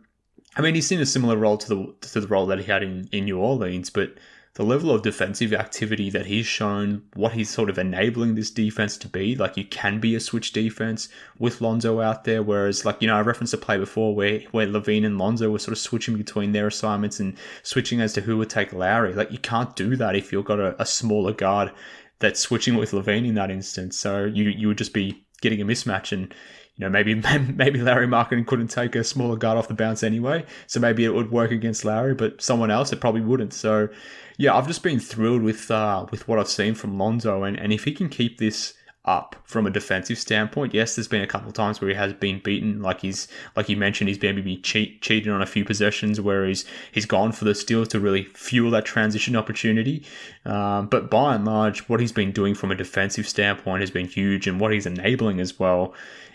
I 0.57 0.63
mean, 0.63 0.75
he's 0.75 0.91
in 0.91 1.01
a 1.01 1.07
similar 1.07 1.37
role 1.37 1.59
to 1.59 1.69
the 1.69 1.95
to 2.13 2.21
the 2.21 2.29
role 2.29 2.47
that 2.47 2.59
he 2.59 2.65
had 2.65 2.83
in, 2.83 3.09
in 3.13 3.27
New 3.27 3.39
Orleans, 3.39 3.91
but 3.91 4.15
the 4.57 4.65
level 4.65 4.91
of 4.91 5.03
defensive 5.03 5.53
activity 5.53 6.09
that 6.09 6.25
he's 6.25 6.47
shown, 6.47 7.03
what 7.13 7.33
he's 7.33 7.51
sort 7.51 7.69
of 7.69 7.77
enabling 7.77 8.35
this 8.35 8.51
defense 8.51 8.97
to 8.97 9.07
be. 9.07 9.37
Like 9.37 9.59
you 9.59 9.67
can 9.67 10.01
be 10.01 10.15
a 10.15 10.21
switch 10.21 10.53
defense 10.53 11.11
with 11.39 11.61
Lonzo 11.61 12.01
out 12.01 12.25
there, 12.25 12.43
whereas 12.43 12.83
like 12.83 13.03
you 13.03 13.07
know 13.07 13.17
I 13.17 13.21
referenced 13.21 13.53
a 13.53 13.59
play 13.59 13.77
before 13.77 14.15
where 14.15 14.41
where 14.53 14.67
LaVine 14.67 15.05
and 15.05 15.19
Lonzo 15.19 15.51
were 15.51 15.59
sort 15.59 15.73
of 15.73 15.79
switching 15.79 16.17
between 16.17 16.53
their 16.53 16.67
assignments 16.67 17.21
and 17.21 17.37
switching 17.63 18.01
as 18.01 18.15
to 18.15 18.23
who 18.23 18.39
would 18.39 18.49
take 18.49 18.73
Lauri. 18.73 19.13
Like 19.13 19.31
you 19.31 19.39
can't 19.39 19.77
do 19.77 19.95
that 19.97 20.17
if 20.17 20.33
you've 20.33 20.47
got 20.47 20.59
a, 20.59 20.81
a 20.81 20.87
smaller 20.87 21.33
guard 21.33 21.71
that's 22.19 22.41
switching 22.41 22.77
with 22.77 22.93
LaVine 22.93 23.29
in 23.29 23.35
that 23.35 23.51
instance. 23.51 23.99
So 23.99 24.25
you 24.25 24.45
you 24.45 24.69
would 24.69 24.79
just 24.79 24.95
be 24.95 25.27
getting 25.43 25.61
a 25.61 25.67
mismatch 25.67 26.13
and 26.13 26.35
you 26.77 26.85
know, 26.85 26.91
maybe 26.91 27.15
maybe 27.55 27.81
Lauri 27.81 28.07
Markkanen 28.07 28.47
couldn't 28.47 28.69
take 28.69 28.95
a 28.95 29.05
smaller 29.05 29.37
guard 29.37 29.59
off 29.59 29.69
the 29.69 29.75
bounce 29.75 30.03
anyway, 30.03 30.45
so 30.67 30.81
maybe 30.81 31.05
it 31.05 31.15
would 31.15 31.31
work 31.31 31.51
against 31.51 31.85
Lauri, 31.85 32.15
but 32.15 32.41
someone 32.43 32.71
else 32.71 32.93
it 32.93 33.01
probably 33.01 33.23
wouldn't. 33.23 33.53
So, 33.53 33.89
yeah, 34.37 34.55
I've 34.55 34.67
just 34.67 34.83
been 34.83 35.01
thrilled 35.01 35.43
with 35.43 35.71
uh, 35.71 36.07
with 36.11 36.29
what 36.29 36.39
I've 36.39 36.49
seen 36.49 36.75
from 36.75 36.99
Lonzo, 36.99 37.43
and, 37.43 37.59
and 37.59 37.73
if 37.73 37.85
he 37.85 37.93
can 37.93 38.09
keep 38.09 38.39
this 38.39 38.75
up 39.07 39.37
from 39.45 39.67
a 39.67 39.71
defensive 39.71 40.19
standpoint. 40.19 40.75
Yes, 40.75 40.97
there's 40.97 41.09
been 41.09 41.23
a 41.23 41.27
couple 41.27 41.49
of 41.49 41.55
times 41.55 41.81
where 41.81 41.89
he 41.91 41.97
has 41.97 42.13
been 42.13 42.41
beaten, 42.41 42.83
like 42.83 43.01
he's 43.01 43.29
like 43.55 43.69
you 43.69 43.77
mentioned, 43.77 44.09
he's 44.09 44.21
maybe 44.21 44.57
cheat, 44.59 45.01
cheated 45.01 45.33
on 45.33 45.43
a 45.43 45.47
few 45.47 45.65
possessions 45.65 46.21
where 46.21 46.47
he's 46.47 46.65
he's 46.93 47.07
gone 47.07 47.33
for 47.33 47.45
the 47.45 47.55
steals 47.55 47.89
to 47.89 48.01
really 48.01 48.25
fuel 48.25 48.71
that 48.73 48.85
transition 48.85 49.37
opportunity. 49.37 50.05
Um, 50.45 50.89
but 50.89 51.11
by 51.11 51.37
and 51.37 51.45
large, 51.45 51.89
what 51.89 52.01
he's 52.01 52.13
been 52.13 52.33
doing 52.33 52.55
from 52.55 52.71
a 52.71 52.75
defensive 52.75 53.29
standpoint 53.29 53.81
has 53.81 53.91
been 53.91 54.09
huge, 54.09 54.47
and 54.47 54.61
what 54.61 54.73
he's 54.73 54.87
enabling 54.87 55.41
as 55.41 55.59
well 55.59 55.95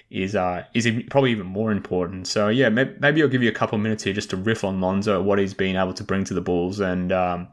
is 0.09 0.36
uh, 0.36 0.63
is 0.74 0.89
probably 1.09 1.32
even 1.32 1.47
more 1.47 1.72
important. 1.72 2.28
So 2.28 2.49
yeah, 2.49 2.69
maybe 2.69 3.22
I'll 3.22 3.30
give 3.30 3.43
you 3.43 3.49
a 3.49 3.53
couple 3.53 3.76
of 3.76 3.82
minutes 3.82 4.03
here 4.03 4.13
just 4.13 4.30
to 4.32 4.38
riff 4.38 4.63
on 4.63 4.82
Lonzo, 4.82 5.22
what 5.22 5.39
he's 5.39 5.53
been 5.53 5.76
able 5.76 5.93
to 5.93 6.03
bring 6.03 6.24
to 6.26 6.34
the 6.34 6.41
Bulls, 6.41 6.80
and 6.80 7.11
um, 7.11 7.47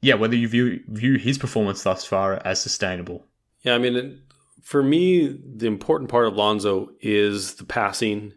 yeah, 0.00 0.14
whether 0.14 0.36
you 0.36 0.48
view 0.48 0.80
view 0.88 1.18
his 1.18 1.38
performance 1.38 1.82
thus 1.82 2.04
far 2.04 2.40
as 2.44 2.60
sustainable. 2.60 3.26
Yeah, 3.62 3.74
I 3.74 3.78
mean, 3.78 4.20
for 4.66 4.82
me, 4.82 5.28
the 5.28 5.68
important 5.68 6.10
part 6.10 6.26
of 6.26 6.34
Lonzo 6.34 6.90
is 7.00 7.54
the 7.54 7.64
passing 7.64 8.32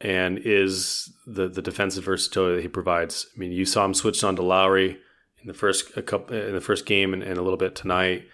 and 0.00 0.36
is 0.36 1.08
the 1.24 1.48
the 1.48 1.62
defensive 1.62 2.02
versatility 2.02 2.56
that 2.56 2.62
he 2.62 2.68
provides. 2.68 3.28
I 3.32 3.38
mean, 3.38 3.52
you 3.52 3.64
saw 3.64 3.84
him 3.84 3.94
switch 3.94 4.24
on 4.24 4.34
to 4.34 4.42
Lauri 4.42 4.98
in 5.40 5.46
the 5.46 5.54
first 5.54 5.96
a 5.96 6.02
couple 6.02 6.36
in 6.36 6.52
the 6.52 6.60
first 6.60 6.84
game 6.84 7.14
and, 7.14 7.22
and 7.22 7.38
a 7.38 7.42
little 7.42 7.56
bit 7.56 7.76
tonight, 7.76 8.26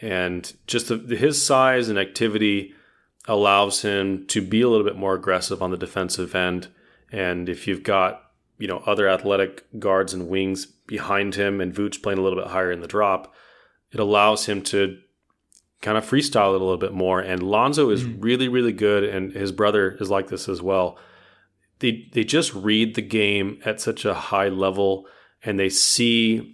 and 0.00 0.50
just 0.66 0.88
the, 0.88 1.14
his 1.14 1.44
size 1.44 1.90
and 1.90 1.98
activity 1.98 2.72
allows 3.26 3.82
him 3.82 4.26
to 4.28 4.40
be 4.40 4.62
a 4.62 4.68
little 4.70 4.86
bit 4.86 4.96
more 4.96 5.12
aggressive 5.12 5.60
on 5.60 5.70
the 5.70 5.76
defensive 5.76 6.34
end. 6.34 6.68
And 7.12 7.50
if 7.50 7.66
you've 7.66 7.82
got 7.82 8.22
you 8.56 8.66
know 8.66 8.78
other 8.86 9.10
athletic 9.10 9.66
guards 9.78 10.14
and 10.14 10.30
wings 10.30 10.64
behind 10.64 11.34
him, 11.34 11.60
and 11.60 11.74
Vooch 11.74 12.02
playing 12.02 12.18
a 12.18 12.22
little 12.22 12.42
bit 12.42 12.50
higher 12.50 12.72
in 12.72 12.80
the 12.80 12.88
drop, 12.88 13.34
it 13.92 14.00
allows 14.00 14.46
him 14.46 14.62
to 14.62 14.96
kind 15.80 15.96
of 15.96 16.04
freestyle 16.04 16.54
it 16.54 16.60
a 16.60 16.64
little 16.64 16.76
bit 16.76 16.92
more. 16.92 17.20
And 17.20 17.42
Lonzo 17.42 17.90
is 17.90 18.02
mm-hmm. 18.02 18.20
really, 18.20 18.48
really 18.48 18.72
good, 18.72 19.04
and 19.04 19.32
his 19.32 19.52
brother 19.52 19.96
is 20.00 20.10
like 20.10 20.28
this 20.28 20.48
as 20.48 20.62
well. 20.62 20.98
They 21.80 22.08
they 22.12 22.24
just 22.24 22.52
read 22.54 22.94
the 22.94 23.02
game 23.02 23.60
at 23.64 23.80
such 23.80 24.04
a 24.04 24.14
high 24.14 24.48
level, 24.48 25.06
and 25.44 25.58
they 25.58 25.68
see 25.68 26.52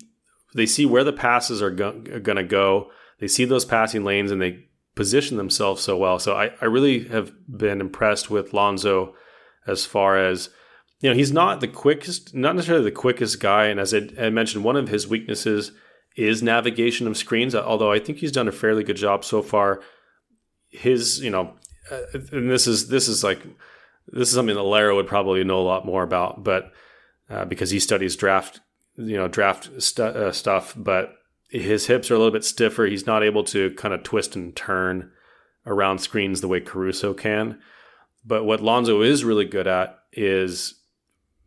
they 0.55 0.67
see 0.67 0.87
where 0.87 1.05
the 1.05 1.13
passes 1.13 1.61
are, 1.63 1.71
go- 1.71 2.03
are 2.13 2.21
going 2.21 2.37
to 2.37 2.45
go. 2.45 2.91
They 3.19 3.29
see 3.29 3.45
those 3.45 3.65
passing 3.65 4.05
lanes, 4.05 4.31
and 4.31 4.41
they 4.41 4.67
position 4.95 5.37
themselves 5.37 5.83
so 5.83 5.97
well. 5.97 6.19
So 6.19 6.35
I, 6.35 6.53
I 6.61 6.67
really 6.67 7.09
have 7.09 7.33
been 7.49 7.81
impressed 7.81 8.31
with 8.31 8.53
Lonzo 8.53 9.15
as 9.67 9.85
far 9.85 10.19
as 10.19 10.51
you 11.01 11.11
know 11.11 11.17
he's 11.17 11.33
not 11.33 11.61
the 11.61 11.69
quickest, 11.69 12.35
not 12.35 12.55
necessarily 12.55 12.85
the 12.85 12.93
quickest 12.93 13.41
guy. 13.41 13.67
And 13.67 13.81
as 13.81 13.95
I, 13.95 14.09
I 14.21 14.31
mentioned, 14.31 14.65
one 14.65 14.77
of 14.77 14.89
his 14.89 15.09
weaknesses 15.09 15.73
is 16.17 16.43
navigation 16.43 17.07
of 17.07 17.17
screens. 17.17 17.55
Although 17.55 17.93
I 17.93 17.99
think 17.99 18.19
he's 18.19 18.33
done 18.33 18.49
a 18.49 18.53
fairly 18.53 18.85
good 18.85 18.97
job 18.97 19.25
so 19.25 19.43
far. 19.43 19.81
His, 20.69 21.21
you 21.21 21.31
know, 21.31 21.55
uh, 21.91 22.19
and 22.33 22.51
this 22.51 22.67
is 22.67 22.89
this 22.89 23.09
is 23.09 23.23
like 23.23 23.43
this 24.09 24.29
is 24.29 24.35
something 24.35 24.57
that 24.57 24.63
Lara 24.63 24.95
would 24.95 25.07
probably 25.07 25.43
know 25.45 25.61
a 25.61 25.63
lot 25.63 25.87
more 25.87 26.03
about, 26.03 26.45
but 26.45 26.73
uh, 27.31 27.45
because 27.45 27.71
he 27.71 27.81
studies 27.81 28.17
draft, 28.17 28.61
you 28.97 29.17
know, 29.17 29.29
draft 29.29 29.71
stu- 29.83 30.03
uh, 30.03 30.33
stuff. 30.33 30.75
But 30.77 31.15
his 31.49 31.87
hips 31.87 32.11
are 32.11 32.15
a 32.15 32.19
little 32.19 32.33
bit 32.33 32.45
stiffer. 32.45 32.87
He's 32.87 33.07
not 33.07 33.23
able 33.23 33.45
to 33.45 33.73
kind 33.75 33.95
of 33.95 34.03
twist 34.03 34.35
and 34.37 34.55
turn 34.55 35.13
around 35.67 35.99
screens 35.99 36.41
the 36.41 36.49
way 36.49 36.61
Caruso 36.61 37.15
can. 37.15 37.61
But 38.25 38.45
what 38.45 38.63
Lonzo 38.63 39.03
is 39.03 39.25
really 39.25 39.45
good 39.45 39.67
at 39.67 39.99
is 40.13 40.81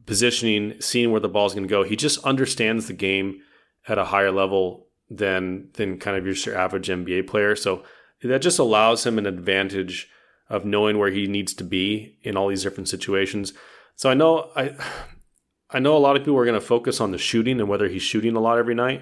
positioning, 0.06 0.80
seeing 0.80 1.12
where 1.12 1.20
the 1.20 1.30
ball's 1.30 1.54
going 1.54 1.68
to 1.68 1.70
go. 1.70 1.84
He 1.84 1.96
just 1.96 2.24
understands 2.24 2.88
the 2.88 2.94
game 2.94 3.42
at 3.88 3.98
a 3.98 4.06
higher 4.06 4.32
level 4.32 4.88
than 5.10 5.70
than 5.74 6.00
kind 6.00 6.18
of 6.18 6.26
your 6.26 6.58
average 6.58 6.88
NBA 6.88 7.28
player. 7.28 7.56
So 7.56 7.84
that 8.22 8.42
just 8.42 8.60
allows 8.60 9.06
him 9.06 9.18
an 9.18 9.26
advantage 9.26 10.10
of 10.50 10.66
knowing 10.66 10.98
where 10.98 11.12
he 11.12 11.28
needs 11.28 11.54
to 11.56 11.64
be 11.64 12.18
in 12.24 12.38
all 12.38 12.48
these 12.48 12.64
different 12.64 12.90
situations. 12.90 13.54
So 13.96 14.10
I 14.10 14.14
know 14.14 14.50
I 14.56 14.76
I 15.70 15.80
know 15.80 15.96
a 15.96 16.00
lot 16.00 16.16
of 16.16 16.24
people 16.24 16.38
are 16.38 16.46
going 16.46 16.60
to 16.60 16.66
focus 16.66 17.02
on 17.02 17.12
the 17.12 17.18
shooting 17.18 17.60
and 17.60 17.70
whether 17.70 17.88
he's 17.88 18.02
shooting 18.02 18.36
a 18.36 18.40
lot 18.40 18.58
every 18.58 18.76
night. 18.76 19.02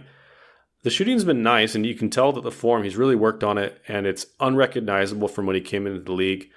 The 0.83 0.91
shooting's 0.91 1.23
been 1.23 1.41
nice, 1.41 1.73
and 1.73 1.83
you 1.83 1.95
can 1.95 2.11
tell 2.11 2.31
that 2.33 2.43
the 2.43 2.51
form 2.51 2.83
he's 2.83 2.95
really 2.95 3.15
worked 3.15 3.43
on 3.43 3.57
it, 3.57 3.81
and 3.87 4.05
it's 4.05 4.27
unrecognizable 4.39 5.27
from 5.27 5.47
when 5.47 5.55
he 5.55 5.61
came 5.61 5.87
into 5.87 5.99
the 5.99 6.11
league. 6.11 6.49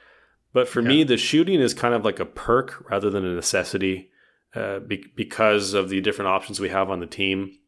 But 0.53 0.69
for 0.69 0.83
yeah. 0.83 0.89
me, 0.89 1.05
the 1.05 1.17
shooting 1.17 1.61
is 1.61 1.73
kind 1.73 1.95
of 1.95 2.05
like 2.05 2.21
a 2.21 2.27
perk 2.27 2.91
rather 2.91 3.09
than 3.09 3.25
a 3.25 3.35
necessity 3.35 4.11
uh, 4.55 4.81
be- 4.81 5.11
because 5.15 5.73
of 5.73 5.89
the 5.89 6.03
different 6.03 6.29
options 6.29 6.61
we 6.61 6.69
have 6.69 6.91
on 6.91 7.01
the 7.01 7.07
team 7.07 7.59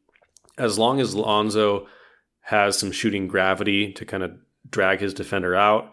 as 0.61 0.79
long 0.79 1.01
as 1.01 1.15
Lonzo 1.15 1.87
has 2.43 2.79
some 2.79 2.93
shooting 2.93 3.27
gravity 3.27 3.93
to 3.93 4.05
kind 4.05 4.23
of 4.23 4.33
drag 4.69 5.01
his 5.01 5.15
defender 5.15 5.55
out. 5.55 5.93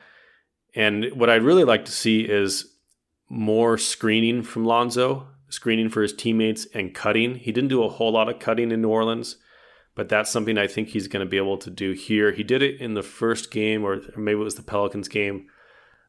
And 0.75 1.05
what 1.13 1.29
I'd 1.29 1.43
really 1.43 1.63
like 1.63 1.85
to 1.85 1.91
see 1.91 2.21
is 2.21 2.73
more 3.29 3.77
screening 3.77 4.43
from 4.43 4.65
Lonzo, 4.65 5.27
screening 5.49 5.89
for 5.89 6.01
his 6.01 6.13
teammates 6.13 6.67
and 6.73 6.93
cutting. 6.93 7.35
He 7.35 7.51
didn't 7.51 7.69
do 7.69 7.83
a 7.83 7.89
whole 7.89 8.11
lot 8.11 8.29
of 8.29 8.39
cutting 8.39 8.71
in 8.71 8.81
New 8.81 8.89
Orleans, 8.89 9.37
but 9.95 10.09
that's 10.09 10.31
something 10.31 10.57
I 10.57 10.67
think 10.67 10.89
he's 10.89 11.07
going 11.07 11.25
to 11.25 11.29
be 11.29 11.37
able 11.37 11.57
to 11.57 11.69
do 11.69 11.93
here. 11.93 12.31
He 12.31 12.43
did 12.43 12.61
it 12.61 12.79
in 12.79 12.93
the 12.93 13.03
first 13.03 13.51
game, 13.51 13.83
or 13.83 14.01
maybe 14.15 14.39
it 14.39 14.43
was 14.43 14.55
the 14.55 14.61
Pelicans 14.61 15.07
game, 15.07 15.47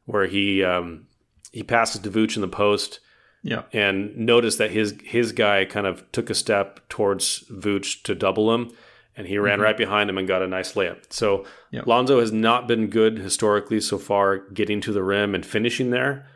where 0.05 0.27
he 0.27 0.63
um, 0.65 1.07
he 1.53 1.63
passes 1.63 2.01
Vooch 2.01 2.37
in 2.37 2.43
the 2.43 2.49
post 2.49 3.01
yeah. 3.43 3.63
And 3.73 4.17
noticed 4.17 4.59
that 4.59 4.71
his 4.71 4.97
his 5.05 5.33
guy 5.33 5.65
kind 5.65 5.87
of 5.87 6.11
took 6.13 6.31
a 6.31 6.35
step 6.35 6.89
towards 6.89 7.45
Vooch 7.51 8.03
to 8.05 8.15
double 8.15 8.53
him, 8.55 8.71
and 9.17 9.27
he 9.27 9.39
ran 9.39 9.55
mm-hmm. 9.55 9.63
right 9.63 9.77
behind 9.77 10.11
him 10.11 10.19
and 10.19 10.29
got 10.29 10.43
a 10.43 10.47
nice 10.47 10.73
layup. 10.75 11.13
So. 11.13 11.45
Lonzo 11.85 12.19
has 12.19 12.33
not 12.33 12.67
been 12.67 12.87
good 12.87 13.19
historically 13.19 13.79
so 13.79 13.99
far 13.99 14.39
getting 14.39 14.81
to 14.81 14.91
the 14.91 15.03
rim 15.03 15.35
and 15.35 15.45
finishing 15.45 15.91
there. 15.91 16.27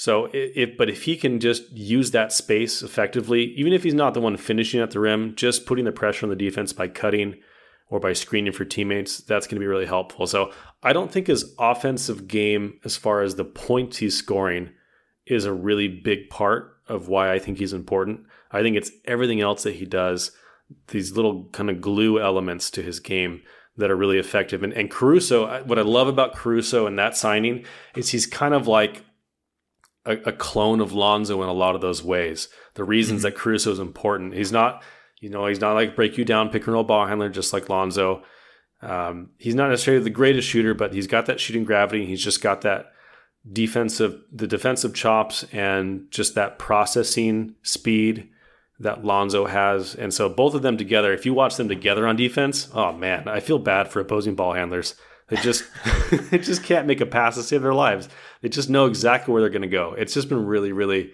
So 0.00 0.30
if 0.32 0.78
but 0.78 0.88
if 0.88 1.02
he 1.02 1.14
can 1.14 1.40
just 1.40 1.70
use 1.72 2.12
that 2.12 2.32
space 2.32 2.82
effectively, 2.82 3.52
even 3.54 3.74
if 3.74 3.82
he's 3.82 3.92
not 3.92 4.14
the 4.14 4.20
one 4.22 4.38
finishing 4.38 4.80
at 4.80 4.92
the 4.92 4.98
rim, 4.98 5.34
just 5.36 5.66
putting 5.66 5.84
the 5.84 5.92
pressure 5.92 6.24
on 6.24 6.30
the 6.30 6.36
defense 6.36 6.72
by 6.72 6.88
cutting 6.88 7.36
or 7.90 8.00
by 8.00 8.14
screening 8.14 8.54
for 8.54 8.64
teammates, 8.64 9.18
that's 9.18 9.46
going 9.46 9.56
to 9.56 9.60
be 9.60 9.66
really 9.66 9.84
helpful. 9.84 10.26
So 10.26 10.52
I 10.82 10.94
don't 10.94 11.12
think 11.12 11.26
his 11.26 11.54
offensive 11.58 12.28
game, 12.28 12.80
as 12.82 12.96
far 12.96 13.20
as 13.20 13.34
the 13.34 13.44
points 13.44 13.98
he's 13.98 14.16
scoring, 14.16 14.70
is 15.30 15.44
a 15.44 15.52
really 15.52 15.88
big 15.88 16.28
part 16.28 16.76
of 16.88 17.08
why 17.08 17.32
I 17.32 17.38
think 17.38 17.58
he's 17.58 17.72
important. 17.72 18.20
I 18.50 18.62
think 18.62 18.76
it's 18.76 18.90
everything 19.04 19.40
else 19.40 19.62
that 19.62 19.76
he 19.76 19.86
does, 19.86 20.32
these 20.88 21.12
little 21.12 21.48
kind 21.52 21.70
of 21.70 21.80
glue 21.80 22.20
elements 22.20 22.70
to 22.72 22.82
his 22.82 23.00
game 23.00 23.42
that 23.76 23.90
are 23.90 23.96
really 23.96 24.18
effective. 24.18 24.62
And, 24.62 24.72
and 24.72 24.90
Caruso, 24.90 25.62
what 25.64 25.78
I 25.78 25.82
love 25.82 26.08
about 26.08 26.34
Caruso 26.34 26.86
and 26.86 26.98
that 26.98 27.16
signing 27.16 27.64
is 27.94 28.10
he's 28.10 28.26
kind 28.26 28.54
of 28.54 28.66
like 28.66 29.04
a, 30.04 30.16
a 30.26 30.32
clone 30.32 30.80
of 30.80 30.92
Lonzo 30.92 31.42
in 31.42 31.48
a 31.48 31.52
lot 31.52 31.74
of 31.74 31.80
those 31.80 32.02
ways. 32.02 32.48
The 32.74 32.84
reasons 32.84 33.20
mm-hmm. 33.20 33.34
that 33.34 33.36
Caruso 33.36 33.70
is 33.70 33.78
important. 33.78 34.34
He's 34.34 34.52
not, 34.52 34.82
you 35.20 35.30
know, 35.30 35.46
he's 35.46 35.60
not 35.60 35.74
like 35.74 35.96
break 35.96 36.18
you 36.18 36.24
down, 36.24 36.50
pick 36.50 36.66
and 36.66 36.74
roll 36.74 36.84
ball 36.84 37.06
handler 37.06 37.28
just 37.28 37.52
like 37.52 37.68
Lonzo. 37.68 38.22
Um, 38.82 39.30
he's 39.38 39.54
not 39.54 39.70
necessarily 39.70 40.02
the 40.02 40.10
greatest 40.10 40.48
shooter, 40.48 40.74
but 40.74 40.92
he's 40.92 41.06
got 41.06 41.26
that 41.26 41.38
shooting 41.38 41.64
gravity. 41.64 42.00
And 42.00 42.08
he's 42.08 42.24
just 42.24 42.42
got 42.42 42.62
that 42.62 42.86
defensive 43.50 44.20
the 44.32 44.46
defensive 44.46 44.94
chops 44.94 45.44
and 45.52 46.10
just 46.10 46.34
that 46.34 46.58
processing 46.58 47.54
speed 47.62 48.28
that 48.78 49.04
Lonzo 49.04 49.46
has. 49.46 49.94
And 49.94 50.12
so 50.12 50.28
both 50.28 50.54
of 50.54 50.62
them 50.62 50.76
together, 50.76 51.12
if 51.12 51.26
you 51.26 51.34
watch 51.34 51.56
them 51.56 51.68
together 51.68 52.06
on 52.06 52.16
defense, 52.16 52.68
oh 52.74 52.92
man, 52.92 53.28
I 53.28 53.40
feel 53.40 53.58
bad 53.58 53.88
for 53.88 54.00
opposing 54.00 54.34
ball 54.34 54.54
handlers. 54.54 54.94
They 55.28 55.36
just 55.36 55.64
they 56.30 56.38
just 56.38 56.64
can't 56.64 56.86
make 56.86 57.00
a 57.00 57.06
pass 57.06 57.36
to 57.36 57.42
save 57.42 57.62
their 57.62 57.74
lives. 57.74 58.08
They 58.42 58.48
just 58.48 58.70
know 58.70 58.86
exactly 58.86 59.32
where 59.32 59.42
they're 59.42 59.50
going 59.50 59.62
to 59.62 59.68
go. 59.68 59.94
It's 59.96 60.14
just 60.14 60.28
been 60.28 60.44
really 60.44 60.72
really 60.72 61.12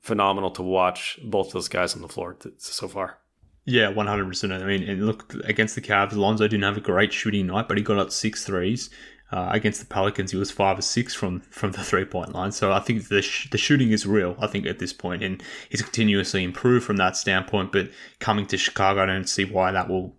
phenomenal 0.00 0.50
to 0.52 0.62
watch 0.62 1.18
both 1.24 1.52
those 1.52 1.68
guys 1.68 1.94
on 1.94 2.02
the 2.02 2.08
floor 2.08 2.36
so 2.58 2.88
far. 2.88 3.18
Yeah, 3.64 3.90
one 3.90 4.08
hundred 4.08 4.26
percent. 4.26 4.52
I 4.52 4.64
mean, 4.64 5.06
look 5.06 5.32
against 5.44 5.76
the 5.76 5.80
Cavs, 5.80 6.14
Lonzo 6.14 6.48
didn't 6.48 6.64
have 6.64 6.76
a 6.76 6.80
great 6.80 7.12
shooting 7.12 7.46
night, 7.46 7.68
but 7.68 7.76
he 7.76 7.84
got 7.84 7.98
up 7.98 8.10
six 8.10 8.44
threes. 8.44 8.90
Uh, 9.32 9.48
against 9.50 9.80
the 9.80 9.86
Pelicans, 9.86 10.30
he 10.30 10.36
was 10.36 10.50
five 10.50 10.78
or 10.78 10.82
six 10.82 11.14
from 11.14 11.40
from 11.40 11.72
the 11.72 11.82
three 11.82 12.04
point 12.04 12.34
line. 12.34 12.52
So 12.52 12.70
I 12.70 12.80
think 12.80 13.08
the 13.08 13.22
sh- 13.22 13.48
the 13.50 13.56
shooting 13.56 13.90
is 13.90 14.06
real. 14.06 14.36
I 14.38 14.46
think 14.46 14.66
at 14.66 14.78
this 14.78 14.92
point, 14.92 15.22
and 15.22 15.42
he's 15.70 15.80
continuously 15.80 16.44
improved 16.44 16.84
from 16.84 16.96
that 16.98 17.16
standpoint. 17.16 17.72
But 17.72 17.90
coming 18.20 18.46
to 18.48 18.58
Chicago, 18.58 19.02
I 19.02 19.06
don't 19.06 19.28
see 19.28 19.44
why 19.44 19.72
that 19.72 19.88
will 19.88 20.14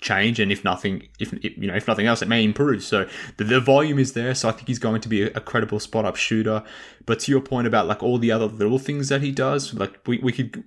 change. 0.00 0.40
And 0.40 0.50
if 0.50 0.64
nothing, 0.64 1.08
if 1.18 1.32
you 1.44 1.68
know, 1.68 1.74
if 1.74 1.86
nothing 1.86 2.06
else, 2.06 2.22
it 2.22 2.28
may 2.28 2.42
improve. 2.42 2.82
So 2.82 3.08
the, 3.36 3.44
the 3.44 3.60
volume 3.60 3.98
is 3.98 4.12
there. 4.14 4.34
So 4.34 4.48
I 4.48 4.52
think 4.52 4.68
he's 4.68 4.78
going 4.78 5.00
to 5.00 5.08
be 5.08 5.22
a, 5.22 5.26
a, 5.28 5.40
credible 5.40 5.80
spot 5.80 6.04
up 6.04 6.16
shooter. 6.16 6.62
But 7.04 7.20
to 7.20 7.30
your 7.30 7.40
point 7.40 7.66
about 7.66 7.86
like 7.86 8.02
all 8.02 8.18
the 8.18 8.32
other 8.32 8.46
little 8.46 8.78
things 8.78 9.08
that 9.08 9.22
he 9.22 9.32
does, 9.32 9.74
like 9.74 9.98
we, 10.06 10.18
we 10.18 10.32
could 10.32 10.64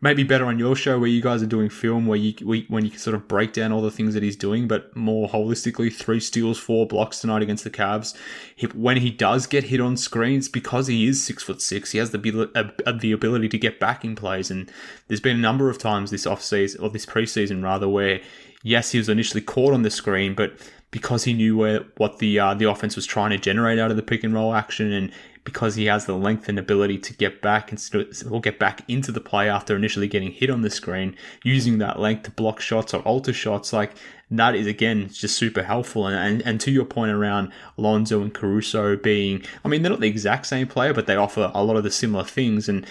maybe 0.00 0.22
better 0.22 0.46
on 0.46 0.58
your 0.58 0.76
show 0.76 0.98
where 0.98 1.08
you 1.08 1.20
guys 1.20 1.42
are 1.42 1.46
doing 1.46 1.68
film 1.68 2.06
where 2.06 2.18
you 2.18 2.64
when 2.68 2.84
you 2.84 2.90
can 2.90 2.98
sort 2.98 3.14
of 3.14 3.28
break 3.28 3.52
down 3.52 3.72
all 3.72 3.82
the 3.82 3.90
things 3.90 4.14
that 4.14 4.22
he's 4.22 4.36
doing, 4.36 4.68
but 4.68 4.94
more 4.96 5.28
holistically, 5.28 5.92
three 5.92 6.20
steals, 6.20 6.58
four 6.58 6.86
blocks 6.86 7.20
tonight 7.20 7.42
against 7.42 7.64
the 7.64 7.70
Cavs. 7.70 8.16
He, 8.54 8.66
when 8.68 8.98
he 8.98 9.10
does 9.10 9.46
get 9.46 9.64
hit 9.64 9.80
on 9.80 9.96
screens, 9.96 10.48
because 10.48 10.86
he 10.86 11.06
is 11.06 11.22
six 11.22 11.42
foot 11.42 11.60
six, 11.62 11.92
he 11.92 11.98
has 11.98 12.10
the 12.10 12.50
uh, 12.54 12.92
the 12.92 13.12
ability 13.12 13.48
to 13.48 13.58
get 13.58 13.80
back 13.80 14.04
in 14.04 14.16
plays. 14.16 14.50
And 14.50 14.70
there's 15.08 15.20
been 15.20 15.36
a 15.36 15.40
number 15.40 15.70
of 15.70 15.78
times 15.78 16.10
this 16.10 16.26
offseason 16.26 16.82
or 16.82 16.90
this 16.90 17.06
preseason 17.06 17.62
rather 17.62 17.88
where 17.88 18.20
yes, 18.62 18.92
he 18.92 18.98
was 18.98 19.08
initially 19.08 19.40
caught 19.40 19.72
on 19.72 19.82
the 19.82 19.90
screen, 19.90 20.34
but 20.34 20.52
because 20.90 21.24
he 21.24 21.32
knew 21.32 21.56
where 21.56 21.84
what 21.96 22.18
the 22.18 22.38
uh, 22.38 22.54
the 22.54 22.68
offense 22.68 22.96
was 22.96 23.06
trying 23.06 23.30
to 23.30 23.38
generate 23.38 23.78
out 23.78 23.90
of 23.90 23.96
the 23.96 24.02
pick 24.02 24.24
and 24.24 24.34
roll 24.34 24.54
action, 24.54 24.92
and 24.92 25.12
because 25.44 25.74
he 25.74 25.86
has 25.86 26.06
the 26.06 26.16
length 26.16 26.48
and 26.48 26.58
ability 26.58 26.98
to 26.98 27.14
get 27.14 27.40
back 27.40 27.72
and 27.72 27.90
or 28.30 28.40
get 28.40 28.58
back 28.58 28.82
into 28.88 29.10
the 29.10 29.20
play 29.20 29.48
after 29.48 29.74
initially 29.74 30.08
getting 30.08 30.30
hit 30.30 30.50
on 30.50 30.62
the 30.62 30.70
screen, 30.70 31.16
using 31.42 31.78
that 31.78 31.98
length 31.98 32.24
to 32.24 32.30
block 32.30 32.60
shots 32.60 32.92
or 32.92 33.00
alter 33.02 33.32
shots, 33.32 33.72
like 33.72 33.92
that 34.30 34.54
is 34.54 34.66
again 34.66 35.08
just 35.08 35.36
super 35.36 35.62
helpful. 35.62 36.06
And, 36.06 36.16
and 36.16 36.42
and 36.46 36.60
to 36.62 36.70
your 36.70 36.84
point 36.84 37.12
around 37.12 37.52
Lonzo 37.76 38.22
and 38.22 38.32
Caruso 38.32 38.96
being, 38.96 39.42
I 39.64 39.68
mean, 39.68 39.82
they're 39.82 39.90
not 39.90 40.00
the 40.00 40.08
exact 40.08 40.46
same 40.46 40.66
player, 40.66 40.92
but 40.92 41.06
they 41.06 41.16
offer 41.16 41.50
a 41.54 41.64
lot 41.64 41.76
of 41.76 41.84
the 41.84 41.90
similar 41.90 42.24
things 42.24 42.68
and. 42.68 42.86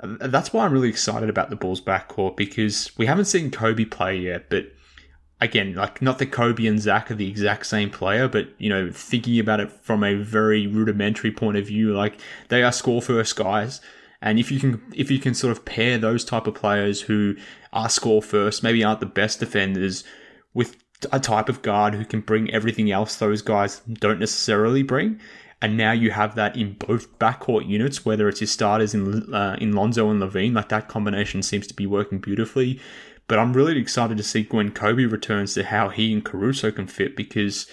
Uh, 0.00 0.26
that's 0.26 0.52
why 0.52 0.64
I'm 0.64 0.72
really 0.72 0.88
excited 0.88 1.28
about 1.28 1.48
the 1.48 1.54
Bulls 1.54 1.80
backcourt 1.80 2.36
because 2.36 2.90
we 2.98 3.06
haven't 3.06 3.26
seen 3.26 3.52
Coby 3.52 3.88
play 3.88 4.16
yet, 4.16 4.50
but 4.50 4.66
again, 5.42 5.74
like 5.74 6.00
not 6.00 6.18
that 6.18 6.30
Coby 6.30 6.68
and 6.68 6.80
Zach 6.80 7.10
are 7.10 7.14
the 7.14 7.28
exact 7.28 7.66
same 7.66 7.90
player, 7.90 8.28
but 8.28 8.48
you 8.58 8.70
know, 8.70 8.90
thinking 8.92 9.38
about 9.38 9.60
it 9.60 9.70
from 9.70 10.04
a 10.04 10.14
very 10.14 10.66
rudimentary 10.66 11.32
point 11.32 11.56
of 11.56 11.66
view, 11.66 11.94
like 11.94 12.18
they 12.48 12.62
are 12.62 12.72
score 12.72 13.02
first 13.02 13.36
guys. 13.36 13.80
And 14.22 14.38
if 14.38 14.52
you 14.52 14.60
can 14.60 14.80
if 14.94 15.10
you 15.10 15.18
can 15.18 15.34
sort 15.34 15.50
of 15.50 15.64
pair 15.64 15.98
those 15.98 16.24
type 16.24 16.46
of 16.46 16.54
players 16.54 17.02
who 17.02 17.36
are 17.72 17.88
score 17.88 18.22
first, 18.22 18.62
maybe 18.62 18.84
aren't 18.84 19.00
the 19.00 19.06
best 19.06 19.40
defenders, 19.40 20.04
with 20.54 20.76
a 21.10 21.18
type 21.18 21.48
of 21.48 21.62
guard 21.62 21.94
who 21.94 22.04
can 22.04 22.20
bring 22.20 22.48
everything 22.52 22.92
else 22.92 23.16
those 23.16 23.42
guys 23.42 23.80
don't 23.92 24.20
necessarily 24.20 24.84
bring. 24.84 25.20
And 25.60 25.76
now 25.76 25.92
you 25.92 26.10
have 26.10 26.34
that 26.36 26.56
in 26.56 26.74
both 26.74 27.18
backcourt 27.18 27.68
units, 27.68 28.04
whether 28.04 28.28
it's 28.28 28.40
your 28.40 28.48
starters 28.48 28.94
in 28.94 29.34
uh, 29.34 29.56
in 29.60 29.72
Lonzo 29.72 30.08
and 30.08 30.20
LaVine, 30.20 30.54
like 30.54 30.68
that 30.68 30.88
combination 30.88 31.42
seems 31.42 31.66
to 31.66 31.74
be 31.74 31.86
working 31.86 32.18
beautifully. 32.18 32.80
But 33.32 33.38
I'm 33.38 33.54
really 33.54 33.78
excited 33.78 34.18
to 34.18 34.22
see 34.22 34.46
when 34.50 34.72
Coby 34.72 35.10
returns 35.10 35.54
to 35.54 35.64
how 35.64 35.88
he 35.88 36.12
and 36.12 36.22
Caruso 36.22 36.70
can 36.70 36.86
fit 36.86 37.16
because 37.16 37.66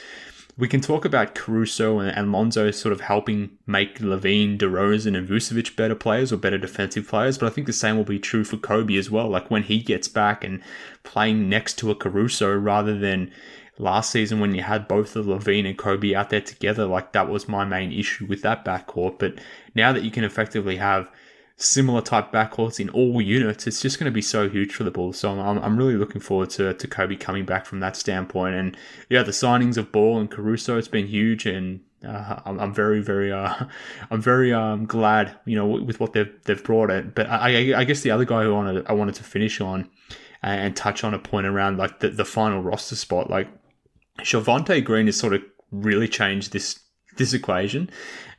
we 0.58 0.70
can 0.70 0.80
talk 0.80 1.04
about 1.04 1.36
Caruso 1.36 2.00
and, 2.00 2.18
and 2.18 2.32
Lonzo 2.32 2.72
sort 2.72 2.94
of 2.94 3.02
helping 3.02 3.58
make 3.68 4.00
LaVine, 4.00 4.58
DeRozan, 4.58 5.18
and 5.18 5.28
Vucevic 5.28 5.76
better 5.76 5.96
players 5.96 6.32
or 6.32 6.38
better 6.38 6.58
defensive 6.58 7.10
players, 7.10 7.38
but 7.38 7.48
I 7.48 7.50
think 7.50 7.68
the 7.68 7.74
same 7.74 7.98
will 7.98 8.06
be 8.06 8.20
true 8.20 8.46
for 8.46 8.56
Coby 8.56 8.98
as 8.98 9.12
well. 9.12 9.28
Like 9.28 9.52
when 9.52 9.64
he 9.64 9.82
gets 9.82 10.08
back 10.08 10.46
and 10.46 10.62
playing 11.04 11.50
next 11.50 11.78
to 11.80 11.92
a 11.92 11.96
Caruso 11.96 12.56
rather 12.56 12.98
than 12.98 13.30
last 13.78 14.12
season 14.12 14.40
when 14.40 14.56
you 14.56 14.62
had 14.62 14.88
both 14.88 15.18
of 15.18 15.26
LaVine 15.26 15.68
and 15.68 15.78
Coby 15.78 16.14
out 16.14 16.30
there 16.30 16.40
together, 16.40 16.86
like 16.86 17.12
that 17.12 17.28
was 17.28 17.50
my 17.50 17.66
main 17.66 17.92
issue 17.92 18.26
with 18.28 18.44
that 18.44 18.64
backcourt. 18.64 19.20
But 19.20 19.40
now 19.76 19.92
that 19.92 20.04
you 20.04 20.12
can 20.12 20.24
effectively 20.24 20.78
have 20.78 21.12
similar 21.60 22.02
type 22.02 22.32
backcourts 22.32 22.80
in 22.80 22.90
all 22.90 23.22
units, 23.22 23.68
it's 23.68 23.82
just 23.82 24.00
going 24.00 24.06
to 24.06 24.14
be 24.14 24.22
so 24.22 24.50
huge 24.50 24.74
for 24.74 24.86
the 24.86 24.92
Bulls. 24.92 25.20
So 25.20 25.30
I'm, 25.30 25.60
I'm 25.60 25.78
really 25.78 25.96
looking 25.96 26.22
forward 26.22 26.50
to, 26.52 26.74
to 26.74 26.88
Coby 26.88 27.20
coming 27.20 27.46
back 27.46 27.66
from 27.66 27.82
that 27.82 27.96
standpoint. 27.96 28.56
And 28.56 28.78
yeah, 29.10 29.24
the 29.24 29.32
signings 29.32 29.78
of 29.78 29.92
Ball 29.92 30.20
and 30.20 30.32
Caruso, 30.32 30.78
it's 30.78 30.88
been 30.88 31.08
huge. 31.08 31.46
And 31.46 31.82
uh, 32.08 32.40
I'm, 32.46 32.60
I'm, 32.60 32.74
very, 32.74 33.02
very, 33.02 33.32
uh, 33.32 33.66
I'm 34.10 34.22
very 34.22 34.54
um, 34.54 34.86
glad, 34.86 35.38
you 35.46 35.58
know, 35.58 35.68
with 35.68 36.00
what 36.00 36.14
they've 36.14 36.34
they've 36.46 36.64
brought 36.64 36.90
it. 36.90 37.14
But 37.14 37.30
I, 37.30 37.78
I 37.78 37.84
guess 37.84 38.02
the 38.02 38.12
other 38.12 38.26
guy 38.26 38.44
who 38.44 38.54
I 38.54 38.56
wanted, 38.56 38.88
I 38.88 38.94
wanted 38.94 39.16
to 39.16 39.24
finish 39.24 39.60
on 39.60 39.90
and 40.42 40.76
touch 40.76 41.04
on 41.04 41.14
a 41.14 41.20
point 41.20 41.46
around 41.46 41.78
like 41.78 42.00
the, 42.00 42.10
the 42.10 42.24
final 42.24 42.62
roster 42.62 42.96
spot, 42.96 43.30
like 43.30 43.50
Javonte 44.20 44.84
Green 44.84 45.08
has 45.08 45.20
sort 45.20 45.34
of 45.34 45.42
really 45.72 46.08
changed 46.08 46.54
this 46.54 46.80
this 47.18 47.34
equation. 47.34 47.90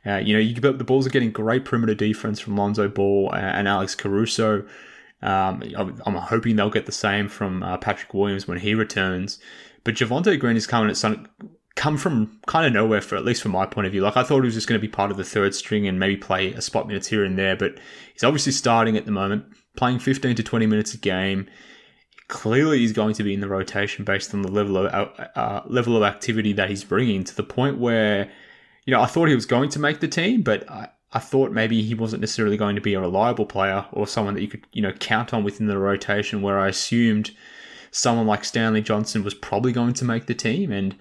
Uh, 0.05 0.17
you 0.17 0.33
know, 0.33 0.39
you, 0.39 0.55
the 0.55 0.83
Bulls 0.83 1.05
are 1.05 1.11
getting 1.11 1.31
great 1.31 1.63
perimeter 1.65 1.93
defense 1.93 2.39
from 2.39 2.57
Lonzo 2.57 2.87
Ball 2.87 3.31
and 3.33 3.67
Alex 3.67 3.93
Caruso. 3.93 4.65
Um, 5.21 5.63
I'm 5.77 6.15
hoping 6.15 6.55
they'll 6.55 6.71
get 6.71 6.87
the 6.87 6.91
same 6.91 7.27
from 7.27 7.61
uh, 7.61 7.77
Patrick 7.77 8.13
Williams 8.13 8.47
when 8.47 8.59
he 8.59 8.73
returns. 8.73 9.39
But 9.83 9.95
Javonte 9.95 10.39
Green 10.39 10.57
is 10.57 10.67
coming 10.67 10.89
at 10.89 10.97
some 10.97 11.27
come 11.75 11.97
from 11.97 12.39
kind 12.47 12.65
of 12.65 12.73
nowhere 12.73 13.01
for 13.01 13.15
at 13.15 13.23
least 13.23 13.41
from 13.41 13.51
my 13.51 13.65
point 13.65 13.87
of 13.87 13.93
view. 13.93 14.01
Like 14.01 14.17
I 14.17 14.23
thought 14.23 14.41
he 14.41 14.45
was 14.45 14.55
just 14.55 14.67
going 14.67 14.79
to 14.79 14.85
be 14.85 14.91
part 14.91 15.11
of 15.11 15.17
the 15.17 15.23
third 15.23 15.55
string 15.55 15.87
and 15.87 15.99
maybe 15.99 16.17
play 16.17 16.53
a 16.53 16.61
spot 16.61 16.87
minutes 16.87 17.07
here 17.07 17.23
and 17.23 17.37
there, 17.37 17.55
but 17.55 17.79
he's 18.13 18.23
obviously 18.23 18.51
starting 18.51 18.97
at 18.97 19.05
the 19.05 19.11
moment, 19.11 19.45
playing 19.77 19.99
15 19.99 20.35
to 20.35 20.43
20 20.43 20.65
minutes 20.65 20.93
a 20.93 20.97
game. 20.97 21.47
Clearly, 22.27 22.79
he's 22.79 22.93
going 22.93 23.13
to 23.15 23.23
be 23.23 23.33
in 23.33 23.41
the 23.41 23.47
rotation 23.47 24.05
based 24.05 24.33
on 24.33 24.41
the 24.41 24.51
level 24.51 24.77
of 24.77 24.85
uh, 24.93 25.27
uh 25.35 25.61
level 25.65 25.97
of 25.97 26.03
activity 26.03 26.53
that 26.53 26.69
he's 26.69 26.83
bringing 26.83 27.23
to 27.25 27.35
the 27.35 27.43
point 27.43 27.77
where 27.77 28.31
you 28.85 28.91
know, 28.91 29.01
I 29.01 29.05
thought 29.05 29.29
he 29.29 29.35
was 29.35 29.45
going 29.45 29.69
to 29.69 29.79
make 29.79 29.99
the 29.99 30.07
team, 30.07 30.41
but 30.41 30.69
I, 30.69 30.89
I 31.13 31.19
thought 31.19 31.51
maybe 31.51 31.81
he 31.81 31.93
wasn't 31.93 32.21
necessarily 32.21 32.57
going 32.57 32.75
to 32.75 32.81
be 32.81 32.93
a 32.93 32.99
reliable 32.99 33.45
player 33.45 33.85
or 33.91 34.07
someone 34.07 34.33
that 34.35 34.41
you 34.41 34.47
could, 34.47 34.65
you 34.71 34.81
know, 34.81 34.93
count 34.93 35.33
on 35.33 35.43
within 35.43 35.67
the 35.67 35.77
rotation. 35.77 36.41
Where 36.41 36.59
I 36.59 36.69
assumed 36.69 37.31
someone 37.91 38.27
like 38.27 38.43
Stanley 38.43 38.81
Johnson 38.81 39.23
was 39.23 39.33
probably 39.33 39.71
going 39.71 39.93
to 39.93 40.05
make 40.05 40.25
the 40.25 40.33
team, 40.33 40.71
and 40.71 40.95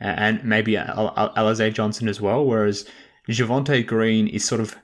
and 0.00 0.42
maybe 0.44 0.74
Alize 0.74 1.72
Johnson 1.72 2.08
as 2.08 2.20
well. 2.20 2.44
Whereas 2.44 2.86
Javonte 3.28 3.86
Green 3.86 4.26
is 4.26 4.44
sort 4.44 4.60
of 4.60 4.76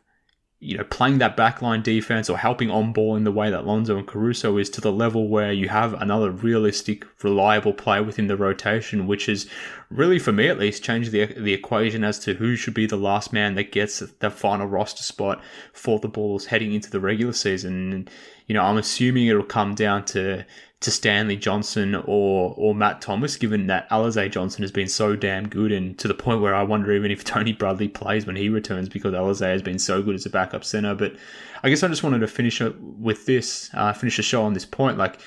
you 0.60 0.76
know, 0.76 0.82
playing 0.84 1.18
that 1.18 1.36
backline 1.36 1.84
defense 1.84 2.28
or 2.28 2.36
helping 2.36 2.68
on 2.68 2.92
ball 2.92 3.14
in 3.14 3.22
the 3.22 3.30
way 3.30 3.48
that 3.48 3.64
Lonzo 3.64 3.96
and 3.96 4.08
Caruso 4.08 4.58
is 4.58 4.68
to 4.70 4.80
the 4.80 4.90
level 4.90 5.28
where 5.28 5.52
you 5.52 5.68
have 5.68 5.94
another 5.94 6.32
realistic, 6.32 7.06
reliable 7.22 7.72
player 7.72 8.02
within 8.02 8.26
the 8.26 8.36
rotation, 8.36 9.06
which 9.06 9.28
is 9.28 9.48
really, 9.88 10.18
for 10.18 10.32
me 10.32 10.48
at 10.48 10.58
least, 10.58 10.82
changed 10.82 11.12
the 11.12 11.26
the 11.26 11.52
equation 11.52 12.02
as 12.02 12.18
to 12.20 12.34
who 12.34 12.56
should 12.56 12.74
be 12.74 12.86
the 12.86 12.96
last 12.96 13.32
man 13.32 13.54
that 13.54 13.70
gets 13.70 14.00
the 14.00 14.30
final 14.30 14.66
roster 14.66 15.04
spot 15.04 15.40
for 15.72 16.00
the 16.00 16.08
Bulls 16.08 16.46
heading 16.46 16.72
into 16.72 16.90
the 16.90 17.00
regular 17.00 17.32
season. 17.32 17.92
And, 17.92 18.10
you 18.48 18.54
know, 18.54 18.62
I'm 18.62 18.78
assuming 18.78 19.28
it'll 19.28 19.44
come 19.44 19.76
down 19.76 20.06
to 20.06 20.44
to 20.80 20.90
Stanley 20.92 21.36
Johnson 21.36 21.94
or 21.94 22.54
or 22.56 22.74
Matt 22.74 23.00
Thomas, 23.00 23.36
given 23.36 23.66
that 23.66 23.88
Alize 23.90 24.30
Johnson 24.30 24.62
has 24.62 24.70
been 24.70 24.88
so 24.88 25.16
damn 25.16 25.48
good, 25.48 25.72
and 25.72 25.98
to 25.98 26.08
the 26.08 26.14
point 26.14 26.40
where 26.40 26.54
I 26.54 26.62
wonder 26.62 26.92
even 26.92 27.10
if 27.10 27.24
Tony 27.24 27.52
Bradley 27.52 27.88
plays 27.88 28.26
when 28.26 28.36
he 28.36 28.48
returns 28.48 28.88
because 28.88 29.12
Alize 29.12 29.40
has 29.40 29.62
been 29.62 29.78
so 29.78 30.02
good 30.02 30.14
as 30.14 30.26
a 30.26 30.30
backup 30.30 30.64
center. 30.64 30.94
But 30.94 31.16
I 31.62 31.68
guess 31.68 31.82
I 31.82 31.88
just 31.88 32.02
wanted 32.02 32.20
to 32.20 32.28
finish 32.28 32.60
with 32.60 33.26
this, 33.26 33.70
uh, 33.74 33.92
finish 33.92 34.16
the 34.16 34.22
show 34.22 34.44
on 34.44 34.54
this 34.54 34.66
point. 34.66 34.98
Like 34.98 35.20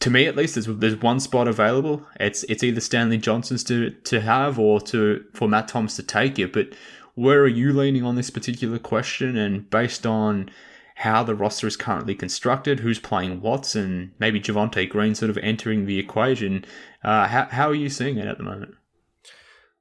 to 0.00 0.10
me, 0.10 0.26
at 0.26 0.36
least, 0.36 0.54
there's 0.54 0.66
there's 0.66 0.96
one 0.96 1.20
spot 1.20 1.48
available. 1.48 2.06
It's 2.18 2.44
it's 2.44 2.62
either 2.62 2.80
Stanley 2.80 3.18
Johnson's 3.18 3.64
to 3.64 3.90
to 3.90 4.20
have 4.20 4.58
or 4.58 4.80
to 4.82 5.24
for 5.34 5.48
Matt 5.48 5.68
Thomas 5.68 5.96
to 5.96 6.02
take 6.02 6.38
it. 6.38 6.52
But 6.52 6.68
where 7.14 7.40
are 7.40 7.48
you 7.48 7.72
leaning 7.72 8.04
on 8.04 8.14
this 8.14 8.30
particular 8.30 8.78
question? 8.78 9.36
And 9.36 9.68
based 9.70 10.06
on 10.06 10.50
how 10.98 11.22
the 11.22 11.34
roster 11.34 11.68
is 11.68 11.76
currently 11.76 12.12
constructed, 12.12 12.80
who's 12.80 12.98
playing 12.98 13.40
what, 13.40 13.76
and 13.76 14.10
maybe 14.18 14.40
Javonte 14.40 14.88
Green 14.88 15.14
sort 15.14 15.30
of 15.30 15.38
entering 15.38 15.86
the 15.86 15.96
equation. 15.96 16.64
Uh, 17.04 17.28
how, 17.28 17.44
how 17.44 17.68
are 17.68 17.74
you 17.74 17.88
seeing 17.88 18.18
it 18.18 18.26
at 18.26 18.36
the 18.36 18.42
moment? 18.42 18.74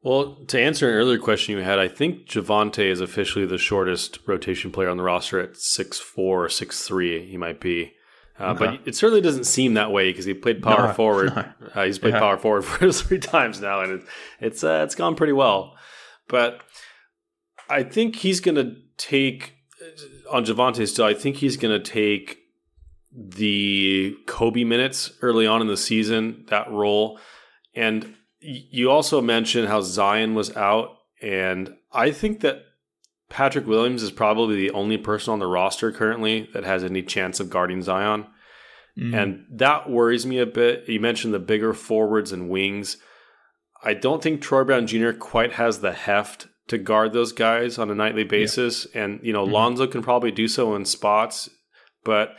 Well, 0.03 0.45
to 0.45 0.61
answer 0.61 0.87
an 0.87 0.95
earlier 0.95 1.17
question 1.17 1.57
you 1.57 1.63
had, 1.63 1.79
I 1.79 1.87
think 1.87 2.27
Javonte 2.27 2.85
is 2.85 3.01
officially 3.01 3.47
the 3.47 3.57
shortest 3.57 4.19
rotation 4.27 4.71
player 4.71 4.89
on 4.89 4.97
the 4.97 5.03
roster 5.03 5.39
at 5.39 5.57
six 5.57 5.97
four 5.97 6.45
or 6.45 6.49
six 6.49 6.83
three. 6.83 7.27
He 7.27 7.35
might 7.35 7.59
be. 7.59 7.93
Uh, 8.39 8.51
okay. 8.51 8.77
But 8.77 8.87
it 8.87 8.95
certainly 8.95 9.21
doesn't 9.21 9.45
seem 9.45 9.73
that 9.73 9.91
way 9.91 10.11
because 10.11 10.25
he 10.25 10.35
played 10.35 10.61
power 10.61 10.89
no, 10.89 10.93
forward. 10.93 11.35
No. 11.35 11.51
Uh, 11.73 11.85
he's 11.85 11.97
played 11.97 12.13
yeah. 12.13 12.19
power 12.19 12.37
forward 12.37 12.61
for 12.63 12.91
three 12.91 13.17
times 13.17 13.59
now, 13.59 13.81
and 13.81 13.93
it, 13.93 14.07
it's 14.39 14.63
uh, 14.63 14.83
it's 14.85 14.93
gone 14.93 15.15
pretty 15.15 15.33
well. 15.33 15.73
But 16.27 16.61
I 17.67 17.81
think 17.81 18.17
he's 18.17 18.39
going 18.39 18.55
to 18.55 18.75
take 18.97 19.56
on 20.31 20.45
Javonte 20.45 20.87
still, 20.87 21.05
I 21.05 21.13
think 21.13 21.37
he's 21.37 21.57
going 21.57 21.81
to 21.81 21.91
take 21.91 22.39
the 23.11 24.15
Coby 24.25 24.65
minutes 24.65 25.11
early 25.21 25.47
on 25.47 25.61
in 25.61 25.67
the 25.67 25.77
season, 25.77 26.45
that 26.49 26.69
role. 26.71 27.19
And 27.75 28.15
you 28.39 28.91
also 28.91 29.21
mentioned 29.21 29.67
how 29.67 29.81
Zion 29.81 30.35
was 30.35 30.55
out. 30.55 30.97
And 31.21 31.75
I 31.91 32.11
think 32.11 32.41
that 32.41 32.63
Patrick 33.29 33.65
Williams 33.65 34.03
is 34.03 34.11
probably 34.11 34.55
the 34.55 34.71
only 34.71 34.97
person 34.97 35.33
on 35.33 35.39
the 35.39 35.47
roster 35.47 35.91
currently 35.91 36.49
that 36.53 36.63
has 36.63 36.83
any 36.83 37.01
chance 37.01 37.39
of 37.39 37.49
guarding 37.49 37.81
Zion. 37.81 38.27
Mm. 38.97 39.15
And 39.15 39.45
that 39.51 39.89
worries 39.89 40.25
me 40.25 40.39
a 40.39 40.45
bit. 40.45 40.87
You 40.87 40.99
mentioned 40.99 41.33
the 41.33 41.39
bigger 41.39 41.73
forwards 41.73 42.31
and 42.31 42.49
wings. 42.49 42.97
I 43.83 43.93
don't 43.93 44.23
think 44.23 44.41
Troy 44.41 44.63
Brown 44.63 44.87
Jr. 44.87 45.11
quite 45.11 45.53
has 45.53 45.79
the 45.79 45.93
heft 45.93 46.47
to 46.67 46.77
guard 46.77 47.13
those 47.13 47.31
guys 47.31 47.77
on 47.77 47.89
a 47.89 47.95
nightly 47.95 48.23
basis. 48.23 48.87
Yeah. 48.93 49.03
And, 49.03 49.19
you 49.23 49.33
know, 49.33 49.43
mm-hmm. 49.43 49.53
Lonzo 49.53 49.87
can 49.87 50.01
probably 50.01 50.31
do 50.31 50.47
so 50.47 50.75
in 50.75 50.85
spots, 50.85 51.49
but 52.03 52.35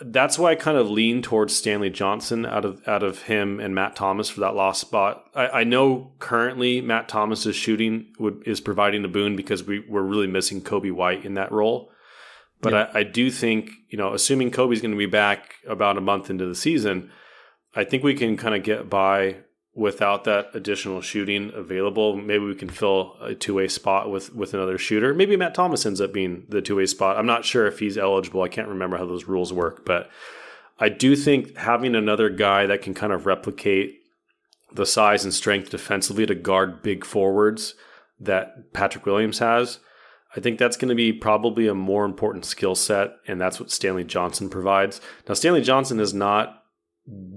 that's 0.00 0.38
why 0.38 0.50
I 0.50 0.54
kind 0.56 0.76
of 0.76 0.90
lean 0.90 1.22
towards 1.22 1.56
Stanley 1.56 1.90
Johnson 1.90 2.44
out 2.44 2.64
of 2.64 2.86
out 2.86 3.02
of 3.02 3.22
him 3.22 3.60
and 3.60 3.74
Matt 3.74 3.94
Thomas 3.94 4.28
for 4.28 4.40
that 4.40 4.54
lost 4.54 4.80
spot. 4.80 5.24
I, 5.34 5.48
I 5.60 5.64
know 5.64 6.12
currently 6.18 6.80
Matt 6.80 7.08
Thomas's 7.08 7.56
shooting 7.56 8.12
would, 8.18 8.42
is 8.46 8.60
providing 8.60 9.04
a 9.04 9.08
boon 9.08 9.36
because 9.36 9.64
we, 9.64 9.84
we're 9.88 10.02
really 10.02 10.26
missing 10.26 10.60
Coby 10.60 10.92
White 10.92 11.24
in 11.24 11.34
that 11.34 11.52
role. 11.52 11.90
But 12.60 12.72
yeah. 12.72 12.90
I, 12.92 13.00
I 13.00 13.02
do 13.04 13.30
think, 13.30 13.70
you 13.88 13.98
know, 13.98 14.14
assuming 14.14 14.50
Coby's 14.50 14.80
going 14.80 14.92
to 14.92 14.98
be 14.98 15.06
back 15.06 15.54
about 15.66 15.96
a 15.96 16.00
month 16.00 16.28
into 16.28 16.46
the 16.46 16.54
season, 16.54 17.10
I 17.74 17.84
think 17.84 18.02
we 18.02 18.14
can 18.14 18.36
kind 18.36 18.54
of 18.54 18.62
get 18.62 18.90
by 18.90 19.36
without 19.74 20.24
that 20.24 20.50
additional 20.54 21.00
shooting 21.00 21.50
available. 21.54 22.16
Maybe 22.16 22.44
we 22.44 22.54
can 22.54 22.68
fill 22.68 23.16
a 23.20 23.34
two 23.34 23.54
way 23.54 23.68
spot 23.68 24.10
with 24.10 24.34
with 24.34 24.54
another 24.54 24.78
shooter. 24.78 25.14
Maybe 25.14 25.36
Matt 25.36 25.54
Thomas 25.54 25.84
ends 25.86 26.00
up 26.00 26.12
being 26.12 26.44
the 26.48 26.62
two 26.62 26.76
way 26.76 26.86
spot. 26.86 27.16
I'm 27.16 27.26
not 27.26 27.44
sure 27.44 27.66
if 27.66 27.78
he's 27.78 27.98
eligible. 27.98 28.42
I 28.42 28.48
can't 28.48 28.68
remember 28.68 28.96
how 28.96 29.06
those 29.06 29.26
rules 29.26 29.52
work, 29.52 29.84
but 29.84 30.10
I 30.78 30.88
do 30.88 31.16
think 31.16 31.56
having 31.56 31.94
another 31.94 32.30
guy 32.30 32.66
that 32.66 32.82
can 32.82 32.94
kind 32.94 33.12
of 33.12 33.26
replicate 33.26 34.00
the 34.72 34.86
size 34.86 35.24
and 35.24 35.32
strength 35.32 35.70
defensively 35.70 36.26
to 36.26 36.34
guard 36.34 36.82
big 36.82 37.04
forwards 37.04 37.74
that 38.18 38.72
Patrick 38.72 39.06
Williams 39.06 39.38
has 39.38 39.78
I 40.36 40.40
think 40.40 40.58
that's 40.58 40.76
going 40.76 40.88
to 40.88 40.94
be 40.94 41.12
probably 41.12 41.68
a 41.68 41.74
more 41.74 42.04
important 42.04 42.44
skill 42.44 42.74
set, 42.74 43.16
and 43.26 43.40
that's 43.40 43.60
what 43.60 43.70
Stanley 43.70 44.04
Johnson 44.04 44.48
provides. 44.48 45.00
Now, 45.28 45.34
Stanley 45.34 45.60
Johnson 45.60 46.00
is 46.00 46.12
not 46.12 46.63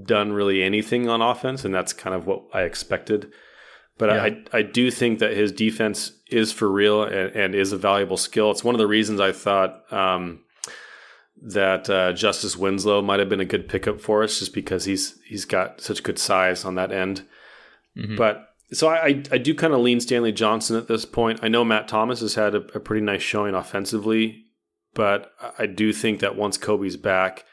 done 0.03 0.31
really 0.33 0.63
anything 0.63 1.09
on 1.09 1.21
offense, 1.21 1.65
and 1.65 1.73
that's 1.73 1.93
kind 1.93 2.15
of 2.15 2.25
what 2.25 2.43
I 2.53 2.61
expected. 2.61 3.31
But 3.97 4.09
yeah. 4.09 4.23
I, 4.23 4.59
I 4.59 4.61
do 4.61 4.91
think 4.91 5.19
that 5.19 5.35
his 5.35 5.51
defense 5.51 6.11
is 6.29 6.51
for 6.51 6.71
real 6.71 7.03
and, 7.03 7.35
and, 7.35 7.55
is 7.55 7.71
a 7.71 7.77
valuable 7.77 8.17
skill. 8.17 8.51
It's 8.51 8.63
one 8.63 8.75
of 8.75 8.79
the 8.79 8.87
reasons 8.87 9.19
I 9.19 9.31
thought 9.31 9.91
um, 9.91 10.41
that 11.41 11.89
uh, 11.89 12.13
Justice 12.13 12.55
Winslow 12.55 13.01
might 13.01 13.19
have 13.19 13.29
been 13.29 13.39
a 13.39 13.45
good 13.45 13.67
pickup 13.67 13.99
for 13.99 14.23
us, 14.23 14.39
just 14.39 14.53
because 14.53 14.85
he's 14.85 15.19
he's 15.25 15.45
got 15.45 15.81
such 15.81 16.03
good 16.03 16.19
size 16.19 16.63
on 16.63 16.75
that 16.75 16.91
end. 16.91 17.25
Mm-hmm. 17.97 18.17
But 18.17 18.49
so 18.71 18.89
I, 18.89 19.23
I 19.31 19.37
do 19.37 19.55
kind 19.55 19.73
of 19.73 19.79
lean 19.79 19.99
Stanley 19.99 20.31
Johnson 20.31 20.77
at 20.77 20.87
this 20.87 21.05
point. 21.05 21.39
I 21.41 21.47
know 21.47 21.63
Matt 21.63 21.87
Thomas 21.87 22.19
has 22.19 22.35
had 22.35 22.53
a, 22.53 22.59
a 22.75 22.79
pretty 22.79 23.03
nice 23.03 23.21
showing 23.21 23.55
offensively, 23.55 24.45
but 24.93 25.31
I 25.57 25.65
do 25.65 25.93
think 25.93 26.19
that 26.19 26.35
once 26.35 26.57
Coby's 26.57 26.97
back, 26.97 27.45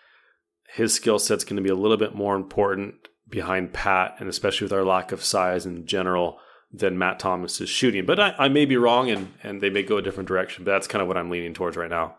his 0.75 0.93
skill 0.93 1.20
set's 1.20 1.45
going 1.45 1.57
to 1.57 1.62
be 1.62 1.70
a 1.70 1.75
little 1.77 1.97
bit 1.97 2.16
more 2.16 2.35
important 2.35 2.97
behind 3.29 3.72
Pat, 3.72 4.16
and 4.18 4.29
especially 4.29 4.64
with 4.64 4.72
our 4.72 4.85
lack 4.85 5.12
of 5.12 5.25
size 5.25 5.66
in 5.66 5.87
general 5.87 6.39
than 6.72 6.99
Matt 6.99 7.20
Thomas 7.20 7.61
is 7.61 7.68
shooting. 7.68 8.05
But 8.05 8.18
I, 8.18 8.35
I 8.39 8.49
may 8.49 8.66
be 8.66 8.77
wrong, 8.77 9.09
and 9.09 9.33
and 9.45 9.61
they 9.61 9.70
may 9.70 9.85
go 9.85 9.99
a 9.99 10.03
different 10.03 10.27
direction. 10.27 10.64
But 10.64 10.72
that's 10.72 10.89
kind 10.89 11.01
of 11.01 11.07
what 11.07 11.16
I'm 11.16 11.31
leaning 11.31 11.55
towards 11.55 11.77
right 11.77 11.89
now. 11.89 12.16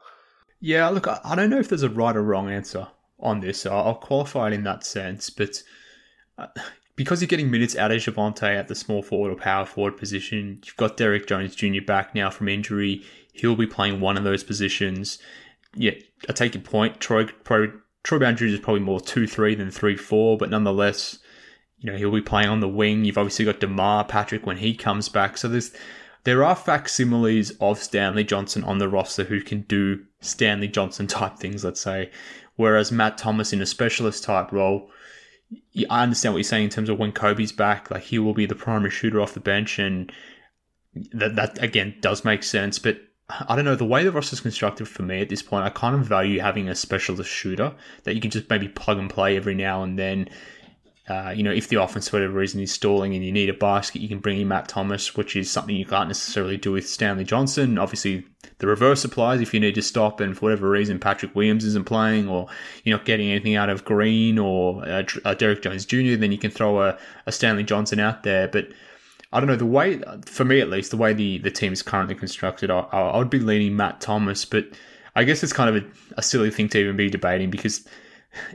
Yeah, 0.61 0.87
look, 0.87 1.05
I 1.05 1.35
don't 1.35 1.49
know 1.49 1.59
if 1.59 1.67
there's 1.67 1.83
a 1.83 1.89
right 1.89 2.15
or 2.15 2.23
wrong 2.23 2.49
answer 2.49 2.87
on 3.19 3.41
this. 3.41 3.59
So 3.59 3.75
I'll 3.75 3.95
qualify 3.95 4.47
it 4.47 4.53
in 4.53 4.63
that 4.63 4.85
sense, 4.85 5.29
but 5.29 5.61
uh, 6.37 6.47
because 6.95 7.21
you're 7.21 7.27
getting 7.27 7.51
minutes 7.51 7.75
out 7.75 7.91
of 7.91 7.97
Javonte 7.97 8.43
at 8.43 8.69
the 8.69 8.75
small 8.75 9.03
forward 9.03 9.33
or 9.33 9.35
power 9.35 9.65
forward 9.65 9.97
position, 9.97 10.61
you've 10.65 10.77
got 10.77 10.95
Derrick 10.95 11.27
Jones 11.27 11.55
Jr. 11.55 11.81
back 11.85 12.15
now 12.15 12.29
from 12.29 12.47
injury. 12.47 13.03
He'll 13.33 13.57
be 13.57 13.67
playing 13.67 13.99
one 13.99 14.15
of 14.15 14.23
those 14.23 14.45
positions. 14.45 15.19
Yeah, 15.75 15.91
I 16.29 16.31
take 16.31 16.53
your 16.53 16.63
point. 16.63 17.01
Troy, 17.01 17.25
Troy, 17.43 17.67
Troy 18.05 18.19
Jr. 18.19 18.45
is 18.45 18.59
probably 18.59 18.81
more 18.81 19.01
2 19.01 19.25
3 19.25 19.55
than 19.55 19.71
3 19.71 19.97
4, 19.97 20.37
but 20.37 20.51
nonetheless, 20.51 21.17
you 21.79 21.91
know, 21.91 21.97
he'll 21.97 22.11
be 22.11 22.21
playing 22.21 22.49
on 22.49 22.59
the 22.59 22.69
wing. 22.69 23.03
You've 23.03 23.17
obviously 23.17 23.45
got 23.45 23.59
DeMar 23.59 24.05
Patrick 24.05 24.45
when 24.45 24.57
he 24.57 24.75
comes 24.75 25.09
back. 25.09 25.39
So 25.39 25.47
there's 25.47 25.71
there 26.23 26.43
are 26.43 26.55
facsimiles 26.55 27.51
of 27.59 27.81
Stanley 27.81 28.23
Johnson 28.23 28.63
on 28.63 28.77
the 28.77 28.87
roster 28.87 29.23
who 29.23 29.41
can 29.41 29.61
do 29.61 30.03
Stanley 30.21 30.67
Johnson 30.67 31.07
type 31.07 31.37
things, 31.37 31.65
let's 31.65 31.81
say. 31.81 32.11
Whereas 32.57 32.91
Matt 32.91 33.17
Thomas 33.17 33.51
in 33.51 33.61
a 33.61 33.65
specialist 33.65 34.23
type 34.23 34.51
role, 34.51 34.91
I 35.89 36.03
understand 36.03 36.33
what 36.33 36.37
you're 36.37 36.43
saying 36.43 36.65
in 36.65 36.69
terms 36.69 36.89
of 36.89 36.99
when 36.99 37.11
Coby's 37.11 37.51
back, 37.51 37.89
like 37.89 38.03
he 38.03 38.19
will 38.19 38.35
be 38.35 38.45
the 38.45 38.53
primary 38.53 38.91
shooter 38.91 39.19
off 39.19 39.33
the 39.33 39.39
bench, 39.39 39.79
and 39.79 40.11
that 41.11 41.35
that 41.35 41.61
again 41.61 41.95
does 42.01 42.23
make 42.23 42.43
sense. 42.43 42.77
But 42.77 42.99
I 43.27 43.55
don't 43.55 43.65
know 43.65 43.75
the 43.75 43.85
way 43.85 44.03
the 44.03 44.11
roster 44.11 44.35
is 44.35 44.41
constructed 44.41 44.87
for 44.87 45.01
me 45.01 45.21
at 45.21 45.29
this 45.29 45.41
point. 45.41 45.65
I 45.65 45.69
kind 45.69 45.95
of 45.95 46.01
value 46.05 46.39
having 46.39 46.69
a 46.69 46.75
specialist 46.75 47.29
shooter 47.29 47.73
that 48.03 48.13
you 48.13 48.21
can 48.21 48.29
just 48.29 48.49
maybe 48.49 48.67
plug 48.67 48.99
and 48.99 49.09
play 49.09 49.35
every 49.35 49.55
now 49.55 49.83
and 49.83 49.97
then. 49.97 50.29
Uh, 51.07 51.31
you 51.35 51.43
know, 51.43 51.51
if 51.51 51.67
the 51.67 51.81
offense 51.81 52.09
for 52.09 52.17
whatever 52.17 52.33
reason 52.33 52.59
is 52.61 52.71
stalling 52.71 53.13
and 53.13 53.23
you 53.23 53.31
need 53.31 53.49
a 53.49 53.53
basket, 53.53 54.01
you 54.01 54.07
can 54.07 54.19
bring 54.19 54.41
in 54.41 54.47
Matt 54.47 54.67
Thomas, 54.67 55.15
which 55.15 55.35
is 55.35 55.51
something 55.51 55.75
you 55.75 55.85
can't 55.85 56.09
necessarily 56.09 56.57
do 56.57 56.71
with 56.71 56.89
Stanley 56.89 57.23
Johnson. 57.23 57.77
Obviously, 57.77 58.25
the 58.57 58.65
reverse 58.65 59.05
applies 59.05 59.39
if 59.39 59.53
you 59.53 59.59
need 59.59 59.75
to 59.75 59.83
stop 59.83 60.19
and 60.19 60.35
for 60.35 60.45
whatever 60.45 60.67
reason 60.67 60.99
Patrick 60.99 61.35
Williams 61.35 61.63
isn't 61.63 61.85
playing 61.85 62.27
or 62.27 62.47
you're 62.83 62.97
not 62.97 63.05
getting 63.05 63.29
anything 63.29 63.55
out 63.55 63.69
of 63.69 63.85
Green 63.85 64.39
or 64.39 64.83
uh, 64.83 65.03
uh, 65.23 65.35
Derrick 65.35 65.61
Jones 65.61 65.85
Jr., 65.85 66.15
then 66.15 66.31
you 66.31 66.39
can 66.39 66.49
throw 66.51 66.81
a, 66.81 66.97
a 67.27 67.31
Stanley 67.31 67.63
Johnson 67.63 67.99
out 67.99 68.23
there. 68.23 68.47
But 68.47 68.69
I 69.31 69.39
don't 69.39 69.47
know 69.47 69.55
the 69.55 69.65
way, 69.65 70.01
for 70.25 70.45
me 70.45 70.61
at 70.61 70.69
least, 70.69 70.91
the 70.91 70.97
way 70.97 71.13
the, 71.13 71.39
the 71.39 71.51
team 71.51 71.73
is 71.73 71.81
currently 71.81 72.15
constructed, 72.15 72.69
I, 72.69 72.79
I 72.79 73.17
would 73.17 73.29
be 73.29 73.39
leaning 73.39 73.75
Matt 73.75 74.01
Thomas, 74.01 74.45
but 74.45 74.65
I 75.15 75.23
guess 75.23 75.43
it's 75.43 75.53
kind 75.53 75.75
of 75.75 75.83
a, 75.83 75.87
a 76.17 76.21
silly 76.21 76.51
thing 76.51 76.69
to 76.69 76.79
even 76.79 76.95
be 76.95 77.09
debating 77.09 77.49
because 77.49 77.87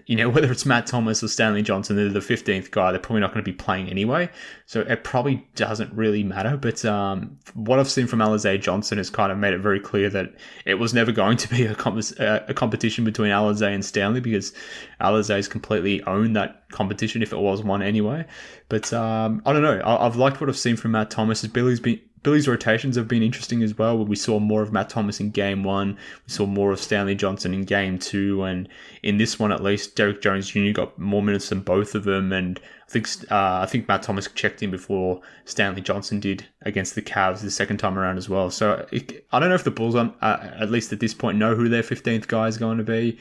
you 0.07 0.17
know, 0.17 0.29
whether 0.31 0.51
it's 0.51 0.67
Matt 0.67 0.87
Thomas 0.87 1.23
or 1.23 1.29
Stanley 1.29 1.63
Johnson, 1.63 1.97
they're 1.97 2.09
the 2.09 2.21
15th 2.21 2.71
guy. 2.71 2.91
They're 2.91 3.01
probably 3.01 3.21
not 3.21 3.33
going 3.33 3.45
to 3.45 3.51
be 3.51 3.57
playing 3.57 3.89
anyway. 3.89 4.31
So 4.67 4.83
it 4.83 5.05
probably 5.05 5.47
doesn't 5.57 5.93
really 5.93 6.23
matter. 6.23 6.57
But 6.57 6.85
um, 6.85 7.39
what 7.55 7.79
I've 7.79 7.91
seen 7.91 8.07
from 8.07 8.21
Alize 8.21 8.61
Johnson 8.61 8.99
has 8.99 9.11
kind 9.11 9.33
of 9.33 9.39
made 9.39 9.53
it 9.55 9.59
very 9.59 9.81
clear 9.81 10.11
that 10.11 10.35
it 10.65 10.75
was 10.75 10.95
never 10.95 11.13
going 11.13 11.37
to 11.39 11.49
be 11.49 11.67
a, 11.67 11.75
comp- 11.75 12.19
a 12.19 12.55
competition 12.55 13.05
between 13.05 13.31
Alize 13.31 13.63
and 13.63 13.85
Stanley 13.85 14.21
because 14.21 14.53
Alize's 15.01 15.49
completely 15.49 16.03
owned 16.05 16.37
that 16.37 16.69
competition 16.71 17.23
if 17.23 17.33
it 17.33 17.39
was 17.39 17.63
one 17.63 17.83
anyway. 17.83 18.25
But 18.69 18.93
um, 18.93 19.43
I 19.45 19.53
don't 19.53 19.63
know. 19.63 19.81
I- 19.85 20.05
have 20.05 20.17
liked 20.17 20.41
what 20.41 20.49
I've 20.49 20.59
seen 20.59 20.77
from 20.77 20.93
Matt 20.93 21.11
Thomas. 21.11 21.45
Billy's 21.47 21.81
been 21.81 22.01
Billy's 22.23 22.47
rotations 22.47 22.97
have 22.97 23.09
been 23.09 23.23
interesting 23.23 23.63
as 23.63 23.79
well. 23.79 24.05
We 24.05 24.17
saw 24.17 24.39
more 24.39 24.63
of 24.63 24.73
Matt 24.73 24.91
Thomas 24.91 25.21
in 25.21 25.31
game 25.31 25.65
one. 25.65 25.95
We 25.95 26.33
saw 26.33 26.45
more 26.45 26.71
of 26.71 26.79
Stanley 26.79 27.15
Johnson 27.15 27.55
in 27.55 27.63
game 27.63 27.99
two. 27.99 28.43
And 28.43 28.69
in 29.03 29.17
this 29.17 29.39
one, 29.39 29.53
at 29.53 29.63
least, 29.63 29.97
Derrick 29.97 30.21
Jones 30.21 30.51
Jr. 30.51 30.73
got 30.73 30.99
more 30.99 31.23
minutes 31.23 31.49
than 31.49 31.61
both 31.61 31.95
of 31.95 32.05
them. 32.05 32.33
And 32.33 32.61
I 32.89 32.91
think 32.91 33.09
uh, 33.31 33.61
I 33.63 33.67
think 33.67 33.89
Matt 33.89 34.03
Thomas 34.03 34.29
checked 34.35 34.63
in 34.63 34.71
before 34.71 35.23
Stanley 35.47 35.81
Johnson 35.81 36.21
did 36.21 36.47
against 36.63 36.95
the 36.95 37.03
Cavs 37.03 37.41
the 37.41 37.51
second 37.51 37.79
time 37.79 37.99
around 37.99 38.19
as 38.19 38.29
well. 38.29 38.51
So 38.51 38.87
it, 38.93 39.25
I 39.33 39.41
don't 39.41 39.49
know 39.49 39.55
if 39.55 39.65
the 39.65 39.71
Bulls, 39.71 39.95
on, 39.95 40.15
uh, 40.21 40.51
at 40.59 40.71
least 40.71 40.93
at 40.93 41.01
this 41.01 41.15
point, 41.15 41.39
know 41.39 41.55
who 41.55 41.71
their 41.71 41.83
15th 41.83 42.29
guy 42.29 42.49
is 42.49 42.59
going 42.59 42.77
to 42.79 42.85
be. 42.85 43.19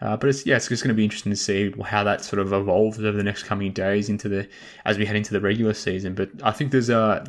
Uh, 0.00 0.16
but 0.16 0.30
it's 0.30 0.44
yeah, 0.46 0.56
it's 0.56 0.66
just 0.66 0.82
going 0.82 0.88
to 0.88 0.94
be 0.94 1.04
interesting 1.04 1.30
to 1.30 1.36
see 1.36 1.72
how 1.84 2.02
that 2.02 2.24
sort 2.24 2.40
of 2.40 2.52
evolves 2.52 2.98
over 2.98 3.12
the 3.12 3.22
next 3.22 3.42
coming 3.42 3.72
days 3.72 4.08
into 4.08 4.28
the 4.28 4.48
as 4.86 4.98
we 4.98 5.04
head 5.04 5.14
into 5.14 5.32
the 5.32 5.40
regular 5.40 5.74
season. 5.74 6.14
But 6.14 6.30
I 6.42 6.50
think 6.50 6.72
there's 6.72 6.88
a 6.88 7.24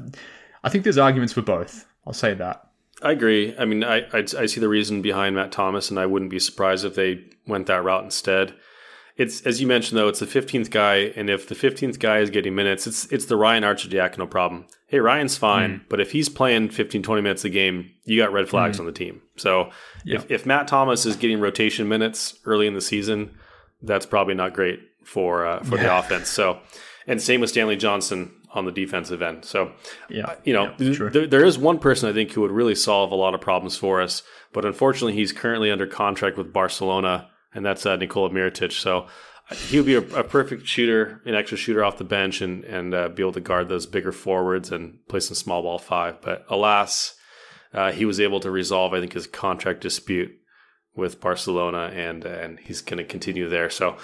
I 0.63 0.69
think 0.69 0.83
there's 0.83 0.97
arguments 0.97 1.33
for 1.33 1.41
both. 1.41 1.85
I'll 2.05 2.13
say 2.13 2.33
that. 2.35 2.67
I 3.01 3.11
agree. 3.11 3.55
I 3.57 3.65
mean, 3.65 3.83
I, 3.83 4.01
I, 4.13 4.25
I 4.37 4.45
see 4.45 4.59
the 4.59 4.69
reason 4.69 5.01
behind 5.01 5.35
Matt 5.35 5.51
Thomas, 5.51 5.89
and 5.89 5.99
I 5.99 6.05
wouldn't 6.05 6.31
be 6.31 6.39
surprised 6.39 6.85
if 6.85 6.95
they 6.95 7.23
went 7.47 7.67
that 7.67 7.83
route 7.83 8.03
instead. 8.03 8.53
It's 9.17 9.41
as 9.41 9.59
you 9.59 9.67
mentioned 9.67 9.97
though, 9.97 10.07
it's 10.07 10.19
the 10.19 10.25
fifteenth 10.25 10.71
guy, 10.71 11.11
and 11.15 11.29
if 11.29 11.47
the 11.47 11.55
fifteenth 11.55 11.99
guy 11.99 12.19
is 12.19 12.29
getting 12.29 12.55
minutes, 12.55 12.87
it's 12.87 13.05
it's 13.11 13.25
the 13.25 13.35
Ryan 13.35 13.63
Arcidiacono 13.63 14.29
problem. 14.29 14.65
Hey, 14.87 14.99
Ryan's 14.99 15.37
fine, 15.37 15.79
mm. 15.79 15.81
but 15.89 15.99
if 15.99 16.11
he's 16.11 16.27
playing 16.27 16.69
15, 16.69 17.01
20 17.01 17.21
minutes 17.21 17.45
a 17.45 17.49
game, 17.49 17.91
you 18.03 18.17
got 18.17 18.33
red 18.33 18.49
flags 18.49 18.77
mm. 18.77 18.81
on 18.81 18.85
the 18.87 18.91
team. 18.91 19.21
So 19.37 19.69
yeah. 20.03 20.17
if, 20.17 20.31
if 20.31 20.45
Matt 20.45 20.67
Thomas 20.67 21.05
is 21.05 21.15
getting 21.15 21.39
rotation 21.39 21.87
minutes 21.87 22.37
early 22.45 22.67
in 22.67 22.73
the 22.73 22.81
season, 22.81 23.37
that's 23.81 24.05
probably 24.05 24.33
not 24.33 24.53
great 24.53 24.79
for 25.03 25.45
uh, 25.45 25.63
for 25.63 25.75
yeah. 25.75 25.83
the 25.83 25.99
offense. 25.99 26.29
So, 26.29 26.59
and 27.05 27.21
same 27.21 27.41
with 27.41 27.49
Stanley 27.49 27.77
Johnson 27.77 28.31
on 28.53 28.65
the 28.65 28.71
defensive 28.71 29.21
end. 29.21 29.45
So, 29.45 29.71
yeah, 30.09 30.25
uh, 30.25 30.35
you 30.43 30.53
know, 30.53 30.73
yeah, 30.77 31.09
th- 31.09 31.29
there 31.29 31.43
is 31.45 31.57
one 31.57 31.79
person 31.79 32.09
I 32.09 32.13
think 32.13 32.31
who 32.31 32.41
would 32.41 32.51
really 32.51 32.75
solve 32.75 33.11
a 33.11 33.15
lot 33.15 33.33
of 33.33 33.41
problems 33.41 33.77
for 33.77 34.01
us, 34.01 34.23
but 34.53 34.65
unfortunately, 34.65 35.13
he's 35.13 35.31
currently 35.31 35.71
under 35.71 35.87
contract 35.87 36.37
with 36.37 36.53
Barcelona, 36.53 37.29
and 37.53 37.65
that's 37.65 37.85
uh, 37.85 37.95
Nikola 37.95 38.29
Mirotic. 38.29 38.71
So. 38.71 39.07
Uh, 39.49 39.55
he 39.55 39.77
would 39.77 39.87
be 39.87 39.95
a, 39.95 40.19
a, 40.19 40.23
perfect 40.23 40.67
shooter, 40.67 41.19
an 41.25 41.33
extra 41.33 41.57
shooter 41.57 41.83
off 41.83 41.97
the 41.97 42.03
bench, 42.03 42.41
and 42.41 42.63
and 42.63 42.93
uh, 42.93 43.09
be 43.09 43.23
able 43.23 43.31
to 43.31 43.41
guard 43.41 43.69
those 43.69 43.87
bigger 43.87 44.11
forwards 44.11 44.71
and 44.71 44.99
play 45.07 45.19
some 45.19 45.33
small 45.33 45.63
ball 45.63 45.79
five. 45.79 46.21
But 46.21 46.45
alas, 46.47 47.15
uh, 47.73 47.91
he 47.91 48.05
was 48.05 48.19
able 48.19 48.39
to 48.41 48.51
resolve, 48.51 48.93
I 48.93 48.99
think, 48.99 49.13
his 49.13 49.25
contract 49.25 49.81
dispute 49.81 50.31
with 50.95 51.19
Barcelona, 51.19 51.91
and 51.93 52.23
and 52.23 52.59
he's 52.59 52.81
going 52.81 52.99
to 52.99 53.03
continue 53.03 53.49
there. 53.49 53.69
So 53.69 53.97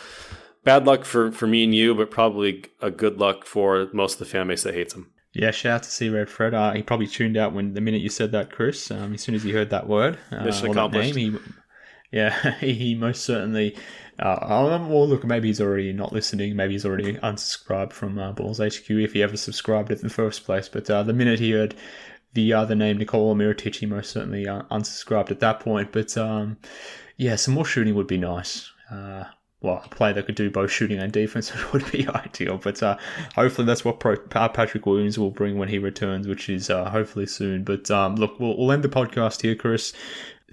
bad 0.67 0.85
luck 0.85 1.05
for, 1.05 1.31
for 1.31 1.47
me 1.47 1.63
and 1.63 1.73
you, 1.73 1.95
but 1.95 2.11
probably 2.11 2.65
a 2.81 2.91
good 2.91 3.19
luck 3.19 3.45
for 3.45 3.87
most 3.93 4.13
of 4.13 4.19
the 4.19 4.25
fan 4.25 4.49
base 4.49 4.63
that 4.63 4.73
hates 4.73 4.93
him. 4.93 5.09
Yeah, 5.31 5.51
shout 5.51 5.75
out 5.75 5.83
to 5.83 5.89
C 5.89 6.09
Red 6.09 6.29
Fred. 6.29 6.53
Uh, 6.53 6.73
he 6.73 6.83
probably 6.83 7.07
tuned 7.07 7.37
out 7.37 7.53
when 7.53 7.73
the 7.73 7.79
minute 7.79 8.01
you 8.01 8.09
said 8.09 8.33
that, 8.33 8.51
Chris. 8.51 8.91
Um, 8.91 9.13
as 9.13 9.21
soon 9.21 9.33
as 9.33 9.43
he 9.43 9.51
heard 9.51 9.69
that 9.69 9.87
word, 9.87 10.17
uh, 10.29 10.43
Mission 10.43 10.71
accomplished. 10.71 11.15
Name, 11.15 11.33
he, 11.33 12.17
yeah, 12.17 12.51
he 12.59 12.95
most 12.95 13.23
certainly. 13.23 13.77
Uh, 14.19 14.39
um, 14.41 14.89
well, 14.89 15.07
look, 15.07 15.23
maybe 15.23 15.47
he's 15.47 15.61
already 15.61 15.93
not 15.93 16.11
listening. 16.11 16.55
Maybe 16.55 16.73
he's 16.73 16.85
already 16.85 17.13
unsubscribed 17.13 17.93
from 17.93 18.17
uh, 18.17 18.33
Bulls 18.33 18.57
HQ 18.57 18.89
if 18.89 19.13
he 19.13 19.23
ever 19.23 19.37
subscribed 19.37 19.91
in 19.91 19.99
the 19.99 20.09
first 20.09 20.43
place. 20.43 20.67
But 20.67 20.89
uh, 20.89 21.03
the 21.03 21.13
minute 21.13 21.39
he 21.39 21.51
heard 21.51 21.75
the 22.33 22.51
other 22.51 22.75
name, 22.75 22.97
Nikola 22.97 23.35
Mirotic, 23.35 23.75
he 23.75 23.85
most 23.85 24.11
certainly 24.11 24.47
uh, 24.47 24.63
unsubscribed 24.63 25.31
at 25.31 25.39
that 25.39 25.59
point. 25.61 25.93
But 25.93 26.17
um, 26.17 26.57
yeah, 27.15 27.35
some 27.35 27.53
more 27.53 27.65
shooting 27.65 27.95
would 27.95 28.07
be 28.07 28.17
nice. 28.17 28.69
Well, 29.61 29.81
a 29.83 29.89
player 29.89 30.13
that 30.13 30.27
could 30.27 30.35
do 30.35 30.51
both 30.51 30.69
shooting 30.69 30.99
and 30.99 31.11
defense 31.11 31.51
would 31.73 31.89
be 31.91 32.07
ideal. 32.07 32.57
But 32.57 32.81
uh, 32.83 32.97
hopefully 33.35 33.65
that's 33.65 33.83
what 33.83 33.99
Pro- 33.99 34.17
Patrick 34.17 34.85
Williams 34.85 35.17
will 35.17 35.31
bring 35.31 35.57
when 35.57 35.69
he 35.69 35.79
returns, 35.79 36.27
which 36.27 36.47
is 36.47 36.69
uh, 36.69 36.89
hopefully 36.89 37.25
soon. 37.25 37.63
But 37.63 37.89
um, 37.89 38.15
look, 38.15 38.39
we'll, 38.39 38.55
we'll, 38.57 38.71
end 38.71 38.83
the 38.83 38.89
podcast 38.89 39.41
here, 39.41 39.55
Chris. 39.55 39.93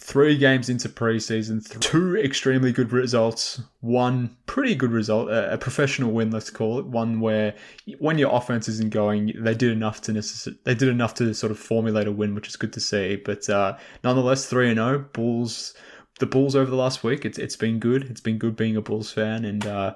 three 0.00 0.36
games 0.36 0.70
into 0.70 0.88
preseason, 0.88 1.62
two 1.80 2.16
extremely 2.16 2.72
good 2.72 2.92
results, 2.92 3.60
one 3.80 4.34
pretty 4.46 4.74
good 4.74 4.90
result, 4.90 5.30
a, 5.30 5.56
professional 5.58 6.10
win, 6.10 6.30
let's 6.30 6.50
call 6.50 6.78
it, 6.78 6.86
one 6.86 7.20
where 7.20 7.54
when 7.98 8.18
your 8.18 8.34
offense 8.34 8.68
isn't 8.68 8.90
going, 8.90 9.32
they 9.38 9.54
did 9.54 9.70
enough 9.70 10.00
to 10.00 10.12
necess- 10.12 10.56
they 10.64 10.74
did 10.74 10.88
enough 10.88 11.14
to 11.14 11.32
sort 11.34 11.52
of 11.52 11.58
formulate 11.58 12.08
a 12.08 12.12
win, 12.12 12.34
which 12.34 12.48
is 12.48 12.56
good 12.56 12.72
to 12.72 12.80
see. 12.80 13.16
But 13.16 13.48
uh, 13.50 13.76
nonetheless, 14.02 14.46
three 14.46 14.68
and 14.68 14.78
zero, 14.78 14.94
oh, 14.94 15.08
Bulls. 15.12 15.74
The 16.20 16.26
Bulls 16.26 16.54
over 16.54 16.70
the 16.70 16.76
last 16.76 17.02
week, 17.02 17.24
it's 17.24 17.38
it's 17.38 17.56
been 17.56 17.78
good. 17.78 18.04
It's 18.04 18.20
been 18.20 18.38
good 18.38 18.56
being 18.56 18.76
a 18.76 18.80
Bulls 18.80 19.12
fan, 19.12 19.44
and 19.44 19.66
uh, 19.66 19.94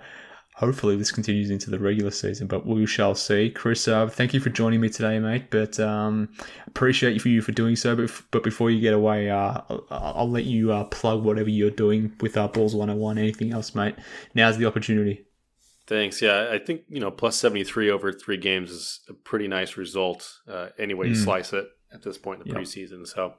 hopefully 0.58 0.96
this 0.96 1.12
continues 1.12 1.50
into 1.50 1.70
the 1.70 1.78
regular 1.78 2.10
season, 2.10 2.48
but 2.48 2.66
we 2.66 2.84
shall 2.84 3.14
see. 3.14 3.48
Chris, 3.48 3.86
uh, 3.86 4.08
thank 4.08 4.34
you 4.34 4.40
for 4.40 4.50
joining 4.50 4.80
me 4.80 4.88
today, 4.88 5.20
mate. 5.20 5.50
But 5.50 5.78
um, 5.78 6.30
appreciate 6.66 7.14
you 7.14 7.20
for 7.20 7.28
you 7.28 7.42
for 7.42 7.52
doing 7.52 7.76
so. 7.76 7.94
But, 7.94 8.10
but 8.32 8.42
before 8.42 8.68
you 8.68 8.80
get 8.80 8.92
away, 8.92 9.30
uh, 9.30 9.60
I'll, 9.68 9.86
I'll, 9.90 10.30
let 10.30 10.44
you 10.44 10.72
uh, 10.72 10.84
plug 10.84 11.22
whatever 11.22 11.48
you're 11.48 11.70
doing 11.70 12.12
with 12.20 12.36
our 12.36 12.48
Bulls 12.48 12.74
101. 12.74 13.18
Anything 13.18 13.52
else, 13.52 13.76
mate? 13.76 13.94
Now's 14.34 14.58
the 14.58 14.66
opportunity. 14.66 15.24
Thanks. 15.86 16.20
Yeah, 16.20 16.48
I 16.50 16.58
think 16.58 16.82
you 16.88 17.00
know 17.00 17.10
plus 17.10 17.36
seventy 17.36 17.64
three 17.64 17.90
over 17.90 18.12
three 18.12 18.36
games 18.36 18.70
is 18.70 19.00
a 19.08 19.14
pretty 19.14 19.48
nice 19.48 19.78
result. 19.78 20.40
Uh, 20.46 20.68
any 20.78 20.92
way 20.92 21.06
you 21.06 21.14
mm. 21.14 21.24
slice 21.24 21.54
it 21.54 21.66
at 21.94 22.02
this 22.02 22.18
point 22.18 22.42
in 22.42 22.48
the 22.48 22.52
yep. 22.52 22.62
preseason. 22.62 23.06
So 23.06 23.32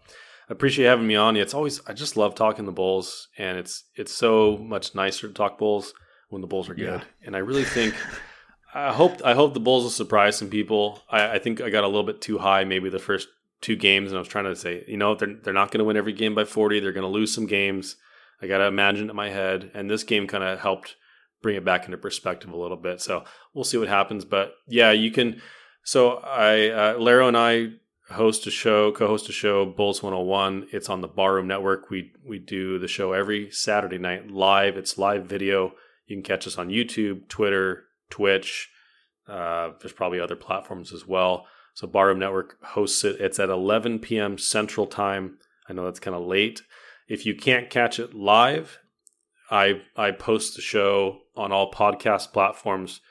appreciate 0.49 0.87
having 0.87 1.07
me 1.07 1.15
on. 1.15 1.35
It's 1.35 1.53
always 1.53 1.81
I 1.87 1.93
just 1.93 2.17
love 2.17 2.35
talking 2.35 2.65
the 2.65 2.71
Bulls, 2.71 3.27
and 3.37 3.57
it's 3.57 3.85
it's 3.95 4.13
so 4.13 4.57
much 4.57 4.95
nicer 4.95 5.27
to 5.27 5.33
talk 5.33 5.57
Bulls 5.57 5.93
when 6.29 6.41
the 6.41 6.47
Bulls 6.47 6.69
are 6.69 6.75
good. 6.75 7.01
Yeah. 7.01 7.25
And 7.25 7.35
I 7.35 7.39
really 7.39 7.63
think 7.63 7.95
I 8.73 8.93
hope 8.93 9.21
I 9.23 9.33
hope 9.33 9.53
the 9.53 9.59
Bulls 9.59 9.83
will 9.83 9.89
surprise 9.89 10.37
some 10.37 10.49
people. 10.49 11.01
I, 11.09 11.35
I, 11.35 11.39
think 11.39 11.61
I 11.61 11.69
got 11.69 11.83
a 11.83 11.87
little 11.87 12.03
bit 12.03 12.21
too 12.21 12.37
high 12.37 12.63
maybe 12.63 12.89
the 12.89 12.99
first 12.99 13.27
two 13.61 13.75
games, 13.75 14.11
and 14.11 14.17
I 14.17 14.19
was 14.19 14.27
trying 14.27 14.45
to 14.45 14.55
say, 14.55 14.83
you 14.87 14.97
know, 14.97 15.15
they're 15.15 15.35
they're 15.43 15.53
not 15.53 15.71
going 15.71 15.79
to 15.79 15.85
win 15.85 15.97
every 15.97 16.13
game 16.13 16.35
by 16.35 16.45
forty. 16.45 16.79
They're 16.79 16.91
going 16.91 17.01
to 17.03 17.07
lose 17.07 17.33
some 17.33 17.47
games. 17.47 17.95
I 18.41 18.47
got 18.47 18.59
to 18.59 18.65
imagine 18.65 19.07
it 19.07 19.09
in 19.09 19.15
my 19.15 19.29
head, 19.29 19.71
and 19.73 19.89
this 19.89 20.03
game 20.03 20.27
kind 20.27 20.43
of 20.43 20.59
helped 20.59 20.95
bring 21.41 21.55
it 21.55 21.65
back 21.65 21.85
into 21.85 21.97
perspective 21.97 22.51
a 22.51 22.57
little 22.57 22.77
bit. 22.77 23.01
So 23.01 23.23
we'll 23.53 23.63
see 23.63 23.77
what 23.77 23.87
happens. 23.87 24.25
But 24.25 24.53
yeah, 24.67 24.91
you 24.91 25.11
can. 25.11 25.41
So 25.83 26.17
I, 26.17 26.69
uh, 26.69 26.99
Laro 26.99 27.27
and 27.27 27.37
I 27.37 27.69
host 28.11 28.47
a 28.47 28.51
show, 28.51 28.91
co-host 28.91 29.29
a 29.29 29.31
show, 29.31 29.65
Bulls 29.65 30.01
101. 30.03 30.67
It's 30.71 30.89
on 30.89 31.01
the 31.01 31.07
Barroom 31.07 31.47
Network. 31.47 31.89
We 31.89 32.11
we 32.27 32.39
do 32.39 32.79
the 32.79 32.87
show 32.87 33.13
every 33.13 33.51
Saturday 33.51 33.97
night 33.97 34.29
live. 34.31 34.77
It's 34.77 34.97
live 34.97 35.25
video 35.25 35.73
you 36.09 36.15
can 36.15 36.23
catch 36.23 36.47
us 36.47 36.57
on 36.57 36.69
YouTube, 36.69 37.27
Twitter, 37.29 37.85
Twitch. 38.09 38.69
Uh, 39.27 39.71
there's 39.79 39.93
probably 39.93 40.19
other 40.19 40.35
platforms 40.35 40.91
as 40.91 41.07
well. 41.07 41.45
So 41.75 41.87
Barroom 41.87 42.17
Network 42.17 42.57
hosts 42.63 43.03
it. 43.03 43.21
It's 43.21 43.39
at 43.39 43.49
11 43.49 43.99
p.m. 43.99 44.39
Central 44.39 44.87
Time. 44.87 45.37
I 45.69 45.73
know 45.73 45.85
that's 45.85 45.99
kind 45.99 46.15
of 46.15 46.25
late. 46.25 46.63
If 47.07 47.27
you 47.27 47.35
can't 47.35 47.69
catch 47.69 47.99
it 47.99 48.15
live, 48.15 48.79
I 49.51 49.81
I 49.95 50.11
post 50.11 50.55
the 50.55 50.63
show 50.63 51.19
on 51.35 51.51
all 51.51 51.71
podcast 51.71 52.33
platforms 52.33 53.01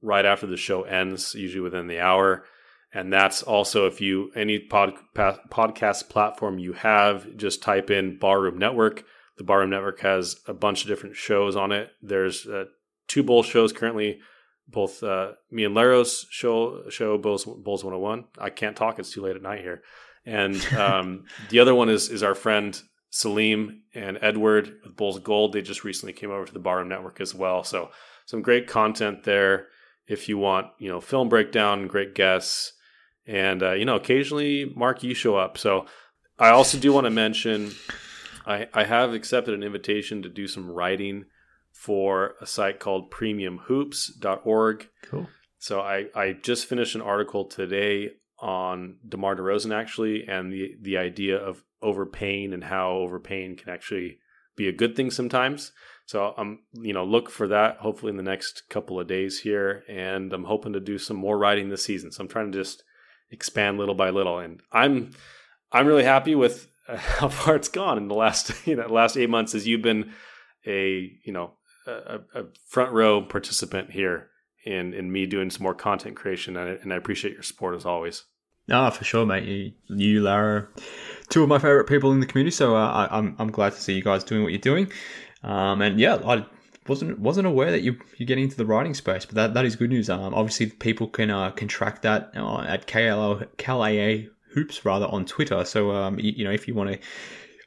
right 0.00 0.24
after 0.24 0.46
the 0.46 0.56
show 0.56 0.84
ends, 0.84 1.34
usually 1.34 1.60
within 1.60 1.86
the 1.86 2.00
hour. 2.00 2.44
And 2.92 3.12
that's 3.12 3.42
also 3.42 3.86
if 3.86 4.00
you 4.00 4.30
any 4.34 4.58
pod, 4.58 4.94
podcast 5.14 6.08
platform 6.08 6.58
you 6.58 6.72
have, 6.72 7.36
just 7.36 7.62
type 7.62 7.90
in 7.90 8.18
Barroom 8.18 8.58
Network 8.58 9.04
the 9.38 9.44
Barroom 9.44 9.70
Network 9.70 10.00
has 10.00 10.40
a 10.46 10.52
bunch 10.52 10.82
of 10.82 10.88
different 10.88 11.16
shows 11.16 11.56
on 11.56 11.72
it. 11.72 11.90
There's 12.02 12.46
uh, 12.46 12.64
two 13.06 13.22
Bull 13.22 13.42
shows 13.42 13.72
currently, 13.72 14.18
both 14.66 15.02
uh, 15.02 15.32
me 15.50 15.64
and 15.64 15.74
Laros 15.74 16.26
show 16.28 16.90
show 16.90 17.16
Bulls, 17.16 17.44
Bulls 17.44 17.84
101. 17.84 18.24
I 18.36 18.50
can't 18.50 18.76
talk; 18.76 18.98
it's 18.98 19.12
too 19.12 19.22
late 19.22 19.36
at 19.36 19.42
night 19.42 19.60
here. 19.60 19.82
And 20.26 20.62
um, 20.76 21.24
the 21.48 21.60
other 21.60 21.74
one 21.74 21.88
is 21.88 22.10
is 22.10 22.22
our 22.22 22.34
friend 22.34 22.78
Salim 23.10 23.82
and 23.94 24.18
Edward 24.20 24.74
with 24.84 24.96
Bulls 24.96 25.20
Gold. 25.20 25.52
They 25.52 25.62
just 25.62 25.84
recently 25.84 26.12
came 26.12 26.30
over 26.30 26.44
to 26.44 26.52
the 26.52 26.58
Barroom 26.58 26.88
Network 26.88 27.20
as 27.20 27.34
well. 27.34 27.62
So 27.64 27.90
some 28.26 28.42
great 28.42 28.66
content 28.66 29.24
there. 29.24 29.68
If 30.08 30.28
you 30.28 30.38
want, 30.38 30.68
you 30.78 30.88
know, 30.88 31.00
film 31.00 31.28
breakdown, 31.28 31.86
great 31.86 32.14
guests, 32.14 32.72
and 33.28 33.62
uh, 33.62 33.72
you 33.72 33.84
know, 33.84 33.96
occasionally 33.96 34.72
Mark, 34.74 35.02
you 35.04 35.14
show 35.14 35.36
up. 35.36 35.58
So 35.58 35.86
I 36.38 36.48
also 36.48 36.78
do 36.78 36.92
want 36.92 37.04
to 37.04 37.10
mention 37.10 37.72
I, 38.46 38.66
I 38.72 38.84
have 38.84 39.12
accepted 39.12 39.54
an 39.54 39.62
invitation 39.62 40.22
to 40.22 40.28
do 40.28 40.48
some 40.48 40.70
writing 40.70 41.26
for 41.70 42.34
a 42.40 42.46
site 42.46 42.80
called 42.80 43.10
premiumhoops.org. 43.10 44.88
Cool. 45.02 45.28
So 45.58 45.80
I, 45.80 46.06
I 46.14 46.32
just 46.32 46.66
finished 46.66 46.94
an 46.94 47.02
article 47.02 47.44
today 47.44 48.12
on 48.38 48.96
DeMar 49.06 49.36
DeRozan 49.36 49.74
actually 49.74 50.26
and 50.26 50.52
the, 50.52 50.76
the 50.80 50.96
idea 50.96 51.36
of 51.36 51.62
overpaying 51.82 52.52
and 52.54 52.64
how 52.64 52.92
overpaying 52.92 53.56
can 53.56 53.68
actually 53.68 54.18
be 54.56 54.68
a 54.68 54.72
good 54.72 54.96
thing 54.96 55.10
sometimes. 55.10 55.72
So 56.06 56.32
I'm, 56.38 56.60
you 56.72 56.94
know, 56.94 57.04
look 57.04 57.28
for 57.28 57.48
that 57.48 57.78
hopefully 57.78 58.10
in 58.10 58.16
the 58.16 58.22
next 58.22 58.62
couple 58.70 58.98
of 58.98 59.06
days 59.06 59.40
here. 59.40 59.82
And 59.88 60.32
I'm 60.32 60.44
hoping 60.44 60.72
to 60.72 60.80
do 60.80 60.98
some 60.98 61.16
more 61.16 61.36
writing 61.36 61.68
this 61.68 61.84
season. 61.84 62.10
So 62.12 62.22
I'm 62.22 62.28
trying 62.28 62.50
to 62.50 62.58
just 62.58 62.82
expand 63.30 63.78
little 63.78 63.94
by 63.94 64.10
little. 64.10 64.38
And 64.38 64.60
I'm 64.72 65.12
I'm 65.72 65.86
really 65.86 66.04
happy 66.04 66.34
with 66.34 66.68
how 66.88 67.28
far 67.28 67.56
it's 67.56 67.68
gone 67.68 67.98
in 67.98 68.08
the 68.08 68.14
last 68.14 68.52
you 68.66 68.76
know 68.76 68.86
last 68.86 69.16
eight 69.16 69.30
months 69.30 69.54
as 69.54 69.66
you've 69.66 69.82
been 69.82 70.12
a 70.66 71.12
you 71.24 71.32
know 71.32 71.52
a, 71.86 72.20
a 72.34 72.44
front 72.66 72.92
row 72.92 73.22
participant 73.22 73.90
here 73.90 74.28
in 74.64 74.92
in 74.94 75.10
me 75.10 75.26
doing 75.26 75.50
some 75.50 75.62
more 75.62 75.74
content 75.74 76.16
creation 76.16 76.56
and 76.56 76.70
I, 76.70 76.72
and 76.82 76.92
I 76.92 76.96
appreciate 76.96 77.32
your 77.32 77.42
support 77.42 77.74
as 77.74 77.84
always. 77.84 78.24
Ah, 78.70 78.90
for 78.90 79.02
sure, 79.02 79.24
mate. 79.24 79.44
You, 79.44 79.72
you, 79.88 80.20
Lara, 80.20 80.68
two 81.30 81.42
of 81.42 81.48
my 81.48 81.58
favorite 81.58 81.86
people 81.86 82.12
in 82.12 82.20
the 82.20 82.26
community. 82.26 82.54
So 82.54 82.76
uh, 82.76 82.86
I, 82.86 83.04
am 83.04 83.10
I'm, 83.28 83.36
I'm 83.38 83.50
glad 83.50 83.72
to 83.72 83.80
see 83.80 83.94
you 83.94 84.02
guys 84.02 84.24
doing 84.24 84.42
what 84.42 84.52
you're 84.52 84.58
doing. 84.58 84.92
Um, 85.42 85.80
and 85.80 85.98
yeah, 85.98 86.16
I 86.16 86.44
wasn't 86.88 87.18
wasn't 87.18 87.46
aware 87.46 87.70
that 87.70 87.82
you 87.82 87.96
you're 88.16 88.26
getting 88.26 88.44
into 88.44 88.56
the 88.56 88.66
writing 88.66 88.94
space, 88.94 89.24
but 89.24 89.34
that, 89.34 89.54
that 89.54 89.64
is 89.64 89.76
good 89.76 89.90
news. 89.90 90.08
Um, 90.10 90.34
obviously 90.34 90.66
people 90.66 91.08
can 91.08 91.30
uh, 91.30 91.50
can 91.50 91.68
track 91.68 92.02
that 92.02 92.32
uh, 92.36 92.60
at 92.60 92.86
KLO 92.86 93.46
KLAA 93.58 94.28
hoops 94.52 94.84
rather 94.84 95.06
on 95.06 95.24
Twitter. 95.24 95.64
So 95.64 95.92
um, 95.92 96.18
you, 96.18 96.32
you 96.36 96.44
know, 96.44 96.50
if 96.50 96.66
you 96.66 96.74
want 96.74 96.92
to, 96.92 96.98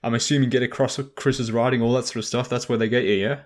I'm 0.03 0.13
assuming 0.13 0.49
get 0.49 0.63
across 0.63 0.99
Chris's 1.15 1.51
writing, 1.51 1.82
all 1.82 1.93
that 1.93 2.05
sort 2.05 2.17
of 2.17 2.26
stuff. 2.26 2.49
That's 2.49 2.67
where 2.67 2.78
they 2.78 2.89
get 2.89 3.03
you, 3.03 3.13
yeah. 3.13 3.41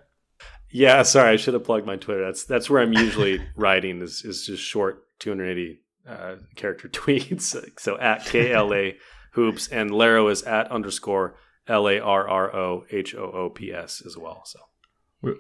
Yeah, 0.72 1.04
sorry, 1.04 1.34
I 1.34 1.36
should 1.38 1.54
have 1.54 1.64
plugged 1.64 1.86
my 1.86 1.96
Twitter. 1.96 2.26
That's 2.26 2.44
that's 2.44 2.70
where 2.70 2.82
I'm 2.82 2.94
usually 2.94 3.42
writing 3.56 4.02
is 4.02 4.24
is 4.26 4.46
just 4.46 4.64
short 4.64 5.04
280 5.20 5.80
uh, 6.08 6.36
character 6.56 6.88
tweets. 6.90 7.56
So 7.80 7.98
at 8.00 8.26
KLA 8.26 8.92
hoops 9.34 9.68
and 9.68 9.92
Laro 9.92 10.28
is 10.28 10.44
at 10.44 10.72
underscore 10.72 11.38
L 11.68 11.88
A 11.88 12.00
R 12.00 12.28
R 12.28 12.56
O 12.56 12.86
H 12.92 13.16
O 13.16 13.32
O 13.32 13.50
P 13.50 13.72
S 13.72 14.02
as 14.06 14.18
well. 14.18 14.44
So 14.46 14.60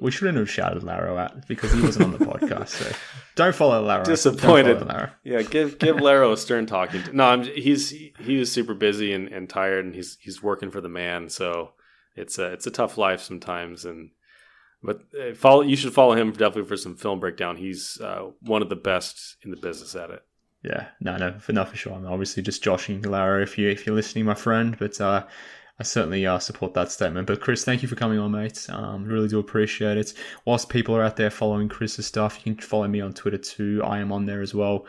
we, 0.02 0.12
shouldn't 0.12 0.38
have 0.38 0.50
shouted 0.50 0.84
Laro 0.84 1.18
out 1.18 1.48
because 1.48 1.72
he 1.72 1.82
wasn't 1.82 2.06
on 2.06 2.12
the 2.12 2.26
podcast. 2.26 2.70
So 2.70 2.96
don't 3.36 3.54
follow 3.54 3.82
Laro. 3.82 4.04
Disappointed. 4.04 4.80
Follow 4.80 4.90
Laro. 4.90 5.10
Yeah, 5.24 5.42
give 5.42 5.80
give 5.80 6.00
Laro 6.02 6.32
a 6.32 6.38
stern 6.38 6.66
talking. 6.66 7.04
To. 7.04 7.16
No, 7.16 7.26
I'm, 7.26 7.44
he's 7.44 7.90
he 7.90 8.38
was 8.38 8.52
super 8.52 8.74
busy 8.74 9.14
and, 9.14 9.28
and 9.30 9.50
tired, 9.50 9.86
and 9.86 9.96
he's 9.96 10.18
he's 10.20 10.42
working 10.42 10.72
for 10.72 10.82
the 10.82 10.90
man. 10.90 11.30
So 11.30 11.74
it's 12.16 12.40
a 12.40 12.54
it's 12.54 12.68
a 12.68 12.72
tough 12.72 12.98
life 12.98 13.22
sometimes. 13.22 13.86
And 13.86 14.12
but 14.82 15.02
uh, 15.20 15.34
follow 15.36 15.62
you 15.62 15.76
should 15.76 15.94
follow 15.94 16.14
him 16.14 16.32
definitely 16.32 16.68
for 16.68 16.78
some 16.78 16.96
film 16.96 17.20
breakdown. 17.20 17.58
He's 17.58 18.00
uh, 18.02 18.30
one 18.42 18.62
of 18.62 18.70
the 18.70 18.76
best 18.76 19.38
in 19.44 19.52
the 19.52 19.58
business 19.58 19.96
at 19.96 20.10
it. 20.10 20.24
Yeah, 20.64 20.88
no, 21.00 21.16
no, 21.18 21.38
for 21.38 21.54
not 21.54 21.70
for 21.70 21.76
sure. 21.76 21.94
I'm 21.94 22.08
obviously 22.08 22.42
just 22.42 22.64
joshing 22.64 23.02
Laro 23.04 23.42
if 23.42 23.58
you 23.58 23.70
if 23.70 23.86
you're 23.86 23.96
listening, 23.96 24.26
my 24.26 24.34
friend. 24.34 24.76
But 24.80 25.00
uh, 25.00 25.26
I 25.78 25.84
certainly 25.84 26.26
uh, 26.26 26.40
support 26.40 26.74
that 26.74 26.92
statement. 26.92 27.28
But 27.28 27.42
Chris, 27.42 27.66
thank 27.66 27.82
you 27.82 27.88
for 27.90 27.96
coming 27.96 28.18
on, 28.18 28.32
mate. 28.32 28.66
Um, 28.70 29.06
really 29.06 29.28
do 29.28 29.40
appreciate 29.40 29.98
it. 29.98 30.14
Whilst 30.46 30.70
people 30.70 30.96
are 30.96 31.04
out 31.04 31.18
there 31.18 31.30
following 31.30 31.68
Chris's 31.68 32.06
stuff, 32.06 32.40
you 32.46 32.56
can 32.56 32.62
follow 32.62 32.88
me 32.88 33.02
on 33.02 33.14
Twitter 33.14 33.38
too. 33.38 33.82
I 33.84 34.00
am 34.00 34.12
on 34.12 34.26
there 34.26 34.42
as 34.42 34.54
well 34.54 34.86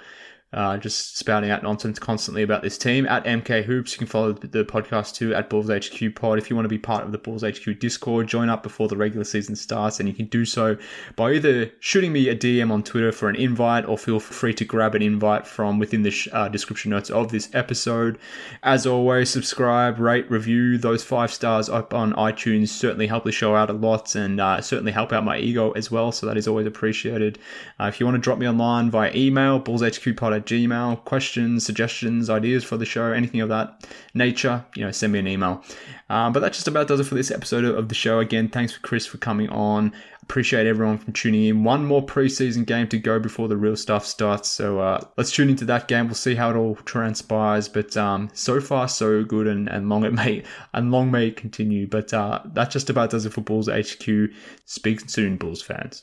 uh, 0.57 0.79
just 0.79 1.19
spouting 1.19 1.51
out 1.51 1.63
nonsense 1.63 1.99
constantly 1.99 2.43
about 2.43 2.63
this 2.63 2.79
team. 2.79 3.07
At 3.07 3.25
MK 3.25 3.65
Hoops, 3.65 3.93
you 3.93 3.99
can 3.99 4.07
follow 4.07 4.33
the 4.33 4.65
podcast 4.65 5.15
too 5.15 5.35
at 5.35 5.51
Bulls 5.51 5.69
HQ 5.69 6.15
Pod. 6.15 6.39
If 6.39 6.49
you 6.49 6.57
want 6.57 6.65
to 6.65 6.71
be 6.71 6.79
part 6.79 7.05
of 7.05 7.13
the 7.13 7.19
Bulls 7.19 7.43
HQ 7.43 7.79
Discord, 7.79 8.27
join 8.27 8.49
up 8.49 8.63
before 8.63 8.89
the 8.89 8.97
regular 8.97 9.25
season 9.25 9.55
starts, 9.55 10.01
and 10.01 10.09
you 10.09 10.15
can 10.15 10.27
do 10.27 10.47
so 10.47 10.79
by 11.15 11.33
either 11.33 11.71
shooting 11.81 12.11
me 12.11 12.31
a 12.31 12.35
DM 12.35 12.71
on 12.71 12.83
Twitter 12.83 13.13
for 13.13 13.29
an 13.29 13.37
invite, 13.37 13.85
or 13.85 13.99
feel 13.99 14.19
free 14.19 14.55
to 14.55 14.65
grab 14.65 14.95
an 14.95 15.03
invite 15.03 15.47
from 15.47 15.79
within 15.79 16.03
the 16.03 16.31
uh, 16.33 16.49
description 16.49 16.91
notes 16.91 17.11
of 17.11 17.31
this 17.31 17.51
episode. 17.53 18.19
As 18.63 18.87
always, 18.87 19.29
subscribe, 19.29 19.99
rate, 19.99 20.31
review 20.31 20.79
those 20.79 21.05
five 21.05 21.31
stars 21.31 21.69
up 21.69 21.93
on 21.93 22.15
iTunes. 22.15 22.69
Certainly 22.69 23.09
help 23.09 23.25
the 23.25 23.33
show 23.33 23.55
out 23.55 23.69
a 23.69 23.75
lot, 23.75 24.15
and 24.15 24.41
uh, 24.41 24.63
certainly 24.63 24.93
help 24.93 25.13
out 25.13 25.23
my 25.23 25.37
ego 25.37 25.73
as 25.73 25.91
well. 25.91 26.13
So 26.13 26.25
that 26.25 26.39
is 26.39 26.49
always 26.49 26.67
appreciated. 26.67 27.39
Uh, 27.79 27.85
if 27.93 28.01
you 28.01 28.07
want 28.07 28.17
to 28.17 28.23
drop 28.23 28.39
me 28.39 28.49
online 28.49 28.91
via 28.91 29.13
email, 29.15 29.61
bullshqpod 29.61 30.45
gmail. 30.47 31.05
Questions, 31.05 31.64
suggestions, 31.64 32.30
ideas 32.30 32.64
for 32.64 32.76
the 32.76 32.84
show, 32.84 33.12
anything 33.12 33.40
of 33.40 33.49
that 33.49 33.86
nature, 34.14 34.64
you 34.74 34.84
know, 34.84 34.90
send 34.90 35.12
me 35.12 35.18
an 35.18 35.28
email. 35.28 35.62
Um, 36.09 36.32
but 36.32 36.40
that 36.40 36.53
just 36.53 36.68
about 36.68 36.88
does 36.88 37.01
it 37.01 37.05
for 37.05 37.14
this 37.16 37.30
episode 37.30 37.64
of 37.64 37.88
the 37.88 37.94
show. 37.94 38.20
Again, 38.20 38.49
thanks 38.49 38.72
for 38.72 38.80
Chris 38.80 39.07
for 39.07 39.18
coming 39.18 39.49
on. 39.51 39.92
Appreciate 40.22 40.66
everyone 40.66 40.99
from 40.99 41.12
tuning 41.12 41.44
in. 41.44 41.62
One 41.62 41.84
more 41.84 42.05
preseason 42.05 42.66
game 42.66 42.88
to 42.88 42.99
go 42.99 43.20
before 43.20 43.47
the 43.47 43.57
real 43.57 43.76
stuff 43.76 44.05
starts. 44.05 44.49
So 44.49 44.80
uh, 44.80 45.01
let's 45.16 45.30
tune 45.30 45.49
into 45.49 45.64
that 45.66 45.86
game. 45.86 46.07
We'll 46.07 46.14
see 46.14 46.34
how 46.34 46.51
it 46.51 46.57
all 46.57 46.74
transpires. 46.84 47.68
But 47.68 47.97
um, 47.97 48.28
so 48.32 48.61
far, 48.61 48.88
so 48.88 49.22
good, 49.22 49.47
and, 49.47 49.68
and 49.68 49.88
long 49.88 50.05
it 50.05 50.12
may 50.12 50.42
and 50.72 50.90
long 50.90 51.12
may 51.12 51.28
it 51.28 51.36
continue. 51.36 51.86
But 51.86 52.12
uh, 52.12 52.40
that 52.55 52.70
just 52.70 52.90
about 52.90 53.11
does 53.11 53.24
it 53.24 53.32
for 53.34 53.40
Bulls 53.40 53.68
HQ. 53.68 54.30
Speak 54.64 55.09
soon, 55.09 55.36
Bulls 55.36 55.62
fans. 55.62 56.03